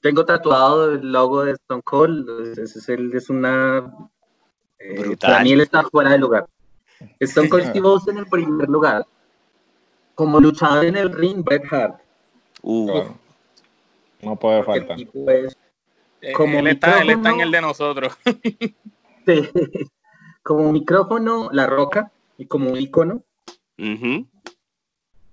tengo 0.00 0.24
tatuado 0.24 0.92
el 0.92 1.12
logo 1.12 1.44
de 1.44 1.52
Stone 1.52 1.82
Cold. 1.82 2.58
Es, 2.58 2.76
es, 2.76 2.88
es 2.88 3.30
una. 3.30 3.92
Eh, 4.78 5.16
para 5.20 5.42
mí 5.42 5.52
él 5.52 5.60
está 5.60 5.82
fuera 5.82 6.10
de 6.10 6.18
lugar. 6.18 6.48
Stone 7.20 7.48
Cold 7.48 7.70
Steve 7.70 7.86
Austin 7.86 8.18
en 8.18 8.24
primer 8.26 8.68
lugar. 8.68 9.06
Como 10.14 10.40
luchador 10.40 10.84
en 10.84 10.96
el 10.96 11.12
ring, 11.12 11.44
Bret 11.44 11.64
Hart. 11.70 12.00
Uh, 12.62 13.02
no 14.20 14.36
puede 14.36 14.62
faltar. 14.62 14.96
Eh, 15.00 16.32
como 16.34 16.60
él, 16.60 16.68
está, 16.68 17.02
él 17.02 17.10
está 17.10 17.30
en 17.30 17.40
el 17.40 17.50
de 17.50 17.60
nosotros. 17.60 18.16
como 20.44 20.70
micrófono, 20.70 21.48
La 21.50 21.66
Roca, 21.66 22.12
y 22.38 22.46
como 22.46 22.76
icono. 22.76 23.24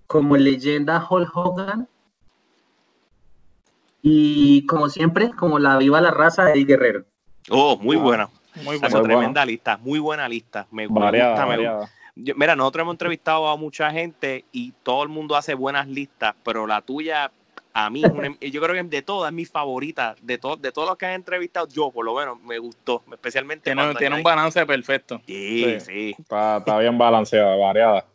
Como 0.09 0.37
leyenda, 0.37 1.05
Hulk 1.07 1.37
Hogan. 1.37 1.87
Y 4.01 4.65
como 4.65 4.89
siempre, 4.89 5.29
como 5.29 5.59
la 5.59 5.77
viva 5.77 6.01
la 6.01 6.09
raza, 6.09 6.51
Eddie 6.51 6.65
Guerrero. 6.65 7.05
Oh, 7.51 7.77
muy 7.77 7.95
buena. 7.95 8.27
Muy 8.63 8.79
buena. 8.79 9.01
tremenda 9.03 9.45
lista, 9.45 9.77
muy 9.77 9.99
buena 9.99 10.27
lista. 10.27 10.65
Me 10.71 10.87
gusta, 10.87 11.45
mira, 12.15 12.55
nosotros 12.55 12.81
hemos 12.81 12.95
entrevistado 12.95 13.47
a 13.47 13.55
mucha 13.55 13.91
gente 13.91 14.45
y 14.51 14.71
todo 14.81 15.03
el 15.03 15.09
mundo 15.09 15.35
hace 15.35 15.53
buenas 15.53 15.87
listas, 15.87 16.33
pero 16.43 16.65
la 16.65 16.81
tuya 16.81 17.31
a 17.71 17.91
mí, 17.91 18.01
yo 18.51 18.61
creo 18.61 18.73
que 18.73 18.89
de 18.89 19.03
todas 19.03 19.29
es 19.29 19.35
mi 19.35 19.45
favorita. 19.45 20.15
De, 20.23 20.39
to, 20.39 20.55
de 20.55 20.71
todos 20.71 20.87
los 20.87 20.97
que 20.97 21.05
han 21.05 21.13
entrevistado, 21.13 21.67
yo 21.67 21.91
por 21.91 22.03
lo 22.03 22.15
menos 22.15 22.41
me 22.41 22.57
gustó. 22.57 23.03
Especialmente. 23.11 23.71
Tiene, 23.71 23.93
tiene 23.93 24.15
un 24.15 24.23
balance 24.23 24.65
perfecto. 24.65 25.21
Sí, 25.27 25.79
sí. 25.81 26.15
Está, 26.17 26.79
bien 26.79 26.97
balanceada, 26.97 27.55
variada. 27.55 28.05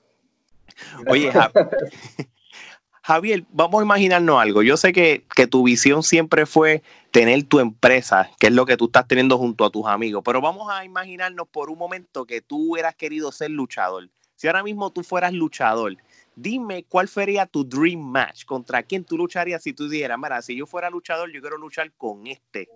Oye, 1.08 1.30
Javier, 3.02 3.44
vamos 3.50 3.80
a 3.80 3.84
imaginarnos 3.84 4.40
algo. 4.40 4.62
Yo 4.62 4.76
sé 4.78 4.92
que, 4.92 5.24
que, 5.36 5.46
tu 5.46 5.62
visión 5.62 6.02
siempre 6.02 6.46
fue 6.46 6.82
tener 7.10 7.42
tu 7.44 7.60
empresa, 7.60 8.30
que 8.38 8.46
es 8.46 8.52
lo 8.52 8.64
que 8.64 8.78
tú 8.78 8.86
estás 8.86 9.06
teniendo 9.06 9.36
junto 9.36 9.66
a 9.66 9.70
tus 9.70 9.86
amigos, 9.86 10.22
pero 10.24 10.40
vamos 10.40 10.70
a 10.70 10.86
imaginarnos 10.86 11.46
por 11.48 11.68
un 11.68 11.78
momento 11.78 12.24
que 12.24 12.40
tú 12.40 12.72
hubieras 12.72 12.94
querido 12.94 13.30
ser 13.30 13.50
luchador. 13.50 14.08
Si 14.36 14.46
ahora 14.46 14.62
mismo 14.62 14.90
tú 14.90 15.02
fueras 15.02 15.34
luchador, 15.34 15.96
Dime 16.36 16.84
cuál 16.88 17.08
sería 17.08 17.46
tu 17.46 17.64
dream 17.64 18.00
match, 18.00 18.44
contra 18.44 18.82
quién 18.82 19.04
tú 19.04 19.16
lucharías 19.16 19.62
si 19.62 19.72
tú 19.72 19.88
dijeras, 19.88 20.18
mira, 20.20 20.42
si 20.42 20.56
yo 20.56 20.66
fuera 20.66 20.90
luchador, 20.90 21.30
yo 21.30 21.40
quiero 21.40 21.56
luchar 21.56 21.92
con 21.92 22.26
este. 22.26 22.68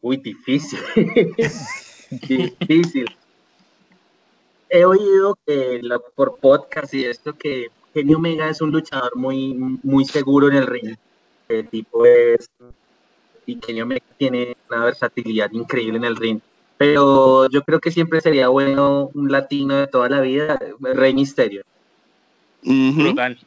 Uy, 0.00 0.16
difícil. 0.18 0.78
difícil. 2.28 3.06
He 4.74 4.84
oído 4.86 5.38
que 5.46 5.82
por 6.14 6.38
podcast 6.38 6.94
y 6.94 7.04
esto 7.04 7.34
que 7.34 7.66
Kenny 7.92 8.14
Omega 8.14 8.48
es 8.48 8.62
un 8.62 8.70
luchador 8.70 9.14
muy, 9.16 9.52
muy 9.82 10.06
seguro 10.06 10.48
en 10.48 10.54
el 10.54 10.66
ring. 10.66 10.96
El 11.48 11.68
tipo 11.68 12.06
es. 12.06 12.48
Y 13.44 13.56
Kenny 13.56 13.82
Omega 13.82 14.06
tiene 14.16 14.56
una 14.70 14.84
versatilidad 14.84 15.50
increíble 15.52 15.98
en 15.98 16.04
el 16.04 16.16
ring 16.16 16.40
pero 16.82 17.48
yo 17.48 17.62
creo 17.62 17.78
que 17.78 17.92
siempre 17.92 18.20
sería 18.20 18.48
bueno 18.48 19.08
un 19.14 19.30
latino 19.30 19.76
de 19.76 19.86
toda 19.86 20.08
la 20.08 20.20
vida, 20.20 20.58
Rey 20.80 21.14
Misterio. 21.14 21.62
Brutal. 22.62 23.38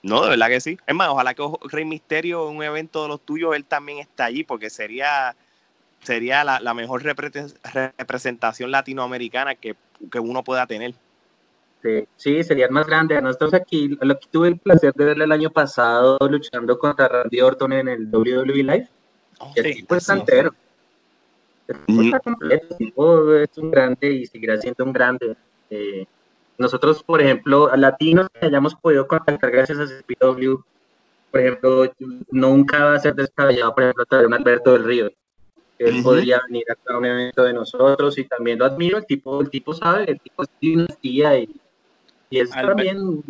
No, 0.00 0.22
de 0.22 0.30
verdad 0.30 0.46
que 0.46 0.60
sí. 0.60 0.78
Es 0.86 0.94
más, 0.94 1.08
ojalá 1.08 1.34
que 1.34 1.42
Rey 1.64 1.84
Misterio 1.84 2.48
en 2.48 2.58
un 2.58 2.62
evento 2.62 3.02
de 3.02 3.08
los 3.08 3.20
tuyos, 3.20 3.56
él 3.56 3.64
también 3.64 3.98
está 3.98 4.26
allí, 4.26 4.44
porque 4.44 4.70
sería, 4.70 5.34
sería 6.06 6.44
la, 6.44 6.74
mejor 6.74 7.02
representación 7.02 8.70
latinoamericana 8.70 9.56
que, 9.56 9.76
uno 10.20 10.44
pueda 10.44 10.66
tener. 10.66 10.94
Sí, 11.82 12.06
sí, 12.16 12.44
sería 12.44 12.66
el 12.66 12.72
más 12.72 12.86
grande. 12.86 13.20
Nosotros 13.20 13.54
aquí, 13.54 13.96
lo 14.00 14.18
que 14.18 14.26
tuve 14.30 14.48
el 14.48 14.58
placer 14.58 14.92
de 14.94 15.04
verle 15.04 15.24
el 15.24 15.32
año 15.32 15.50
pasado 15.50 16.18
luchando 16.28 16.78
contra 16.78 17.08
Randy 17.08 17.40
Orton 17.40 17.72
en 17.72 17.88
el 17.88 18.08
WWE 18.10 18.62
Live. 18.62 18.88
Oh, 19.38 19.52
sí, 19.54 19.60
el 19.60 19.74
tipo 19.74 19.94
entero. 19.94 20.54
está 21.66 22.20
completo, 22.20 22.66
el 22.70 22.76
tipo 22.76 23.34
es 23.34 23.58
un 23.58 23.70
grande 23.70 24.12
y 24.12 24.26
seguirá 24.26 24.56
siendo 24.58 24.84
un 24.84 24.92
grande. 24.92 25.36
Eh, 25.70 26.06
nosotros, 26.58 27.02
por 27.02 27.20
ejemplo, 27.20 27.74
latinos 27.76 28.28
que 28.32 28.46
hayamos 28.46 28.74
podido 28.76 29.06
contactar 29.06 29.50
gracias 29.50 29.78
a 29.78 29.86
CPW, 29.86 30.62
por 31.30 31.40
ejemplo, 31.40 31.92
nunca 32.30 32.84
va 32.84 32.94
a 32.94 33.00
ser 33.00 33.14
descabellado, 33.14 33.74
por 33.74 33.82
ejemplo, 33.82 34.06
traer 34.06 34.26
un 34.26 34.34
Alberto 34.34 34.72
del 34.72 34.84
Río. 34.84 35.10
Él 35.78 36.02
podría 36.02 36.40
venir 36.48 36.64
a 36.70 36.96
un 36.96 37.04
evento 37.04 37.44
de 37.44 37.52
nosotros 37.52 38.16
y 38.18 38.24
también 38.24 38.58
lo 38.58 38.64
admiro, 38.64 38.98
el 38.98 39.06
tipo, 39.06 39.40
el 39.40 39.50
tipo 39.50 39.74
sabe, 39.74 40.10
el 40.10 40.20
tipo 40.20 40.42
es 40.42 40.48
dinastía 40.60 41.38
y, 41.38 41.50
y 42.30 42.40
es 42.40 42.50
también... 42.50 43.22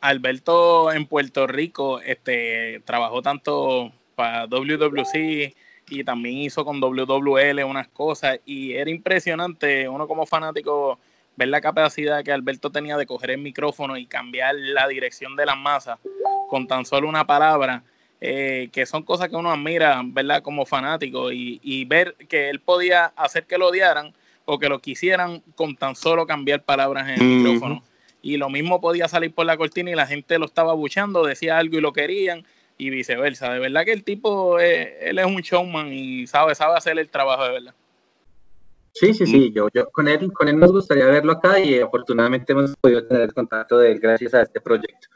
Alberto 0.00 0.92
en 0.92 1.06
Puerto 1.06 1.46
Rico 1.46 1.98
este, 2.00 2.82
trabajó 2.84 3.22
tanto 3.22 3.90
para 4.14 4.46
WWC 4.46 5.54
y 5.88 6.04
también 6.04 6.36
hizo 6.36 6.62
con 6.62 6.78
WWL 6.78 7.64
unas 7.64 7.88
cosas 7.88 8.38
y 8.44 8.72
era 8.72 8.90
impresionante, 8.90 9.88
uno 9.88 10.06
como 10.06 10.26
fanático 10.26 10.98
ver 11.36 11.48
la 11.48 11.62
capacidad 11.62 12.22
que 12.22 12.32
Alberto 12.32 12.70
tenía 12.70 12.98
de 12.98 13.06
coger 13.06 13.30
el 13.30 13.38
micrófono 13.38 13.96
y 13.96 14.04
cambiar 14.04 14.54
la 14.56 14.86
dirección 14.88 15.36
de 15.36 15.46
las 15.46 15.56
masas 15.56 15.98
con 16.48 16.66
tan 16.66 16.84
solo 16.84 17.08
una 17.08 17.26
palabra, 17.26 17.82
eh, 18.26 18.70
que 18.72 18.86
son 18.86 19.02
cosas 19.02 19.28
que 19.28 19.36
uno 19.36 19.52
admira, 19.52 20.00
¿verdad? 20.02 20.42
Como 20.42 20.64
fanático 20.64 21.30
y, 21.30 21.84
ver 21.84 22.14
que 22.26 22.48
él 22.48 22.58
podía 22.58 23.12
hacer 23.16 23.44
que 23.44 23.58
lo 23.58 23.68
odiaran 23.68 24.14
o 24.46 24.58
que 24.58 24.70
lo 24.70 24.78
quisieran 24.78 25.42
con 25.54 25.76
tan 25.76 25.94
solo 25.94 26.26
cambiar 26.26 26.62
palabras 26.62 27.06
en 27.06 27.20
el 27.20 27.22
micrófono. 27.22 27.82
Y 28.22 28.38
lo 28.38 28.48
mismo 28.48 28.80
podía 28.80 29.08
salir 29.08 29.34
por 29.34 29.44
la 29.44 29.58
cortina 29.58 29.90
y 29.90 29.94
la 29.94 30.06
gente 30.06 30.38
lo 30.38 30.46
estaba 30.46 30.72
buchando, 30.72 31.22
decía 31.22 31.58
algo 31.58 31.76
y 31.76 31.82
lo 31.82 31.92
querían 31.92 32.46
y 32.78 32.88
viceversa. 32.88 33.52
De 33.52 33.58
verdad 33.58 33.84
que 33.84 33.92
el 33.92 34.04
tipo, 34.04 34.58
eh, 34.58 35.10
él 35.10 35.18
es 35.18 35.26
un 35.26 35.42
showman 35.42 35.92
y 35.92 36.26
sabe, 36.26 36.54
sabe 36.54 36.78
hacer 36.78 36.98
el 36.98 37.10
trabajo 37.10 37.44
de 37.44 37.52
verdad. 37.52 37.74
Sí, 38.94 39.12
sí, 39.12 39.26
sí, 39.26 39.52
yo, 39.52 39.68
yo 39.74 39.90
con 39.90 40.08
él, 40.08 40.32
con 40.32 40.48
él 40.48 40.58
nos 40.58 40.72
gustaría 40.72 41.04
verlo 41.04 41.32
acá 41.32 41.60
y 41.60 41.78
afortunadamente 41.78 42.54
hemos 42.54 42.74
podido 42.76 43.06
tener 43.06 43.24
el 43.24 43.34
contacto 43.34 43.76
de 43.76 43.92
él 43.92 44.00
gracias 44.00 44.32
a 44.32 44.40
este 44.40 44.62
proyecto. 44.62 45.08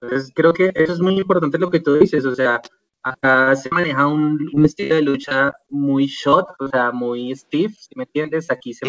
Entonces 0.00 0.32
creo 0.34 0.52
que 0.52 0.72
eso 0.74 0.92
es 0.92 1.00
muy 1.00 1.18
importante 1.18 1.58
lo 1.58 1.70
que 1.70 1.80
tú 1.80 1.94
dices, 1.94 2.24
o 2.24 2.34
sea, 2.34 2.60
acá 3.02 3.54
se 3.56 3.70
maneja 3.70 4.06
un, 4.06 4.50
un 4.52 4.64
estilo 4.64 4.94
de 4.94 5.02
lucha 5.02 5.52
muy 5.68 6.06
shot, 6.06 6.46
o 6.58 6.68
sea, 6.68 6.92
muy 6.92 7.34
stiff, 7.34 7.76
si 7.78 7.90
me 7.96 8.04
entiendes, 8.04 8.50
aquí 8.50 8.74
se 8.74 8.86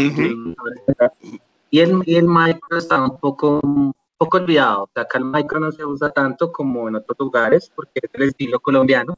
y 1.73 1.79
el, 1.79 2.01
y 2.05 2.15
el 2.15 2.27
micro 2.27 2.77
está 2.77 3.01
un 3.01 3.17
poco, 3.17 3.59
un 3.63 3.93
poco 4.17 4.37
olvidado, 4.37 4.83
o 4.83 4.89
sea, 4.93 5.03
acá 5.03 5.17
el 5.17 5.25
micro 5.25 5.59
no 5.59 5.71
se 5.71 5.85
usa 5.85 6.09
tanto 6.09 6.51
como 6.51 6.87
en 6.89 6.95
otros 6.95 7.17
lugares 7.19 7.71
porque 7.75 8.01
es 8.03 8.09
el 8.13 8.23
estilo 8.23 8.59
colombiano, 8.59 9.15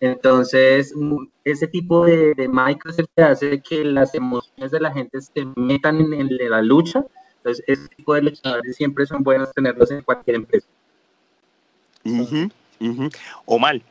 entonces, 0.00 0.94
ese 1.44 1.66
tipo 1.66 2.06
de, 2.06 2.34
de 2.34 2.48
micros 2.48 2.94
es 2.94 3.00
el 3.00 3.08
que 3.14 3.22
hace 3.22 3.60
que 3.60 3.84
las 3.84 4.14
emociones 4.14 4.70
de 4.70 4.80
la 4.80 4.90
gente 4.90 5.20
se 5.20 5.46
metan 5.56 6.00
en, 6.14 6.28
la 6.48 6.62
lucha. 6.62 7.04
Entonces, 7.36 7.62
ese 7.66 7.86
tipo 7.88 8.14
de 8.14 8.22
luchadores 8.22 8.76
siempre 8.76 9.04
son 9.04 9.22
buenos 9.22 9.52
tenerlos 9.52 9.90
en 9.90 10.02
cualquier 10.02 10.36
empresa. 10.36 10.66
O 13.44 13.58
mal. 13.58 13.82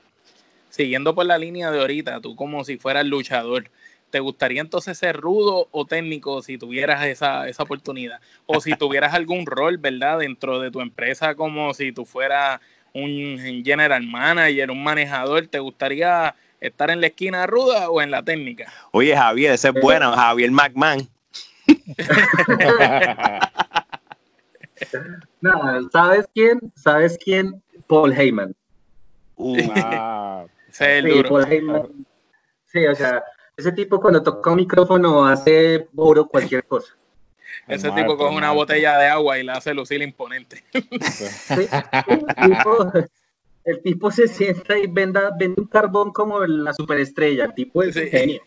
Siguiendo 0.70 1.16
por 1.16 1.26
la 1.26 1.38
línea 1.38 1.72
de 1.72 1.80
ahorita, 1.80 2.22
tú 2.22 2.36
como 2.36 2.64
si 2.64 2.78
fueras 2.78 3.06
luchador, 3.06 3.70
¿te 4.10 4.20
gustaría 4.20 4.62
entonces 4.62 4.98
ser 4.98 5.18
rudo 5.18 5.68
o 5.72 5.86
técnico 5.86 6.42
si 6.42 6.58
tuvieras 6.58 7.06
esa, 7.06 7.48
esa 7.48 7.64
oportunidad? 7.64 8.20
O 8.46 8.62
si 8.62 8.72
tuvieras 8.78 9.14
algún 9.14 9.46
rol, 9.46 9.78
¿verdad? 9.78 10.20
Dentro 10.20 10.60
de 10.60 10.72
tu 10.72 10.82
empresa, 10.82 11.36
como 11.36 11.74
si 11.74 11.92
tú 11.92 12.06
fueras 12.06 12.60
un 12.94 13.62
general 13.64 14.04
manager, 14.04 14.72
un 14.72 14.84
manejador, 14.84 15.48
¿te 15.48 15.60
gustaría 15.60 16.36
estar 16.60 16.90
en 16.90 17.02
la 17.02 17.08
esquina 17.08 17.46
ruda 17.48 17.90
o 17.90 18.02
en 18.02 18.12
la 18.12 18.24
técnica? 18.24 18.72
Oye, 18.92 19.16
Javier, 19.16 19.54
ese 19.54 19.70
es 19.70 19.74
bueno, 19.82 20.12
Javier 20.14 20.52
McMahon. 20.52 21.08
no, 25.42 25.90
¿sabes 25.92 26.28
quién? 26.34 26.60
¿Sabes 26.76 27.18
quién? 27.24 27.62
Paul 27.90 28.14
Heyman. 28.14 28.56
Uh, 29.36 29.58
ah, 29.76 30.46
sí, 30.72 30.84
Paul 31.28 31.52
Heyman. 31.52 32.06
Sí, 32.68 32.86
o 32.86 32.94
sea, 32.94 33.24
ese 33.58 33.72
tipo 33.72 34.00
cuando 34.00 34.22
toca 34.22 34.52
un 34.52 34.58
micrófono 34.58 35.26
hace 35.26 35.88
oro 35.96 36.28
cualquier 36.28 36.64
cosa. 36.66 36.94
Ese 37.68 37.90
tipo 37.92 38.16
coge 38.16 38.36
una 38.36 38.52
botella 38.52 38.98
de 38.98 39.08
agua 39.08 39.40
y 39.40 39.44
la 39.44 39.54
hace 39.54 39.74
lucir 39.74 40.04
imponente. 40.04 40.64
el, 43.66 43.82
tipo, 43.82 44.12
se 44.12 44.28
sienta 44.28 44.78
y 44.78 44.86
venda, 44.88 45.32
vende 45.38 45.62
un 45.62 45.68
carbón 45.68 46.14
como 46.14 46.46
la 46.46 46.74
superestrella. 46.74 47.46
El 47.46 47.54
tipo 47.56 47.82
es 47.82 47.96
genio. 47.96 48.42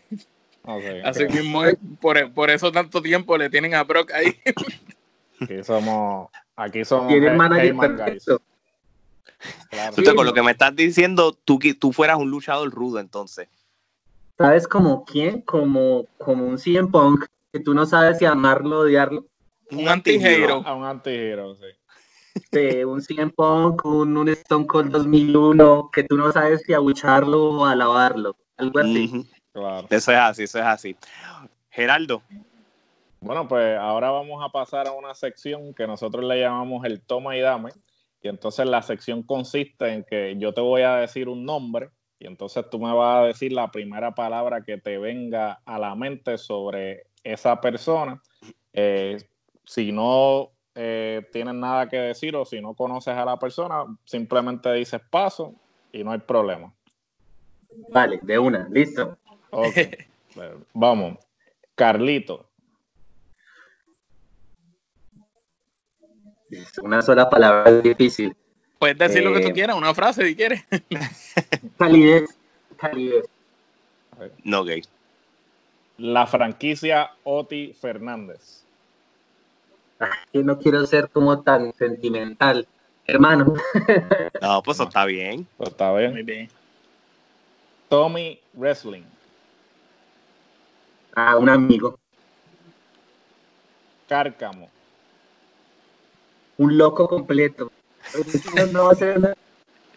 Así 1.04 1.26
mismo 1.26 1.62
por, 2.00 2.32
por, 2.32 2.50
eso 2.50 2.70
tanto 2.70 3.02
tiempo 3.02 3.36
le 3.36 3.50
tienen 3.50 3.74
a 3.74 3.82
Brock 3.82 4.12
ahí. 4.12 4.36
Aquí 5.40 5.64
somos, 5.64 6.30
aquí 6.54 6.84
somos 6.84 7.08
Tienen 7.08 7.36
manager 7.36 7.76
perfecto. 7.76 8.40
Claro. 9.70 10.14
con 10.14 10.26
lo 10.26 10.34
que 10.34 10.42
me 10.42 10.52
estás 10.52 10.74
diciendo, 10.76 11.32
tú, 11.32 11.58
tú 11.78 11.92
fueras 11.92 12.18
un 12.18 12.30
luchador 12.30 12.70
rudo 12.70 12.98
entonces. 12.98 13.48
¿Sabes 14.38 14.66
como 14.66 15.04
quién? 15.04 15.40
Como, 15.42 16.06
como 16.18 16.46
un 16.46 16.58
CM 16.58 16.88
Punk 16.88 17.26
que 17.52 17.60
tú 17.60 17.74
no 17.74 17.86
sabes 17.86 18.18
si 18.18 18.24
amarlo 18.24 18.78
o 18.78 18.82
odiarlo. 18.82 19.26
Un 19.70 19.88
anti-hero. 19.88 20.62
A 20.66 20.74
un 20.74 20.84
anti 20.84 21.10
sí. 21.10 22.46
de 22.50 22.84
un 22.84 23.02
CM 23.02 23.30
Punk, 23.30 23.84
un, 23.84 24.16
un 24.16 24.28
Stone 24.30 24.66
Cold 24.66 24.90
2001, 24.90 25.90
que 25.92 26.04
tú 26.04 26.16
no 26.16 26.32
sabes 26.32 26.62
si 26.62 26.72
abucharlo 26.72 27.50
o 27.50 27.64
alabarlo, 27.66 28.36
algo 28.56 28.78
así. 28.78 29.28
claro. 29.52 29.86
Eso 29.90 30.12
es 30.12 30.18
así, 30.18 30.42
eso 30.44 30.58
es 30.58 30.64
así. 30.64 30.96
Geraldo. 31.70 32.22
Bueno, 33.20 33.46
pues 33.46 33.78
ahora 33.78 34.10
vamos 34.10 34.44
a 34.44 34.48
pasar 34.48 34.88
a 34.88 34.92
una 34.92 35.14
sección 35.14 35.72
que 35.74 35.86
nosotros 35.86 36.24
le 36.24 36.40
llamamos 36.40 36.84
el 36.84 37.00
toma 37.00 37.36
y 37.36 37.40
dame. 37.40 37.70
Y 38.22 38.28
entonces 38.28 38.66
la 38.66 38.82
sección 38.82 39.22
consiste 39.22 39.92
en 39.92 40.04
que 40.04 40.36
yo 40.38 40.54
te 40.54 40.60
voy 40.60 40.82
a 40.82 40.96
decir 40.96 41.28
un 41.28 41.44
nombre 41.44 41.90
y 42.18 42.26
entonces 42.28 42.64
tú 42.70 42.78
me 42.78 42.94
vas 42.94 43.24
a 43.24 43.26
decir 43.26 43.52
la 43.52 43.72
primera 43.72 44.14
palabra 44.14 44.62
que 44.62 44.78
te 44.78 44.96
venga 44.96 45.60
a 45.64 45.78
la 45.78 45.96
mente 45.96 46.38
sobre 46.38 47.06
esa 47.24 47.60
persona. 47.60 48.22
Eh, 48.72 49.16
si 49.64 49.90
no 49.90 50.50
eh, 50.76 51.26
tienes 51.32 51.54
nada 51.54 51.88
que 51.88 51.96
decir 51.96 52.36
o 52.36 52.44
si 52.44 52.60
no 52.60 52.74
conoces 52.74 53.14
a 53.14 53.24
la 53.24 53.38
persona, 53.38 53.84
simplemente 54.04 54.72
dices 54.72 55.00
paso 55.10 55.54
y 55.92 56.04
no 56.04 56.12
hay 56.12 56.20
problema. 56.20 56.72
Vale, 57.88 58.20
de 58.22 58.38
una, 58.38 58.68
listo. 58.70 59.18
Ok, 59.50 59.76
vamos. 60.74 61.18
Carlito. 61.74 62.51
Una 66.82 67.02
sola 67.02 67.28
palabra 67.28 67.70
es 67.70 67.82
difícil. 67.82 68.36
Puedes 68.78 68.98
decir 68.98 69.22
lo 69.22 69.32
que 69.32 69.40
tú 69.40 69.48
eh, 69.48 69.52
quieras, 69.52 69.76
una 69.76 69.94
frase 69.94 70.26
si 70.26 70.34
quieres. 70.34 70.64
calidez. 71.78 72.36
Calidez. 72.76 73.26
No 74.42 74.64
gay. 74.64 74.82
La 75.98 76.26
franquicia 76.26 77.12
Oti 77.22 77.74
Fernández. 77.80 78.64
Yo 80.32 80.42
no 80.42 80.58
quiero 80.58 80.84
ser 80.84 81.08
como 81.10 81.42
tan 81.42 81.72
sentimental, 81.74 82.66
hermano. 83.06 83.54
No, 84.40 84.62
pues 84.64 84.80
está 84.80 85.04
bien. 85.04 85.46
Pues 85.56 85.70
está 85.70 85.92
bien. 85.94 86.10
Muy 86.10 86.22
bien. 86.24 86.48
Tommy 87.88 88.40
Wrestling. 88.54 89.04
Ah, 91.14 91.36
un 91.36 91.48
amigo. 91.48 91.96
Cárcamo. 94.08 94.68
Un 96.58 96.78
loco 96.78 97.08
completo. 97.08 97.72
No, 98.72 98.84
va 98.84 98.92
a 98.92 98.94
ser 98.94 99.36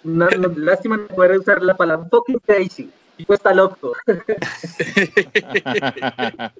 una, 0.03 0.30
lástima 0.56 0.97
no 0.97 1.06
poder 1.08 1.39
usar 1.39 1.62
la 1.62 1.76
palabra 1.76 2.08
fucking 2.10 2.39
crazy. 2.39 2.89
Tipo 3.18 3.34
está 3.34 3.53
loco. 3.53 3.93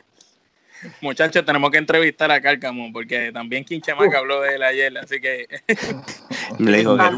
Muchachos, 1.02 1.44
tenemos 1.46 1.72
que 1.72 1.78
entrevistar 1.78 2.32
a 2.32 2.42
Cárcamo 2.42 2.92
porque 2.94 3.32
también 3.34 3.66
que 3.66 3.82
habló 4.16 4.42
de 4.42 4.56
él 4.56 4.64
ayer, 4.64 4.98
así 4.98 5.20
que. 5.20 5.48
Le 6.60 6.78
dijo 6.80 6.98
que 6.98 7.02
es 7.02 7.10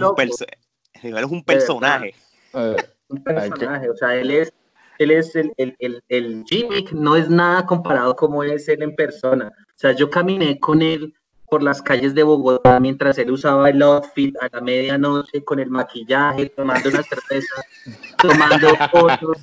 un, 1.26 1.44
personaje. 1.44 2.16
un 2.54 3.24
personaje, 3.24 3.90
o 3.90 3.96
sea, 3.96 4.16
él 4.16 4.32
es 4.32 4.52
él 5.00 5.12
es 5.12 5.36
el, 5.36 5.54
el, 5.58 5.76
el, 5.80 6.04
el 6.10 6.44
gimmick, 6.50 6.92
no 6.92 7.16
es 7.16 7.30
nada 7.30 7.66
comparado 7.66 8.16
como 8.16 8.44
es 8.44 8.68
él 8.68 8.82
en 8.82 8.96
persona. 8.96 9.50
O 9.50 9.80
sea, 9.80 9.92
yo 9.92 10.10
caminé 10.10 10.60
con 10.60 10.82
él 10.82 11.14
por 11.50 11.64
las 11.64 11.82
calles 11.82 12.14
de 12.14 12.24
Bogotá 12.24 12.80
mientras 12.80 13.18
él 13.18 13.32
usaba 13.32 13.70
el 13.70 13.82
outfit 13.82 14.36
a 14.41 14.50
la 14.52 14.62
medianoche 14.62 15.43
con 15.43 15.60
el 15.60 15.70
maquillaje, 15.70 16.48
tomando 16.50 16.89
una 16.89 17.04
cerveza, 17.04 17.64
tomando 18.22 18.76
fotos, 18.91 19.38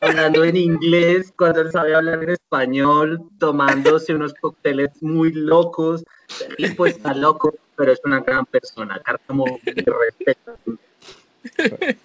hablando 0.00 0.44
en 0.44 0.56
inglés 0.56 1.32
cuando 1.36 1.60
él 1.60 1.70
sabe 1.70 1.94
hablar 1.94 2.22
en 2.24 2.30
español, 2.30 3.22
tomándose 3.38 4.14
unos 4.14 4.34
cócteles 4.34 4.90
muy 5.02 5.32
locos. 5.32 6.04
El 6.48 6.56
tipo 6.56 6.86
está 6.86 7.14
loco, 7.14 7.54
pero 7.76 7.92
es 7.92 8.00
una 8.04 8.20
gran 8.20 8.44
persona. 8.46 9.00
Cárcamo 9.04 9.44
respeto. 9.64 10.56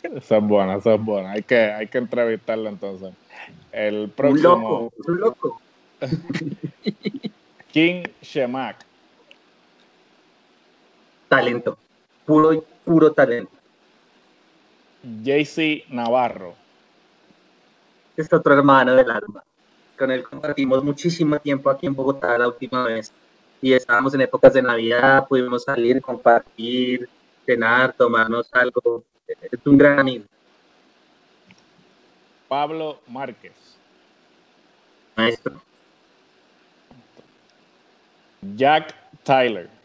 Esa 0.04 0.38
es 0.38 0.44
buena, 0.44 0.76
esa 0.76 0.94
es 0.94 1.02
buena. 1.04 1.32
Hay 1.32 1.42
que, 1.42 1.60
hay 1.60 1.88
que 1.88 1.98
entrevistarlo 1.98 2.70
entonces. 2.70 3.14
El 3.72 4.10
próximo. 4.10 4.54
Un 4.54 4.62
loco, 4.62 4.94
un 5.08 5.20
loco. 5.20 5.62
King 7.72 8.04
Shemak. 8.22 8.91
Talento. 11.32 11.78
Puro, 12.26 12.62
puro 12.84 13.14
talento. 13.14 13.54
JC 15.02 15.86
Navarro. 15.88 16.56
Es 18.18 18.32
otro 18.34 18.54
hermano 18.54 18.96
del 18.96 19.10
alma. 19.10 19.42
Con 19.98 20.12
él 20.12 20.24
compartimos 20.24 20.84
muchísimo 20.84 21.40
tiempo 21.40 21.70
aquí 21.70 21.88
en 21.88 21.96
Bogotá 21.96 22.38
la 22.38 22.50
última 22.50 22.84
vez. 22.84 23.14
Y 23.62 23.72
estábamos 23.72 24.14
en 24.14 24.20
épocas 24.20 24.54
de 24.54 24.62
Navidad, 24.62 25.26
pudimos 25.26 25.64
salir, 25.64 26.02
compartir, 26.02 27.08
cenar, 27.46 27.94
tomarnos 27.94 28.50
algo 28.52 29.06
es 29.26 29.66
un 29.66 29.78
gran 29.78 30.00
amigo. 30.00 30.26
Pablo 32.50 33.00
Márquez. 33.08 33.54
Maestro. 35.16 35.62
Jack 38.58 38.94
Tyler. 39.24 39.81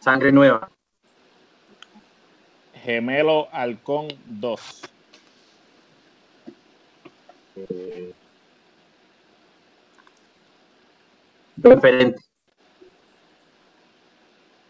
Sangre 0.00 0.32
nueva. 0.32 0.70
Gemelo 2.82 3.48
Halcón 3.52 4.08
2. 4.26 4.82
Referente. 11.58 12.20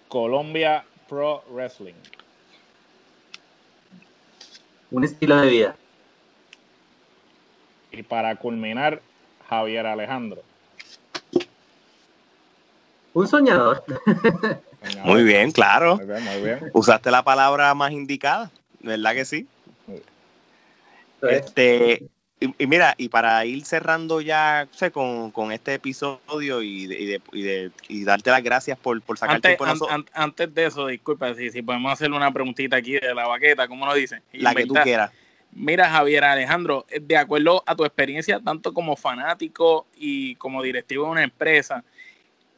Colombia 0.08 0.84
Pro 1.08 1.42
Wrestling 1.48 1.94
un 4.90 5.04
estilo 5.04 5.40
de 5.40 5.48
vida. 5.48 5.76
Y 7.92 8.02
para 8.02 8.36
culminar, 8.36 9.00
Javier 9.48 9.86
Alejandro. 9.86 10.42
Un 13.14 13.28
soñador. 13.28 13.84
Muy 15.04 15.24
bien, 15.24 15.50
claro. 15.52 15.96
Muy 15.96 16.42
bien, 16.42 16.70
Usaste 16.72 17.10
la 17.10 17.22
palabra 17.22 17.74
más 17.74 17.92
indicada, 17.92 18.50
¿verdad 18.80 19.14
que 19.14 19.24
sí? 19.24 19.46
Este, 21.22 22.08
y, 22.40 22.66
mira, 22.66 22.94
y 22.96 23.10
para 23.10 23.44
ir 23.44 23.64
cerrando 23.66 24.22
ya 24.22 24.66
sé, 24.70 24.90
con, 24.90 25.52
este 25.52 25.74
episodio 25.74 26.62
y, 26.62 26.86
de, 26.86 27.70
y, 27.88 28.04
darte 28.04 28.30
las 28.30 28.42
gracias 28.42 28.78
por, 28.78 29.02
por 29.02 29.18
sacar 29.18 29.36
antes, 29.36 29.58
tiempo 29.58 29.86
antes 30.14 30.54
de 30.54 30.66
eso, 30.66 30.86
disculpa, 30.86 31.34
si, 31.34 31.50
si 31.50 31.60
podemos 31.60 31.92
hacer 31.92 32.10
una 32.10 32.32
preguntita 32.32 32.76
aquí 32.76 32.92
de 32.92 33.14
la 33.14 33.26
baqueta, 33.26 33.68
¿cómo 33.68 33.84
lo 33.84 33.92
dicen? 33.92 34.22
La 34.32 34.54
que 34.54 34.64
tú 34.64 34.74
quieras. 34.74 35.10
Mira, 35.52 35.90
Javier 35.90 36.24
Alejandro, 36.24 36.86
de 36.98 37.16
acuerdo 37.16 37.62
a 37.66 37.74
tu 37.74 37.84
experiencia, 37.84 38.40
tanto 38.40 38.72
como 38.72 38.96
fanático 38.96 39.86
y 39.96 40.36
como 40.36 40.62
directivo 40.62 41.04
de 41.06 41.10
una 41.10 41.24
empresa, 41.24 41.84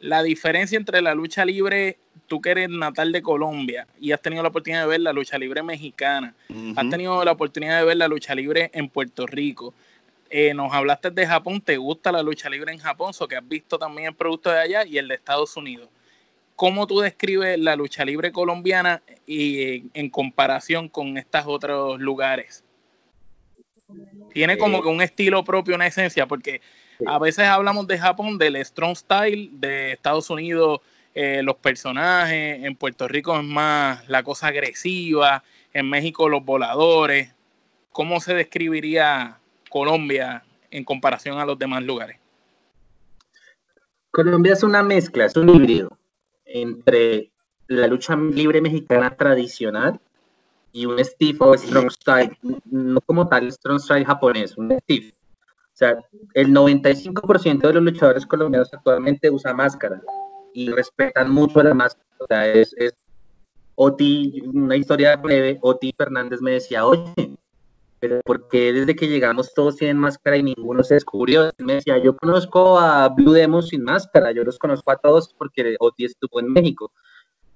la 0.03 0.25
diferencia 0.25 0.77
entre 0.77 1.01
la 1.01 1.15
lucha 1.15 1.45
libre, 1.45 1.97
tú 2.27 2.41
que 2.41 2.51
eres 2.51 2.69
natal 2.69 3.13
de 3.13 3.23
Colombia 3.23 3.87
y 4.01 4.11
has 4.11 4.21
tenido 4.21 4.43
la 4.43 4.49
oportunidad 4.49 4.83
de 4.83 4.89
ver 4.89 5.01
la 5.01 5.13
lucha 5.13 5.39
libre 5.39 5.63
mexicana, 5.63 6.35
has 6.77 6.91
tenido 6.91 7.25
la 7.25 7.31
oportunidad 7.31 7.79
de 7.79 7.87
ver 7.87 7.97
la 7.97 8.09
lucha 8.09 8.35
libre 8.35 8.69
en 8.75 8.89
Puerto 8.89 9.29
Rico. 9.29 9.73
Eh, 10.29 10.55
nos 10.55 10.73
hablaste 10.73 11.13
de 11.13 11.25
Japón, 11.25 11.61
¿te 11.61 11.77
gusta 11.77 12.11
la 12.11 12.21
lucha 12.21 12.51
libre 12.51 12.73
en 12.73 12.79
Japón? 12.79 13.13
O 13.17 13.29
que 13.29 13.37
has 13.37 13.49
visto 13.49 13.79
también 13.79 14.09
el 14.09 14.15
producto 14.15 14.51
de 14.51 14.59
allá 14.59 14.85
y 14.85 14.99
el 14.99 15.07
de 15.07 15.15
Estados 15.15 15.57
Unidos. 15.57 15.89
¿Cómo 16.57 16.89
tú 16.89 16.99
describes 16.99 17.57
la 17.61 17.77
lucha 17.77 18.05
libre 18.05 18.33
colombiana 18.33 19.03
y 19.25 19.85
en 19.95 20.11
comparación 20.11 20.89
con 20.89 21.17
estos 21.17 21.45
otros 21.47 22.01
lugares? 22.01 22.65
Tiene 24.33 24.59
como 24.59 24.79
eh, 24.79 24.83
que 24.83 24.89
un 24.89 25.01
estilo 25.01 25.45
propio, 25.45 25.77
una 25.77 25.87
esencia, 25.87 26.27
porque 26.27 26.61
a 27.07 27.19
veces 27.19 27.47
hablamos 27.47 27.87
de 27.87 27.99
Japón, 27.99 28.39
del 28.39 28.57
strong 28.65 28.97
style, 28.97 29.51
de 29.53 29.93
Estados 29.93 30.31
Unidos, 30.31 30.81
eh, 31.15 31.43
los 31.43 31.57
personajes, 31.57 32.65
en 32.65 32.75
Puerto 32.77 33.07
Rico 33.07 33.39
es 33.39 33.45
más 33.45 34.09
la 34.09 34.23
cosa 34.23 34.49
agresiva, 34.49 35.45
en 35.73 35.89
México 35.91 36.29
los 36.29 36.45
voladores. 36.45 37.35
¿Cómo 37.91 38.21
se 38.21 38.35
describiría 38.35 39.39
Colombia 39.69 40.45
en 40.71 40.85
comparación 40.85 41.39
a 41.39 41.45
los 41.45 41.59
demás 41.59 41.83
lugares? 41.83 42.19
Colombia 44.11 44.55
es 44.55 44.63
una 44.63 44.83
mezcla, 44.83 45.27
es 45.27 45.37
un 45.37 45.49
híbrido 45.49 45.97
entre 46.45 47.31
la 47.67 47.87
lucha 47.87 48.17
libre 48.17 48.61
mexicana 48.61 49.15
tradicional 49.17 49.99
y 50.73 50.87
un 50.87 50.99
stiff 50.99 51.41
o 51.41 51.57
strong 51.57 51.91
style, 51.91 52.37
no 52.71 53.01
como 53.03 53.29
tal 53.29 53.51
strong 53.53 53.81
style 53.81 54.05
japonés, 54.05 54.57
un 54.57 54.79
stiff. 54.81 55.15
El 56.35 56.49
95% 56.49 57.61
de 57.67 57.75
los 57.75 57.83
luchadores 57.83 58.27
colombianos 58.27 58.73
actualmente 58.73 59.31
usa 59.31 59.55
máscara 59.55 60.01
y 60.55 60.71
respetan 60.71 61.31
mucho 61.31 61.63
la 61.63 61.75
máscara. 61.75 62.07
O 62.19 62.27
sea, 62.27 62.47
es, 62.47 62.75
Oti, 63.75 64.43
una 64.53 64.77
historia 64.77 65.17
breve, 65.17 65.59
Oti 65.63 65.93
Fernández 65.97 66.41
me 66.41 66.53
decía, 66.53 66.87
oye, 66.87 67.37
pero 67.99 68.21
porque 68.25 68.73
desde 68.73 68.95
que 68.95 69.09
llegamos 69.09 69.55
todos 69.55 69.77
tienen 69.77 69.97
máscara 69.97 70.37
y 70.37 70.43
ninguno 70.43 70.83
se 70.83 70.95
descubrió? 70.95 71.51
Me 71.59 71.75
decía, 71.75 71.99
yo 71.99 72.17
conozco 72.17 72.79
a 72.79 73.09
Blue 73.09 73.33
Demon 73.33 73.63
sin 73.63 73.85
máscara, 73.85 74.33
yo 74.33 74.45
los 74.45 74.59
conozco 74.59 74.91
a 74.91 74.97
todos 74.97 75.35
porque 75.39 75.77
Oti 75.79 76.05
estuvo 76.05 76.41
en 76.41 76.53
México. 76.53 76.93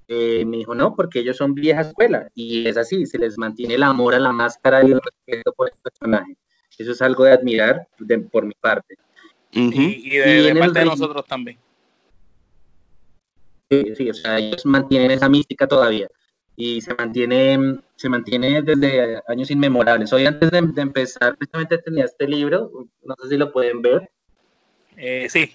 Eh, 0.08 0.44
me 0.44 0.58
dijo, 0.58 0.74
no, 0.74 0.94
porque 0.94 1.18
ellos 1.18 1.36
son 1.36 1.54
vieja 1.54 1.80
escuela. 1.80 2.28
Y 2.34 2.66
es 2.68 2.76
así, 2.76 3.06
se 3.06 3.18
les 3.18 3.36
mantiene 3.38 3.74
el 3.74 3.82
amor 3.82 4.14
a 4.14 4.20
la 4.20 4.32
máscara 4.32 4.84
y 4.84 4.92
el 4.92 5.00
respeto 5.00 5.52
por 5.52 5.68
el 5.68 5.78
personaje. 5.82 6.36
Eso 6.78 6.92
es 6.92 7.02
algo 7.02 7.24
de 7.24 7.32
admirar 7.32 7.86
por 8.30 8.44
mi 8.44 8.54
parte. 8.54 8.96
Y, 9.50 10.10
de, 10.10 10.54
parte 10.58 10.80
de 10.80 10.84
nosotros 10.84 11.24
también. 11.26 11.58
Sí, 13.70 13.94
sí, 13.96 14.10
o 14.10 14.14
sea, 14.14 14.38
ellos 14.38 14.64
mantienen 14.66 15.10
esa 15.10 15.28
mística 15.28 15.66
todavía 15.66 16.08
y 16.56 16.80
se 16.80 16.94
mantiene, 16.94 17.78
se 17.96 18.08
mantiene 18.08 18.62
desde 18.62 19.20
años 19.28 19.50
inmemorables. 19.50 20.12
Hoy 20.12 20.26
antes 20.26 20.50
de, 20.50 20.58
empezar, 20.58 21.36
precisamente 21.36 21.78
tenía 21.78 22.06
este 22.06 22.26
libro, 22.26 22.70
no 23.02 23.14
sé 23.22 23.28
si 23.28 23.36
lo 23.36 23.52
pueden 23.52 23.82
ver. 23.82 24.10
Eh, 24.96 25.26
sí. 25.28 25.54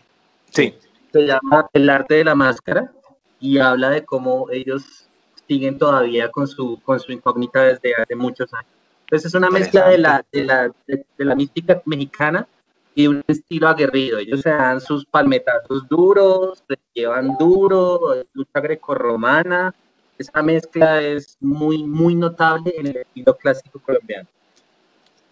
Sí. 0.52 0.76
Se 1.12 1.26
llama 1.26 1.68
El 1.74 1.90
arte 1.90 2.16
de 2.16 2.24
la 2.24 2.36
máscara 2.36 2.92
y 3.40 3.58
habla 3.58 3.90
de 3.90 4.06
cómo 4.06 4.48
ellos 4.52 5.08
siguen 5.48 5.78
todavía 5.80 6.30
con 6.30 6.48
su, 6.48 6.80
con 6.84 7.00
su 7.00 7.12
incógnita 7.12 7.64
desde 7.64 7.96
hace 7.96 8.16
muchos 8.16 8.54
años. 8.54 8.72
Entonces 9.12 9.28
es 9.28 9.36
una 9.36 9.50
mezcla 9.50 9.90
de 9.90 9.98
la, 9.98 10.26
de 10.32 10.46
la, 10.46 10.72
de, 10.88 11.06
la 11.18 11.36
mística 11.36 11.82
mexicana 11.86 12.48
y 12.96 13.08
un 13.08 13.22
estilo 13.28 13.68
aguerrido. 13.68 14.20
Ellos 14.20 14.40
se 14.40 14.52
dan 14.52 14.80
sus 14.80 15.06
palmetazos 15.06 15.86
duros, 15.90 16.64
se 16.66 16.80
llevan 16.94 17.36
duro, 17.38 18.00
lucha 18.32 18.62
grecorromana, 18.62 19.76
esa 20.18 20.42
mezcla 20.42 21.02
es 21.02 21.36
muy, 21.42 21.84
muy 21.84 22.16
notable 22.16 22.74
en 22.78 22.88
el 22.88 22.98
estilo 22.98 23.36
clásico 23.36 23.80
colombiano. 23.80 24.30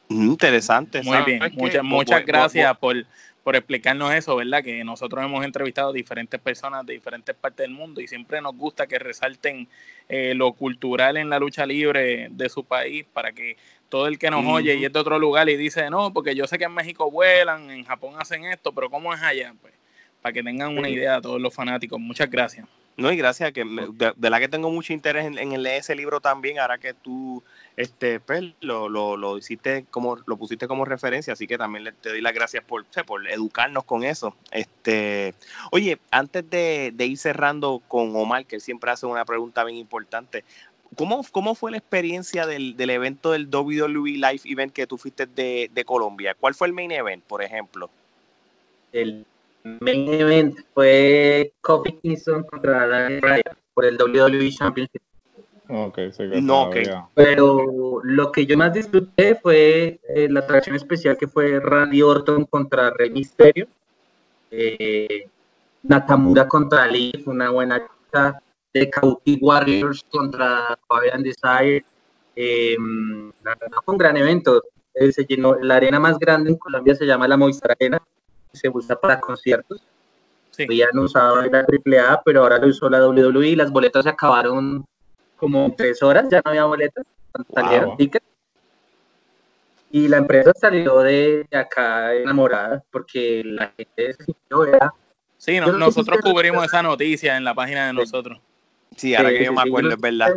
Interesante. 0.09 1.01
Muy 1.01 1.23
bien, 1.25 1.41
muchas, 1.55 1.83
muchas 1.83 2.25
gracias 2.25 2.77
por, 2.79 2.97
por 3.43 3.55
explicarnos 3.55 4.13
eso, 4.13 4.35
¿verdad? 4.35 4.63
Que 4.63 4.83
nosotros 4.83 5.23
hemos 5.23 5.45
entrevistado 5.45 5.89
a 5.89 5.93
diferentes 5.93 6.39
personas 6.39 6.85
de 6.85 6.93
diferentes 6.93 7.35
partes 7.35 7.65
del 7.65 7.71
mundo 7.71 8.01
y 8.01 8.07
siempre 8.07 8.41
nos 8.41 8.55
gusta 8.55 8.87
que 8.87 8.99
resalten 8.99 9.67
eh, 10.07 10.33
lo 10.35 10.53
cultural 10.53 11.17
en 11.17 11.29
la 11.29 11.39
lucha 11.39 11.65
libre 11.65 12.27
de 12.31 12.49
su 12.49 12.63
país 12.63 13.05
para 13.11 13.31
que 13.31 13.57
todo 13.89 14.07
el 14.07 14.19
que 14.19 14.29
nos 14.29 14.45
oye 14.45 14.75
y 14.75 14.85
es 14.85 14.93
de 14.93 14.99
otro 14.99 15.17
lugar 15.17 15.49
y 15.49 15.57
dice, 15.57 15.89
no, 15.89 16.13
porque 16.13 16.35
yo 16.35 16.45
sé 16.47 16.57
que 16.57 16.65
en 16.65 16.73
México 16.73 17.09
vuelan, 17.09 17.71
en 17.71 17.83
Japón 17.85 18.15
hacen 18.19 18.45
esto, 18.45 18.71
pero 18.71 18.89
¿cómo 18.89 19.13
es 19.13 19.21
allá? 19.21 19.53
Pues 19.59 19.73
para 20.21 20.33
que 20.33 20.43
tengan 20.43 20.77
una 20.77 20.89
idea 20.89 21.15
a 21.15 21.21
todos 21.21 21.41
los 21.41 21.53
fanáticos. 21.53 21.99
Muchas 21.99 22.29
gracias. 22.29 22.67
No, 22.97 23.11
y 23.11 23.15
gracias, 23.15 23.53
que 23.53 23.63
de, 23.63 24.29
la 24.29 24.39
que 24.39 24.49
tengo 24.49 24.69
mucho 24.69 24.91
interés 24.91 25.25
en, 25.25 25.37
en, 25.37 25.63
leer 25.63 25.79
ese 25.79 25.95
libro 25.95 26.19
también, 26.19 26.59
ahora 26.59 26.77
que 26.77 26.93
tú 26.93 27.41
este, 27.79 28.19
pues, 28.19 28.43
lo, 28.59 28.89
lo, 28.89 29.15
lo, 29.15 29.37
hiciste 29.37 29.85
como, 29.89 30.17
lo 30.25 30.35
pusiste 30.35 30.67
como 30.67 30.83
referencia, 30.83 31.31
así 31.31 31.47
que 31.47 31.57
también 31.57 31.95
te 32.01 32.09
doy 32.09 32.19
las 32.19 32.33
gracias 32.33 32.61
por, 32.61 32.83
por 33.05 33.25
educarnos 33.29 33.85
con 33.85 34.03
eso. 34.03 34.35
Este, 34.51 35.33
oye, 35.71 35.97
antes 36.11 36.49
de, 36.49 36.93
ir 36.99 37.17
cerrando 37.17 37.81
con 37.87 38.13
Omar, 38.17 38.45
que 38.45 38.59
siempre 38.59 38.91
hace 38.91 39.05
una 39.05 39.23
pregunta 39.23 39.63
bien 39.63 39.77
importante, 39.77 40.43
¿cómo, 40.97 41.23
cómo 41.31 41.55
fue 41.55 41.71
la 41.71 41.77
experiencia 41.77 42.45
del, 42.45 42.75
del 42.75 42.89
evento 42.89 43.31
del 43.31 43.47
WWE 43.47 44.09
Live 44.09 44.41
Event 44.43 44.73
que 44.73 44.85
tú 44.85 44.97
fuiste 44.97 45.25
de, 45.25 45.71
de 45.73 45.85
Colombia? 45.85 46.35
¿Cuál 46.37 46.55
fue 46.55 46.67
el 46.67 46.73
main 46.73 46.91
event, 46.91 47.23
por 47.23 47.41
ejemplo? 47.41 47.89
El 48.91 49.25
main 49.63 50.13
event 50.15 50.59
fue 50.73 51.53
Kofi 51.61 51.93
Kingston 52.01 52.43
contra 52.43 53.07
Bryan 53.21 53.57
por 53.73 53.85
el 53.85 53.95
WWE 53.95 54.51
Championship. 54.51 55.01
Okay, 55.71 56.11
no, 56.41 56.63
okay. 56.63 56.83
Pero 57.13 58.01
lo 58.03 58.31
que 58.31 58.47
yo 58.47 58.57
más 58.57 58.73
disfruté 58.73 59.35
fue 59.35 59.99
eh, 60.09 60.27
la 60.27 60.39
atracción 60.39 60.75
especial 60.75 61.15
que 61.15 61.27
fue 61.27 61.59
Randy 61.59 62.01
Orton 62.01 62.45
contra 62.45 62.89
Rey 62.89 63.11
Mysterio. 63.11 63.67
Eh, 64.49 65.27
Nakamura 65.83 66.47
contra 66.47 66.87
Lee 66.87 67.21
fue 67.23 67.35
una 67.35 67.51
buena 67.51 67.77
lucha. 67.77 68.41
De 68.73 68.89
Kabuki 68.89 69.39
Warriors 69.41 70.03
contra 70.09 70.77
Fabian 70.87 71.23
Desire. 71.23 71.85
Eh, 72.35 72.75
fue 73.85 73.93
un 73.93 73.97
gran 73.97 74.17
evento. 74.17 74.63
Eh, 74.93 75.11
se 75.11 75.23
llenó, 75.25 75.55
la 75.55 75.75
arena 75.75 75.99
más 75.99 76.17
grande 76.17 76.49
en 76.49 76.57
Colombia 76.57 76.95
se 76.95 77.05
llama 77.05 77.27
la 77.27 77.37
Movistar 77.37 77.71
Arena 77.71 78.01
se 78.51 78.69
usa 78.69 78.99
para 78.99 79.19
conciertos. 79.19 79.81
Sí. 80.51 80.65
No 80.93 81.03
usaba 81.03 81.45
la 81.45 81.59
AAA, 81.59 82.21
pero 82.25 82.41
ahora 82.41 82.57
lo 82.57 82.67
usó 82.67 82.89
la 82.89 83.07
WWE. 83.07 83.55
Las 83.55 83.71
boletas 83.71 84.03
se 84.03 84.09
acabaron 84.09 84.85
como 85.39 85.73
tres 85.75 86.01
horas, 86.03 86.27
ya 86.29 86.41
no 86.43 86.51
había 86.51 86.65
boletas. 86.65 87.05
Salieron 87.53 87.97
tickets. 87.97 88.25
Y 89.91 90.07
la 90.07 90.17
empresa 90.17 90.51
salió 90.55 90.99
de 90.99 91.47
acá 91.51 92.13
enamorada 92.13 92.83
porque 92.91 93.41
la 93.43 93.71
gente 93.75 94.13
se 94.13 94.23
sintió, 94.23 94.65
Sí, 95.37 95.59
nosotros 95.59 96.19
cubrimos 96.21 96.65
esa 96.65 96.83
noticia 96.83 97.37
en 97.37 97.43
la 97.43 97.55
página 97.55 97.87
de 97.87 97.93
nosotros. 97.93 98.39
Sí, 98.95 99.15
ahora 99.15 99.29
que 99.29 99.45
yo 99.45 99.53
me 99.53 99.61
acuerdo, 99.61 99.91
es 99.91 99.99
verdad. 99.99 100.33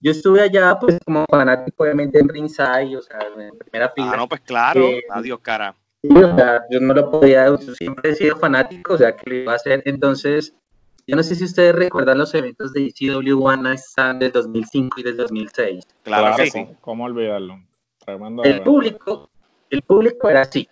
Yo 0.00 0.12
estuve 0.12 0.40
allá, 0.42 0.78
pues, 0.80 0.98
como 1.04 1.24
fanático, 1.28 1.82
obviamente, 1.82 2.18
en 2.18 2.28
ringside, 2.28 2.96
o 2.96 3.02
sea, 3.02 3.18
en 3.36 3.58
primera 3.58 3.90
fila. 3.90 4.12
Ah, 4.12 4.16
no, 4.16 4.28
pues 4.28 4.40
claro. 4.40 4.80
Eh, 4.80 5.02
Adiós, 5.10 5.40
cara 5.40 5.74
yo 6.02 6.80
no 6.80 6.94
lo 6.94 7.10
podía, 7.10 7.56
siempre 7.56 8.10
he 8.10 8.14
sido 8.14 8.36
fanático, 8.36 8.94
o 8.94 8.98
sea, 8.98 9.16
que 9.16 9.28
lo 9.28 9.36
iba 9.36 9.52
a 9.52 9.56
hacer. 9.56 9.82
Entonces, 9.84 10.54
yo 11.08 11.16
no 11.16 11.22
sé 11.22 11.34
si 11.36 11.44
ustedes 11.44 11.74
recuerdan 11.74 12.18
los 12.18 12.34
eventos 12.34 12.74
de 12.74 12.84
ECW 12.86 13.42
One 13.42 13.62
Night 13.62 13.78
Stand 13.78 14.20
del 14.20 14.30
2005 14.30 15.00
y 15.00 15.02
del 15.02 15.16
2006. 15.16 15.86
Claro, 16.02 16.36
que 16.36 16.50
sí. 16.50 16.68
¿Cómo 16.82 17.04
olvidarlo? 17.04 17.62
el 18.44 18.62
público, 18.62 19.30
el 19.70 19.80
público 19.80 20.28
era 20.28 20.42
así. 20.42 20.68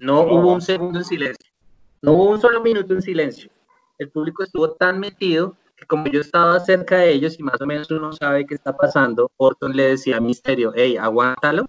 No 0.00 0.22
hubo 0.22 0.52
un 0.52 0.60
segundo 0.60 0.98
en 0.98 1.04
silencio. 1.04 1.52
No 2.00 2.14
hubo 2.14 2.30
un 2.30 2.40
solo 2.40 2.60
minuto 2.62 2.94
en 2.94 3.00
silencio. 3.00 3.48
El 3.96 4.10
público 4.10 4.42
estuvo 4.42 4.72
tan 4.72 4.98
metido 4.98 5.54
que 5.76 5.86
como 5.86 6.06
yo 6.08 6.20
estaba 6.20 6.58
cerca 6.58 6.98
de 6.98 7.12
ellos 7.12 7.38
y 7.38 7.44
más 7.44 7.60
o 7.60 7.66
menos 7.66 7.88
uno 7.92 8.12
sabe 8.12 8.44
qué 8.44 8.54
está 8.54 8.76
pasando, 8.76 9.30
Orton 9.36 9.76
le 9.76 9.90
decía 9.90 10.16
a 10.16 10.20
Misterio, 10.20 10.72
hey, 10.74 10.96
aguántalo, 10.96 11.66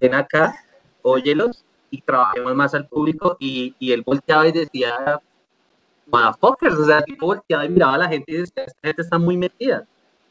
ven 0.00 0.14
acá, 0.14 0.64
óyelos 1.02 1.64
y 1.92 2.00
trabajemos 2.02 2.56
más 2.56 2.74
al 2.74 2.88
público 2.88 3.36
y, 3.38 3.76
y 3.78 3.92
él 3.92 4.02
volteaba 4.02 4.48
y 4.48 4.52
decía, 4.52 5.20
motherfuckers, 6.10 6.74
o 6.74 6.84
sea, 6.86 7.02
tipo 7.02 7.26
volteaba 7.26 7.64
y 7.64 7.68
miraba 7.68 7.94
a 7.94 7.98
la 7.98 8.08
gente 8.08 8.32
y 8.32 8.36
decía, 8.36 8.64
esta 8.64 8.80
gente 8.82 9.02
está 9.02 9.18
muy 9.18 9.36
metida. 9.36 9.86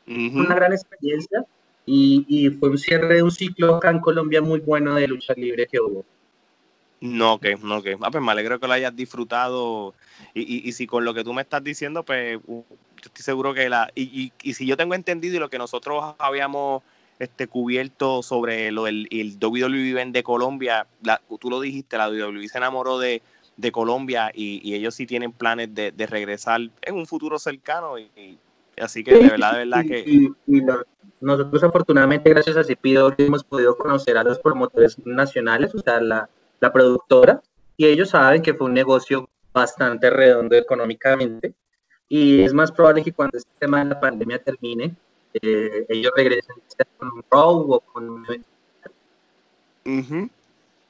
Una 0.07 0.55
gran 0.55 0.71
experiencia 0.71 1.45
y, 1.85 2.25
y, 2.27 2.49
fue 2.49 2.69
un 2.69 2.77
cierre 2.77 3.15
de 3.15 3.23
un 3.23 3.31
ciclo 3.31 3.75
acá 3.75 3.89
en 3.89 3.99
Colombia 3.99 4.41
muy 4.41 4.59
bueno 4.59 4.95
de 4.95 5.07
lucha 5.07 5.33
libre 5.35 5.67
que 5.67 5.79
hubo. 5.79 6.05
No, 6.99 7.39
que, 7.39 7.55
no, 7.55 7.81
que. 7.83 7.97
Ah, 8.01 8.11
pues 8.11 8.23
me 8.23 8.31
alegro 8.31 8.59
que 8.59 8.67
lo 8.67 8.73
hayas 8.73 8.95
disfrutado. 8.95 9.93
Y, 10.33 10.41
y, 10.41 10.67
y, 10.67 10.71
si 10.73 10.87
con 10.87 11.05
lo 11.05 11.13
que 11.13 11.23
tú 11.23 11.33
me 11.33 11.41
estás 11.41 11.63
diciendo, 11.63 12.03
pues 12.03 12.39
yo 12.45 12.63
estoy 13.03 13.23
seguro 13.23 13.53
que 13.53 13.69
la. 13.69 13.89
Y, 13.95 14.31
y, 14.41 14.53
si 14.53 14.65
yo 14.65 14.75
tengo 14.77 14.95
entendido 14.95 15.35
y 15.35 15.39
lo 15.39 15.49
que 15.49 15.57
nosotros 15.57 16.15
habíamos 16.17 16.83
este, 17.19 17.47
cubierto 17.47 18.23
sobre 18.23 18.71
lo 18.71 18.85
del 18.85 19.07
el 19.11 19.37
WWE 19.41 20.05
de 20.11 20.23
Colombia. 20.23 20.87
tú 21.39 21.49
lo 21.49 21.61
dijiste, 21.61 21.97
la 21.97 22.09
WWE 22.09 22.47
se 22.47 22.57
enamoró 22.57 22.99
de, 22.99 23.21
Colombia 23.71 24.31
y, 24.33 24.73
ellos 24.73 24.95
sí 24.95 25.05
tienen 25.05 25.31
planes 25.31 25.73
de, 25.73 26.07
regresar 26.07 26.61
en 26.81 26.95
un 26.95 27.05
futuro 27.05 27.39
cercano. 27.39 27.97
Y, 27.97 28.37
así 28.79 29.03
que 29.03 29.13
de 29.15 29.29
verdad, 29.29 29.53
de 29.53 29.57
verdad 29.59 29.83
que. 29.85 30.29
nosotros, 31.19 31.63
afortunadamente, 31.63 32.29
gracias 32.29 32.57
a 32.57 32.63
Cipido, 32.63 33.13
hemos 33.17 33.43
podido 33.43 33.77
conocer 33.77 34.17
a 34.17 34.23
los 34.23 34.39
promotores 34.39 34.97
nacionales, 35.05 35.73
o 35.73 35.79
sea, 35.79 35.99
la, 35.99 36.29
la 36.59 36.71
productora, 36.71 37.41
y 37.75 37.85
ellos 37.85 38.09
saben 38.09 38.41
que 38.41 38.53
fue 38.53 38.67
un 38.67 38.73
negocio 38.73 39.29
bastante 39.53 40.09
redondo 40.09 40.55
económicamente. 40.55 41.53
Y 42.09 42.41
es 42.41 42.53
más 42.53 42.71
probable 42.71 43.03
que 43.03 43.11
cuando 43.11 43.37
este 43.37 43.51
tema 43.59 43.79
de 43.79 43.85
la 43.85 43.99
pandemia 43.99 44.41
termine, 44.41 44.95
eh, 45.33 45.85
ellos 45.89 46.11
regresen 46.15 46.55
con 46.97 47.09
un 47.09 47.23
Raw 47.29 47.73
o 47.73 47.79
con 47.81 48.09
un 48.09 48.25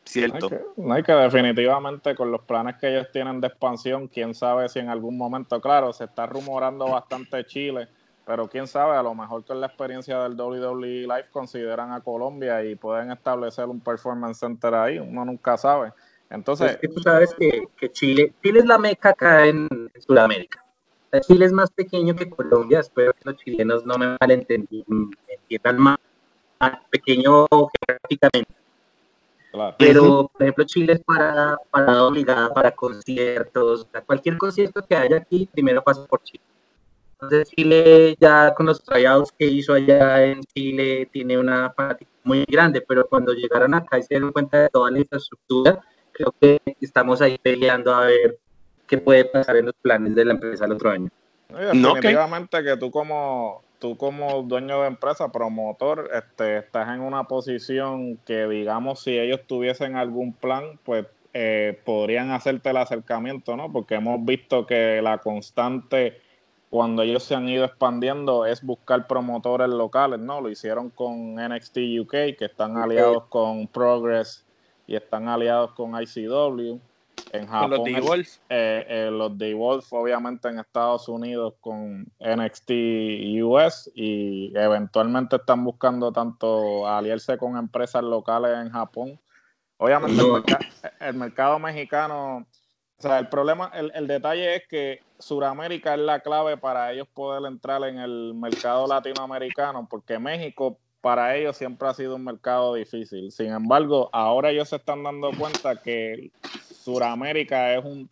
Cierto. 0.07 0.49
No 0.77 0.93
hay, 0.93 1.03
que, 1.03 1.11
definitivamente 1.11 2.15
con 2.15 2.31
los 2.31 2.41
planes 2.41 2.77
que 2.77 2.87
ellos 2.87 3.07
tienen 3.11 3.41
de 3.41 3.47
expansión, 3.47 4.07
quién 4.07 4.33
sabe 4.33 4.69
si 4.69 4.79
en 4.79 4.89
algún 4.89 5.17
momento, 5.17 5.59
claro, 5.59 5.91
se 5.91 6.05
está 6.05 6.25
rumorando 6.25 6.89
bastante 6.89 7.45
Chile, 7.45 7.87
pero 8.25 8.47
quién 8.47 8.67
sabe, 8.67 8.95
a 8.95 9.03
lo 9.03 9.13
mejor 9.13 9.43
con 9.45 9.59
la 9.59 9.67
experiencia 9.67 10.19
del 10.23 10.39
WWE 10.39 11.01
Live 11.01 11.27
consideran 11.31 11.91
a 11.91 12.01
Colombia 12.01 12.63
y 12.63 12.75
pueden 12.75 13.11
establecer 13.11 13.65
un 13.65 13.81
performance 13.81 14.39
center 14.39 14.73
ahí, 14.75 14.97
uno 14.97 15.25
nunca 15.25 15.57
sabe. 15.57 15.91
Entonces, 16.29 16.71
es 16.71 16.77
que 16.77 16.87
tú 16.87 16.99
sabes 17.01 17.33
que, 17.33 17.67
que 17.77 17.91
Chile, 17.91 18.33
Chile 18.41 18.59
es 18.59 18.65
la 18.65 18.77
meca 18.77 19.09
acá 19.09 19.45
en 19.45 19.67
Sudamérica. 19.99 20.63
Chile 21.21 21.45
es 21.45 21.51
más 21.51 21.71
pequeño 21.71 22.15
que 22.15 22.29
Colombia, 22.29 22.79
espero 22.79 23.13
que 23.13 23.21
los 23.23 23.37
chilenos 23.37 23.85
no 23.85 23.97
me 23.97 24.17
malentiendan 24.19 25.77
más, 25.77 25.97
pequeño 26.89 27.47
geográficamente. 27.49 28.53
Pero, 29.77 30.29
por 30.31 30.41
ejemplo, 30.41 30.63
Chile 30.65 30.93
es 30.93 30.99
para, 31.03 31.57
para 31.71 32.03
obligada 32.03 32.53
para 32.53 32.71
conciertos, 32.71 33.87
cualquier 34.05 34.37
concierto 34.37 34.85
que 34.85 34.95
haya 34.95 35.17
aquí, 35.17 35.49
primero 35.51 35.83
pasa 35.83 36.05
por 36.05 36.21
Chile. 36.23 36.43
Entonces, 37.13 37.49
Chile 37.49 38.15
ya 38.19 38.53
con 38.53 38.67
los 38.67 38.83
trayados 38.83 39.31
que 39.31 39.45
hizo 39.45 39.73
allá 39.73 40.23
en 40.23 40.41
Chile 40.43 41.09
tiene 41.11 41.37
una 41.37 41.71
fanática 41.71 42.11
muy 42.23 42.45
grande, 42.47 42.81
pero 42.81 43.07
cuando 43.07 43.33
llegaron 43.33 43.73
acá 43.73 43.97
y 43.97 44.03
se 44.03 44.09
dieron 44.11 44.31
cuenta 44.31 44.61
de 44.61 44.69
toda 44.69 44.91
la 44.91 44.99
infraestructura, 44.99 45.81
creo 46.11 46.33
que 46.39 46.61
estamos 46.79 47.21
ahí 47.21 47.37
peleando 47.39 47.93
a 47.93 48.05
ver 48.05 48.37
qué 48.85 48.99
puede 48.99 49.25
pasar 49.25 49.57
en 49.57 49.65
los 49.65 49.75
planes 49.81 50.13
de 50.13 50.25
la 50.25 50.33
empresa 50.33 50.65
el 50.65 50.73
otro 50.73 50.91
año. 50.91 51.09
definitivamente 51.49 52.63
que 52.63 52.77
tú 52.77 52.91
como 52.91 53.63
tú 53.79 53.97
como 53.97 54.43
dueño 54.43 54.81
de 54.81 54.87
empresa, 54.87 55.31
promotor, 55.31 56.09
este, 56.13 56.57
estás 56.57 56.89
en 56.93 57.01
una 57.01 57.25
posición 57.25 58.17
que 58.25 58.47
digamos 58.47 59.01
si 59.01 59.17
ellos 59.17 59.41
tuviesen 59.47 59.95
algún 59.95 60.33
plan, 60.33 60.79
pues 60.83 61.05
eh, 61.33 61.79
podrían 61.85 62.31
hacerte 62.31 62.71
el 62.71 62.77
acercamiento, 62.77 63.55
¿no? 63.55 63.71
Porque 63.71 63.95
hemos 63.95 64.23
visto 64.25 64.65
que 64.65 65.01
la 65.01 65.19
constante 65.19 66.19
cuando 66.69 67.01
ellos 67.01 67.23
se 67.23 67.35
han 67.35 67.47
ido 67.47 67.63
expandiendo 67.63 68.45
es 68.45 68.63
buscar 68.63 69.07
promotores 69.07 69.69
locales, 69.69 70.19
¿no? 70.19 70.41
Lo 70.41 70.49
hicieron 70.49 70.89
con 70.89 71.35
NXT 71.35 71.77
UK, 72.01 72.11
que 72.37 72.45
están 72.45 72.77
aliados 72.77 73.25
con 73.29 73.67
Progress 73.67 74.45
y 74.85 74.95
están 74.95 75.27
aliados 75.27 75.71
con 75.71 75.91
ICW. 76.01 76.79
En 77.31 77.47
Japón, 77.47 77.71
los 77.71 77.83
D-Wolf. 77.83 78.37
Eh, 78.49 78.85
eh, 78.87 79.09
los 79.11 79.37
D-Wolf, 79.37 79.91
obviamente, 79.93 80.47
en 80.47 80.59
Estados 80.59 81.07
Unidos 81.09 81.55
con 81.59 82.07
NXT 82.19 82.71
US 83.43 83.91
y 83.93 84.51
eventualmente 84.57 85.35
están 85.37 85.63
buscando 85.63 86.11
tanto 86.11 86.87
aliarse 86.87 87.37
con 87.37 87.57
empresas 87.57 88.03
locales 88.03 88.57
en 88.57 88.69
Japón. 88.69 89.19
Obviamente, 89.77 90.21
el, 91.01 91.13
mercado 91.13 91.59
mexicano, 91.59 92.37
o 92.37 93.01
sea, 93.01 93.19
el 93.19 93.29
problema, 93.29 93.71
el, 93.73 93.91
el 93.93 94.07
detalle 94.07 94.55
es 94.55 94.67
que 94.67 95.01
Sudamérica 95.19 95.93
es 95.93 95.99
la 95.99 96.21
clave 96.21 96.57
para 96.57 96.91
ellos 96.91 97.07
poder 97.13 97.45
entrar 97.45 97.83
en 97.83 97.99
el 97.99 98.33
mercado 98.33 98.87
latinoamericano, 98.87 99.87
porque 99.89 100.17
México 100.17 100.79
para 101.07 101.37
ellos 101.37 101.55
siempre 101.55 101.87
ha 101.87 101.93
sido 101.93 102.17
un 102.17 102.25
mercado 102.25 102.73
difícil. 102.73 103.31
Sin 103.31 103.53
embargo, 103.53 104.09
ahora 104.11 104.49
ellos 104.49 104.67
se 104.67 104.75
están 104.75 105.03
dando 105.03 105.31
cuenta 105.39 105.81
que 105.81 106.31
Sudamérica 106.83 107.75
es 107.75 107.85
un, 107.85 108.09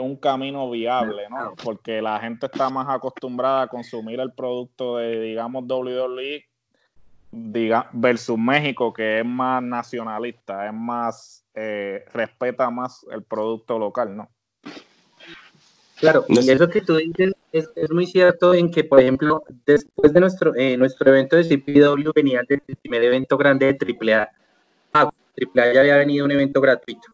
un 0.00 0.16
camino 0.16 0.70
viable, 0.70 1.28
¿no? 1.28 1.54
Porque 1.62 2.00
la 2.00 2.18
gente 2.20 2.46
está 2.46 2.70
más 2.70 2.88
acostumbrada 2.88 3.64
a 3.64 3.66
consumir 3.66 4.20
el 4.20 4.32
producto 4.32 4.96
de, 4.96 5.20
digamos, 5.20 5.64
WWE 5.68 6.46
diga, 7.30 7.90
versus 7.92 8.38
México, 8.38 8.90
que 8.90 9.18
es 9.18 9.26
más 9.26 9.62
nacionalista, 9.62 10.66
es 10.66 10.72
más, 10.72 11.44
eh, 11.52 12.06
respeta 12.14 12.70
más 12.70 13.04
el 13.12 13.22
producto 13.22 13.78
local, 13.78 14.16
¿no? 14.16 14.30
Claro, 16.04 16.26
y 16.28 16.50
eso 16.50 16.68
que 16.68 16.82
tú 16.82 16.96
dices 16.96 17.32
es, 17.50 17.70
es, 17.76 17.90
muy 17.90 18.04
cierto 18.06 18.52
en 18.52 18.70
que, 18.70 18.84
por 18.84 19.00
ejemplo, 19.00 19.42
después 19.64 20.12
de 20.12 20.20
nuestro, 20.20 20.54
eh, 20.54 20.76
nuestro 20.76 21.08
evento 21.08 21.34
de 21.34 21.44
CPW 21.44 22.10
venía 22.14 22.42
el 22.46 22.60
primer 22.82 23.04
evento 23.04 23.38
grande 23.38 23.72
de 23.72 24.12
AAA. 24.12 24.28
Ah, 24.92 25.10
AAA 25.34 25.72
ya 25.72 25.80
había 25.80 25.96
venido 25.96 26.26
un 26.26 26.32
evento 26.32 26.60
gratuito. 26.60 27.08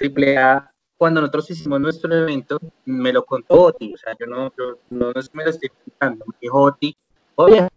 AAA, 0.00 0.72
cuando 0.96 1.20
nosotros 1.20 1.50
hicimos 1.50 1.78
nuestro 1.78 2.14
evento, 2.14 2.58
me 2.86 3.12
lo 3.12 3.22
contó 3.22 3.64
Oti, 3.64 3.92
o 3.92 3.98
sea, 3.98 4.16
yo 4.18 4.24
no, 4.24 4.50
no, 4.88 5.12
me 5.34 5.44
lo 5.44 5.50
estoy 5.50 5.68
contando, 5.84 6.24
me 6.26 6.36
dijo 6.40 6.58
Oti, 6.58 6.96
oye, 7.34 7.68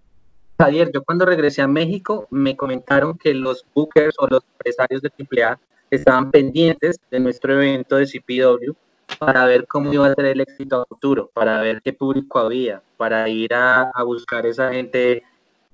Javier, 0.57 0.89
yo 0.93 1.03
cuando 1.03 1.25
regresé 1.25 1.61
a 1.61 1.67
México 1.67 2.27
me 2.29 2.55
comentaron 2.55 3.17
que 3.17 3.33
los 3.33 3.65
bookers 3.73 4.15
o 4.19 4.27
los 4.27 4.43
empresarios 4.53 5.01
de 5.01 5.09
AAA 5.09 5.59
estaban 5.91 6.31
pendientes 6.31 6.97
de 7.11 7.19
nuestro 7.19 7.55
evento 7.55 7.97
de 7.97 8.05
CPW 8.05 8.71
para 9.17 9.45
ver 9.45 9.67
cómo 9.67 9.93
iba 9.93 10.07
a 10.07 10.13
ser 10.13 10.25
el 10.25 10.41
éxito 10.41 10.85
futuro, 10.87 11.29
para 11.33 11.61
ver 11.61 11.81
qué 11.81 11.93
público 11.93 12.39
había, 12.39 12.81
para 12.97 13.27
ir 13.29 13.53
a, 13.53 13.91
buscar 14.05 14.45
esa 14.45 14.71
gente, 14.71 15.23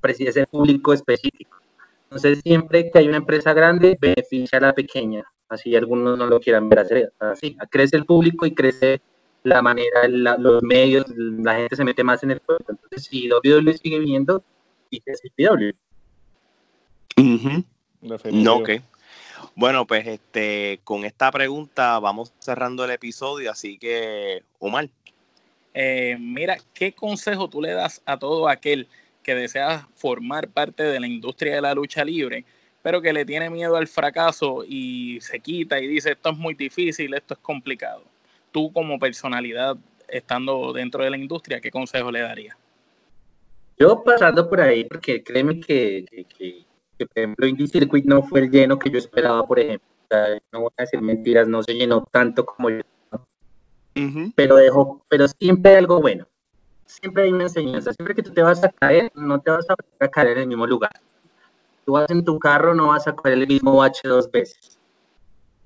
ese 0.04 0.48
público 0.48 0.94
específico. 0.94 1.58
Entonces, 2.06 2.40
siempre 2.42 2.90
que 2.90 3.00
hay 3.00 3.08
una 3.08 3.18
empresa 3.18 3.54
grande, 3.54 3.98
beneficia 4.00 4.60
a 4.60 4.62
la 4.62 4.74
pequeña, 4.74 5.24
así 5.50 5.76
algunos 5.76 6.18
no 6.18 6.28
lo 6.28 6.40
quieran 6.40 6.70
ver 6.70 6.80
hacer 6.80 7.14
así. 7.20 7.58
Crece 7.70 7.98
el 7.98 8.06
público 8.06 8.46
y 8.46 8.54
crece 8.54 9.02
la 9.44 9.62
manera, 9.62 10.08
los 10.08 10.64
medios, 10.64 11.06
la 11.16 11.56
gente 11.56 11.76
se 11.76 11.84
mete 11.84 12.04
más 12.04 12.24
en 12.24 12.32
el 12.32 12.42
juego. 12.46 12.64
Entonces, 12.68 13.04
si 13.04 13.30
WWE 13.30 13.78
sigue 13.78 14.00
viendo, 14.00 14.44
dice 14.90 15.14
CPW. 15.14 15.72
No, 18.32 18.56
ok. 18.56 18.70
Bueno, 19.56 19.86
pues 19.86 20.06
este, 20.08 20.80
con 20.84 21.06
esta 21.06 21.32
pregunta 21.32 22.00
vamos 22.00 22.34
cerrando 22.40 22.86
el 22.86 22.92
episodio, 22.92 23.52
así 23.52 23.78
que, 23.78 24.44
Omar. 24.60 24.90
Eh, 25.74 26.18
mira, 26.20 26.58
¿qué 26.74 26.94
consejo 26.94 27.50
tú 27.50 27.62
le 27.62 27.74
das 27.74 28.02
a 28.06 28.18
todo 28.18 28.48
aquel 28.48 28.88
que 29.24 29.36
desea 29.36 29.88
formar 29.96 30.48
parte 30.50 30.84
de 30.84 31.00
la 31.00 31.08
industria 31.08 31.56
de 31.56 31.62
la 31.62 31.74
lucha 31.74 32.06
libre, 32.06 32.46
pero 32.82 33.02
que 33.02 33.12
le 33.12 33.26
tiene 33.26 33.50
miedo 33.50 33.76
al 33.76 33.88
fracaso 33.88 34.64
y 34.68 35.20
se 35.22 35.40
quita 35.40 35.80
y 35.80 35.88
dice, 35.88 36.12
esto 36.12 36.30
es 36.30 36.38
muy 36.38 36.54
difícil, 36.54 37.14
esto 37.14 37.34
es 37.34 37.40
complicado? 37.40 38.04
Tú 38.52 38.72
como 38.72 39.00
personalidad, 39.00 39.76
estando 40.08 40.72
dentro 40.72 41.04
de 41.04 41.10
la 41.10 41.18
industria, 41.18 41.60
¿qué 41.60 41.72
consejo 41.72 42.12
le 42.12 42.22
darías? 42.22 42.56
Yo 43.78 44.02
pasando 44.04 44.50
por 44.50 44.62
ahí, 44.62 44.86
porque 44.86 45.24
créeme 45.24 45.60
que 45.60 46.06
que 46.38 46.65
por 46.98 47.18
ejemplo 47.18 47.48
Indie 47.48 47.68
Circuit 47.68 48.06
no 48.06 48.24
fue 48.24 48.42
el 48.42 48.52
lleno 48.52 48.80
que 48.80 48.90
yo 48.90 48.98
esperaba, 48.98 49.46
por 49.46 49.60
ejemplo. 49.60 49.88
no 50.52 50.62
voy 50.62 50.72
a 50.78 50.84
decir 50.84 51.02
mentiras, 51.02 51.48
no 51.48 51.62
se 51.64 51.74
llenó 51.74 52.06
tanto 52.12 52.46
como 52.46 52.70
yo. 52.70 52.82
Pero 54.36 54.56
dejó, 54.58 55.02
pero 55.10 55.28
siempre 55.28 55.72
hay 55.72 55.78
algo 55.78 56.02
bueno. 56.02 56.26
Siempre 56.86 57.24
hay 57.24 57.32
una 57.32 57.44
enseñanza. 57.44 57.94
Siempre 57.94 58.14
que 58.14 58.24
tú 58.24 58.32
te 58.32 58.42
vas 58.42 58.64
a 58.64 58.70
caer, 58.70 59.12
no 59.16 59.40
te 59.40 59.52
vas 59.52 59.66
a 60.00 60.08
caer 60.08 60.30
en 60.30 60.40
el 60.40 60.48
mismo 60.48 60.68
lugar. 60.68 60.92
Tú 61.86 61.94
vas 61.94 62.10
en 62.10 62.24
tu 62.24 62.38
carro, 62.40 62.74
no 62.74 62.88
vas 62.88 63.08
a 63.08 63.16
caer 63.16 63.40
el 63.40 63.48
mismo 63.48 63.78
bache 63.78 64.08
dos 64.08 64.30
veces. 64.30 64.80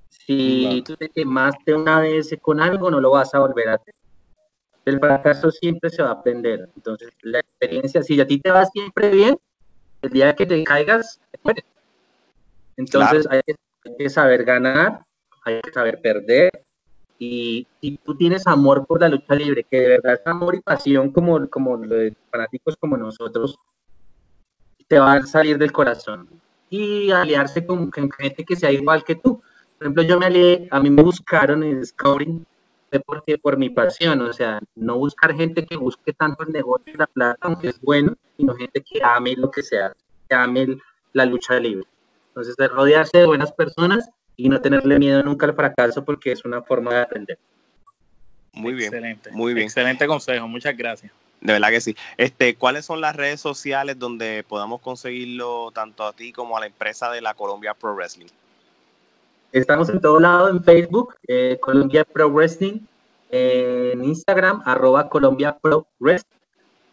Si 0.08 0.82
tú 0.86 0.96
te 0.96 1.08
quemaste 1.08 1.74
una 1.74 2.00
vez 2.00 2.36
con 2.40 2.60
algo, 2.60 2.90
no 2.90 3.00
lo 3.00 3.10
vas 3.10 3.34
a 3.34 3.40
volver 3.40 3.68
a 3.68 3.74
hacer. 3.74 3.94
El 4.84 4.98
fracaso 4.98 5.50
siempre 5.50 5.90
se 5.90 6.02
va 6.02 6.10
a 6.10 6.12
aprender. 6.12 6.68
Entonces, 6.76 7.10
la 7.22 7.40
experiencia, 7.40 8.02
si 8.02 8.20
a 8.20 8.26
ti 8.26 8.38
te 8.38 8.50
va 8.50 8.64
siempre 8.66 9.10
bien, 9.10 9.38
el 10.02 10.10
día 10.10 10.34
que 10.34 10.46
te 10.46 10.64
caigas, 10.64 11.20
te 11.30 11.64
Entonces 12.76 13.26
hay, 13.30 13.40
que, 13.98 14.10
saber 14.10 14.44
ganar, 14.44 15.04
hay 15.44 15.60
que 15.60 15.72
saber 15.72 16.00
perder. 16.00 16.50
Y 17.18 17.66
si 17.80 17.98
tú 17.98 18.16
tienes 18.16 18.46
amor 18.46 18.86
por 18.86 19.00
la 19.00 19.08
lucha 19.08 19.34
libre, 19.34 19.64
que 19.70 19.78
de 19.78 19.88
verdad 19.88 20.14
es 20.14 20.26
amor 20.26 20.54
y 20.54 20.60
pasión 20.60 21.10
como, 21.10 21.48
como 21.50 21.76
los 21.76 22.12
fanáticos 22.30 22.76
como 22.76 22.96
nosotros, 22.96 23.58
te 24.88 24.98
va 24.98 25.14
a 25.14 25.22
salir 25.22 25.58
del 25.58 25.72
corazón. 25.72 26.28
Y 26.70 27.10
aliarse 27.10 27.66
con, 27.66 27.90
gente 27.92 28.44
que 28.44 28.56
sea 28.56 28.72
igual 28.72 29.04
que 29.04 29.16
tú. 29.16 29.42
Por 29.76 29.86
ejemplo, 29.86 30.02
yo 30.02 30.18
me 30.18 30.26
alié, 30.26 30.68
a 30.70 30.80
mí 30.80 30.88
me 30.88 31.02
buscaron 31.02 31.62
en 31.62 31.84
Scouting 31.84 32.46
porque 32.98 33.38
por 33.38 33.56
mi 33.56 33.70
pasión, 33.70 34.20
o 34.22 34.32
sea, 34.32 34.58
no 34.74 34.96
buscar 34.96 35.36
gente 35.36 35.64
que 35.64 35.76
busque 35.76 36.12
tanto 36.12 36.42
el 36.42 36.52
negocio 36.52 36.92
y 36.92 36.96
la 36.96 37.06
plata, 37.06 37.38
aunque 37.42 37.68
es 37.68 37.80
bueno, 37.80 38.16
sino 38.36 38.54
gente 38.54 38.82
que 38.82 39.00
ame 39.02 39.36
lo 39.36 39.50
que 39.50 39.62
sea, 39.62 39.94
que 40.28 40.34
ame 40.34 40.78
la 41.12 41.26
lucha 41.26 41.60
libre. 41.60 41.86
Entonces, 42.28 42.56
de 42.56 42.68
rodearse 42.68 43.18
de 43.18 43.26
buenas 43.26 43.52
personas 43.52 44.10
y 44.36 44.48
no 44.48 44.60
tenerle 44.60 44.98
miedo 44.98 45.22
nunca 45.22 45.46
al 45.46 45.54
fracaso 45.54 46.04
porque 46.04 46.32
es 46.32 46.44
una 46.44 46.62
forma 46.62 46.94
de 46.94 47.00
aprender. 47.02 47.38
Muy 48.52 48.72
bien, 48.72 48.86
excelente, 48.86 49.30
muy 49.30 49.54
bien. 49.54 49.66
Excelente 49.66 50.06
consejo, 50.06 50.48
muchas 50.48 50.76
gracias. 50.76 51.12
De 51.40 51.54
verdad 51.54 51.70
que 51.70 51.80
sí. 51.80 51.96
Este, 52.16 52.54
¿cuáles 52.56 52.84
son 52.84 53.00
las 53.00 53.16
redes 53.16 53.40
sociales 53.40 53.98
donde 53.98 54.44
podamos 54.46 54.80
conseguirlo 54.80 55.70
tanto 55.72 56.04
a 56.04 56.12
ti 56.12 56.32
como 56.32 56.56
a 56.56 56.60
la 56.60 56.66
empresa 56.66 57.10
de 57.10 57.20
la 57.20 57.34
Colombia 57.34 57.74
Pro 57.74 57.94
Wrestling? 57.94 58.26
Estamos 59.52 59.88
en 59.88 60.00
todo 60.00 60.20
lado, 60.20 60.48
en 60.48 60.62
Facebook, 60.62 61.16
eh, 61.26 61.58
Colombia 61.60 62.04
Pro 62.04 62.30
Wrestling, 62.30 62.80
en 63.30 64.04
Instagram, 64.04 64.62
arroba 64.64 65.08
Colombia 65.08 65.58
Pro 65.60 65.86
Wrestling, 65.98 66.38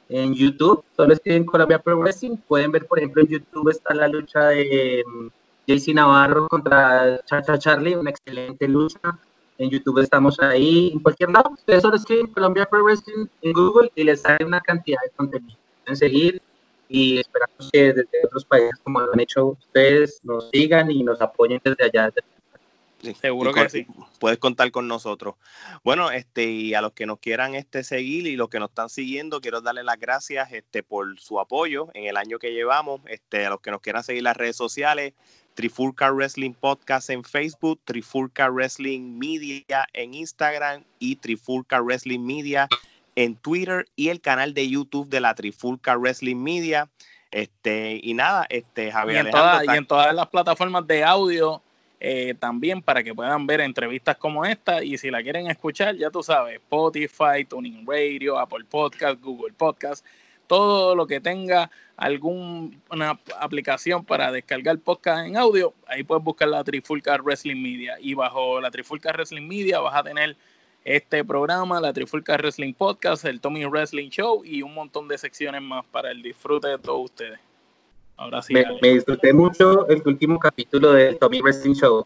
en 0.10 0.34
YouTube, 0.34 0.84
solo 0.96 1.14
escriben 1.14 1.46
Colombia 1.46 1.78
Pro 1.78 2.00
Wrestling, 2.00 2.38
pueden 2.48 2.72
ver, 2.72 2.88
por 2.88 2.98
ejemplo, 2.98 3.22
en 3.22 3.28
YouTube 3.28 3.70
está 3.70 3.94
la 3.94 4.08
lucha 4.08 4.48
de 4.48 5.04
um, 5.06 5.30
JC 5.68 5.94
Navarro 5.94 6.48
contra 6.48 7.20
Chacha 7.26 7.60
Charlie, 7.60 7.96
una 7.96 8.10
excelente 8.10 8.68
lucha, 8.68 9.20
en 9.60 9.70
YouTube 9.70 10.00
estamos 10.00 10.40
ahí, 10.40 10.92
en 10.94 11.00
cualquier 11.00 11.30
lado, 11.30 11.52
ustedes 11.52 11.84
solo 11.84 11.96
escriben 11.96 12.28
Colombia 12.28 12.66
Pro 12.66 12.84
Wrestling 12.84 13.28
en 13.44 13.54
Google 13.54 13.92
y 13.94 14.04
les 14.04 14.22
sale 14.22 14.44
una 14.44 14.62
cantidad 14.62 15.00
de 15.04 15.12
contenido. 15.12 15.58
Pueden 15.84 15.98
seguir 15.98 16.42
y 16.90 17.20
esperamos 17.20 17.70
que 17.72 17.94
desde 17.94 18.26
otros 18.26 18.46
países, 18.46 18.80
como 18.84 19.02
lo 19.02 19.14
han 19.14 19.20
hecho 19.20 19.48
ustedes, 19.48 20.20
nos 20.24 20.50
sigan 20.50 20.90
y 20.90 21.04
nos 21.04 21.22
apoyen 21.22 21.62
desde 21.64 21.84
allá, 21.84 22.12
Seguro 23.22 23.54
que 23.54 23.70
sí. 23.70 23.88
Puedes 24.20 24.40
contar 24.40 24.72
con 24.72 24.88
nosotros. 24.88 25.36
Bueno, 25.84 26.12
este, 26.12 26.46
y 26.46 26.74
a 26.74 26.82
los 26.82 26.94
que 26.94 27.06
nos 27.06 27.20
quieran 27.20 27.56
este, 27.56 27.84
seguir 27.84 28.28
y 28.28 28.36
los 28.36 28.50
que 28.50 28.60
nos 28.60 28.70
están 28.70 28.90
siguiendo, 28.90 29.40
quiero 29.40 29.62
darle 29.62 29.84
las 29.84 30.00
gracias 30.00 30.52
este, 30.52 30.84
por 30.84 31.20
su 31.20 31.40
apoyo 31.40 31.90
en 31.94 32.06
el 32.06 32.18
año 32.18 32.40
que 32.40 32.54
llevamos. 32.54 33.02
Este, 33.08 33.46
a 33.46 33.50
los 33.50 33.62
que 33.62 33.72
nos 33.72 33.82
quieran 33.82 34.04
seguir 34.04 34.24
las 34.24 34.36
redes 34.36 34.56
sociales, 34.56 35.14
Trifulca 35.54 36.12
Wrestling 36.12 36.54
Podcast 36.54 37.10
en 37.10 37.24
Facebook, 37.24 37.80
Trifulca 37.84 38.50
Wrestling 38.50 39.18
Media 39.18 39.88
en 39.94 40.14
Instagram 40.14 40.84
y 41.00 41.18
Trifulca 41.18 41.82
Wrestling 41.82 42.20
Media 42.20 42.68
en 43.16 43.36
Twitter 43.36 43.88
y 43.96 44.10
el 44.10 44.22
canal 44.22 44.54
de 44.54 44.70
YouTube 44.70 45.10
de 45.10 45.22
la 45.22 45.36
Trifulca 45.36 45.98
Wrestling 45.98 46.38
Media. 46.38 46.90
Este, 47.30 48.00
y 48.02 48.14
nada, 48.14 48.46
este, 48.50 48.92
Javier. 48.92 49.26
y 49.26 49.76
en 49.76 49.86
todas 49.86 50.14
las 50.14 50.28
plataformas 50.28 50.88
de 50.88 51.04
audio 51.04 51.62
eh, 52.00 52.36
también 52.40 52.82
para 52.82 53.04
que 53.04 53.16
puedan 53.16 53.48
ver 53.48 53.60
entrevistas 53.62 54.18
como 54.18 54.46
esta 54.46 54.84
y 54.84 54.98
si 54.98 55.10
la 55.10 55.24
quieren 55.24 55.48
escuchar, 55.50 55.96
ya 55.96 56.12
tú 56.12 56.22
sabes, 56.22 56.56
Spotify, 56.56 57.44
Tuning 57.48 57.86
Radio, 57.88 58.38
Apple 58.38 58.66
Podcast, 58.70 59.20
Google 59.22 59.54
Podcast, 59.54 60.06
todo 60.46 60.96
lo 60.96 61.08
que 61.08 61.20
tenga 61.20 61.72
alguna 61.96 63.20
aplicación 63.40 64.06
para 64.06 64.32
descargar 64.32 64.78
podcast 64.80 65.28
en 65.28 65.38
audio, 65.38 65.74
ahí 65.88 66.04
puedes 66.04 66.24
buscar 66.24 66.48
la 66.50 66.64
Trifulca 66.64 67.18
Wrestling 67.18 67.62
Media 67.62 67.98
y 68.00 68.14
bajo 68.14 68.62
la 68.62 68.70
Trifulca 68.70 69.12
Wrestling 69.12 69.48
Media 69.48 69.80
vas 69.80 69.96
a 69.96 70.04
tener 70.04 70.38
este 70.86 71.26
programa, 71.26 71.82
la 71.82 71.92
Trifulca 71.92 72.38
Wrestling 72.38 72.74
Podcast, 72.74 73.26
el 73.26 73.42
Tommy 73.42 73.66
Wrestling 73.66 74.10
Show 74.10 74.46
y 74.46 74.62
un 74.62 74.74
montón 74.74 75.08
de 75.08 75.18
secciones 75.18 75.62
más 75.62 75.84
para 75.86 76.12
el 76.12 76.22
disfrute 76.22 76.68
de 76.68 76.78
todos 76.78 77.06
ustedes. 77.06 77.40
Ahora 78.18 78.42
sí. 78.42 78.54
Me, 78.54 78.90
disfruté 78.90 79.32
mucho 79.32 79.88
el 79.88 80.02
último 80.06 80.40
capítulo 80.40 80.92
del 80.94 81.18
Tommy 81.18 81.40
Wrestling 81.42 81.76
Show. 81.76 82.06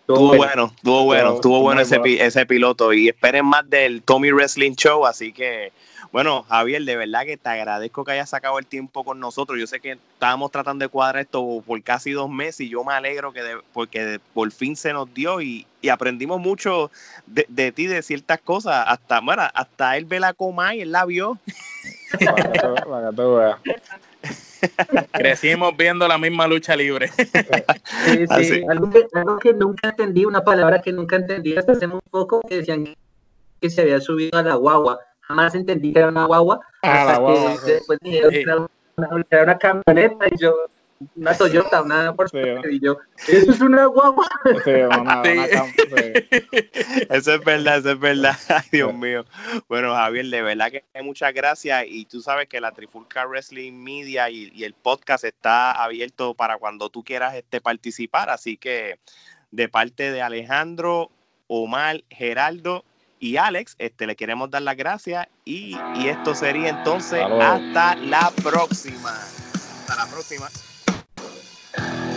Estuvo 0.00 0.36
bueno, 0.36 0.72
estuvo 0.74 1.04
bueno, 1.04 1.34
estuvo 1.34 1.60
bueno 1.60 1.80
ese, 1.82 2.00
ese 2.04 2.46
piloto 2.46 2.94
y 2.94 3.08
esperen 3.08 3.44
más 3.44 3.68
del 3.68 4.02
Tommy 4.02 4.32
Wrestling 4.32 4.72
Show, 4.72 5.04
así 5.04 5.32
que 5.32 5.70
bueno, 6.10 6.42
Javier, 6.48 6.82
de 6.84 6.96
verdad 6.96 7.24
que 7.26 7.36
te 7.36 7.50
agradezco 7.50 8.02
que 8.02 8.12
hayas 8.12 8.30
sacado 8.30 8.58
el 8.58 8.64
tiempo 8.66 9.04
con 9.04 9.20
nosotros. 9.20 9.58
Yo 9.58 9.66
sé 9.66 9.78
que 9.80 9.92
estábamos 9.92 10.50
tratando 10.50 10.84
de 10.84 10.88
cuadrar 10.88 11.22
esto 11.22 11.62
por 11.66 11.82
casi 11.82 12.12
dos 12.12 12.30
meses 12.30 12.62
y 12.62 12.70
yo 12.70 12.82
me 12.82 12.94
alegro 12.94 13.32
que 13.32 13.42
porque 13.74 14.18
por 14.32 14.50
fin 14.50 14.74
se 14.74 14.94
nos 14.94 15.12
dio 15.12 15.42
y, 15.42 15.66
aprendimos 15.90 16.40
mucho 16.40 16.90
de, 17.26 17.72
ti, 17.72 17.86
de 17.86 18.02
ciertas 18.02 18.40
cosas. 18.40 18.84
Hasta, 18.86 19.20
bueno, 19.20 19.42
hasta 19.52 19.96
él 19.98 20.06
ve 20.06 20.18
la 20.18 20.32
coma 20.32 20.74
y 20.74 20.80
él 20.80 20.92
la 20.92 21.04
vio. 21.04 21.38
Crecimos 25.12 25.76
viendo 25.76 26.06
la 26.08 26.18
misma 26.18 26.46
lucha 26.46 26.76
libre. 26.76 27.10
Sí, 28.04 28.44
sí. 28.44 28.64
Algo, 28.68 28.90
que, 28.90 29.06
algo, 29.12 29.38
que, 29.38 29.52
nunca 29.52 29.90
entendí, 29.90 30.24
una 30.24 30.42
palabra 30.42 30.80
que 30.80 30.92
nunca 30.92 31.16
entendí 31.16 31.56
hasta 31.56 31.72
hace 31.72 31.86
muy 31.86 32.00
poco, 32.10 32.40
que 32.40 32.56
decían 32.56 32.94
que 33.60 33.70
se 33.70 33.82
había 33.82 34.00
subido 34.00 34.38
a 34.38 34.42
la 34.42 34.54
guagua 34.54 34.98
jamás 35.28 35.54
entendí 35.54 35.92
que 35.92 35.98
era 35.98 36.08
una 36.08 36.24
guagua. 36.24 36.60
Ah, 36.82 37.02
hasta 37.02 37.18
guagua, 37.18 37.56
que 37.64 37.72
después 37.72 37.98
dijeron 38.02 38.30
que 38.30 38.40
era 38.40 38.56
una, 38.56 39.24
era 39.30 39.42
una, 39.42 39.58
camioneta 39.58 40.26
y 40.28 40.38
yo, 40.38 40.54
una 41.14 41.34
Toyota, 41.36 41.82
una 41.82 42.14
Porsche, 42.14 42.60
y 42.70 42.80
yo, 42.80 42.98
eso 43.28 43.52
es 43.52 43.60
una 43.60 43.86
guagua. 43.86 44.26
Sí, 44.64 44.70
una, 44.70 45.22
Eso 47.10 47.34
es 47.34 47.44
verdad, 47.44 47.78
eso 47.78 47.92
es 47.92 48.00
verdad. 48.00 48.36
Ay, 48.48 48.68
Dios 48.72 48.92
mío. 48.94 49.24
Bueno, 49.68 49.94
Javier, 49.94 50.26
de 50.26 50.42
verdad 50.42 50.70
que 50.70 50.84
muchas 51.02 51.32
gracias. 51.32 51.84
Y 51.86 52.04
tú 52.06 52.20
sabes 52.20 52.48
que 52.48 52.60
la 52.60 52.72
Trifulca 52.72 53.26
Wrestling 53.26 53.72
Media 53.72 54.28
y, 54.30 54.50
y 54.54 54.64
el 54.64 54.74
podcast 54.74 55.24
está 55.24 55.72
abierto 55.72 56.34
para 56.34 56.58
cuando 56.58 56.90
tú 56.90 57.04
quieras 57.04 57.34
este, 57.34 57.60
participar. 57.60 58.30
Así 58.30 58.56
que 58.56 58.98
de 59.50 59.68
parte 59.68 60.10
de 60.10 60.22
Alejandro, 60.22 61.10
Omar, 61.46 62.02
Geraldo 62.10 62.84
y 63.20 63.36
Alex, 63.36 63.76
este, 63.78 64.06
le 64.06 64.16
queremos 64.16 64.50
dar 64.50 64.62
las 64.62 64.76
gracias 64.76 65.28
y, 65.44 65.76
y 65.96 66.08
esto 66.08 66.34
sería 66.34 66.70
entonces 66.70 67.22
hasta 67.40 67.96
la 67.96 68.30
próxima. 68.42 69.10
Hasta 69.10 69.96
la 69.96 70.06
próxima. 70.10 70.48
Yeah. 71.78 72.07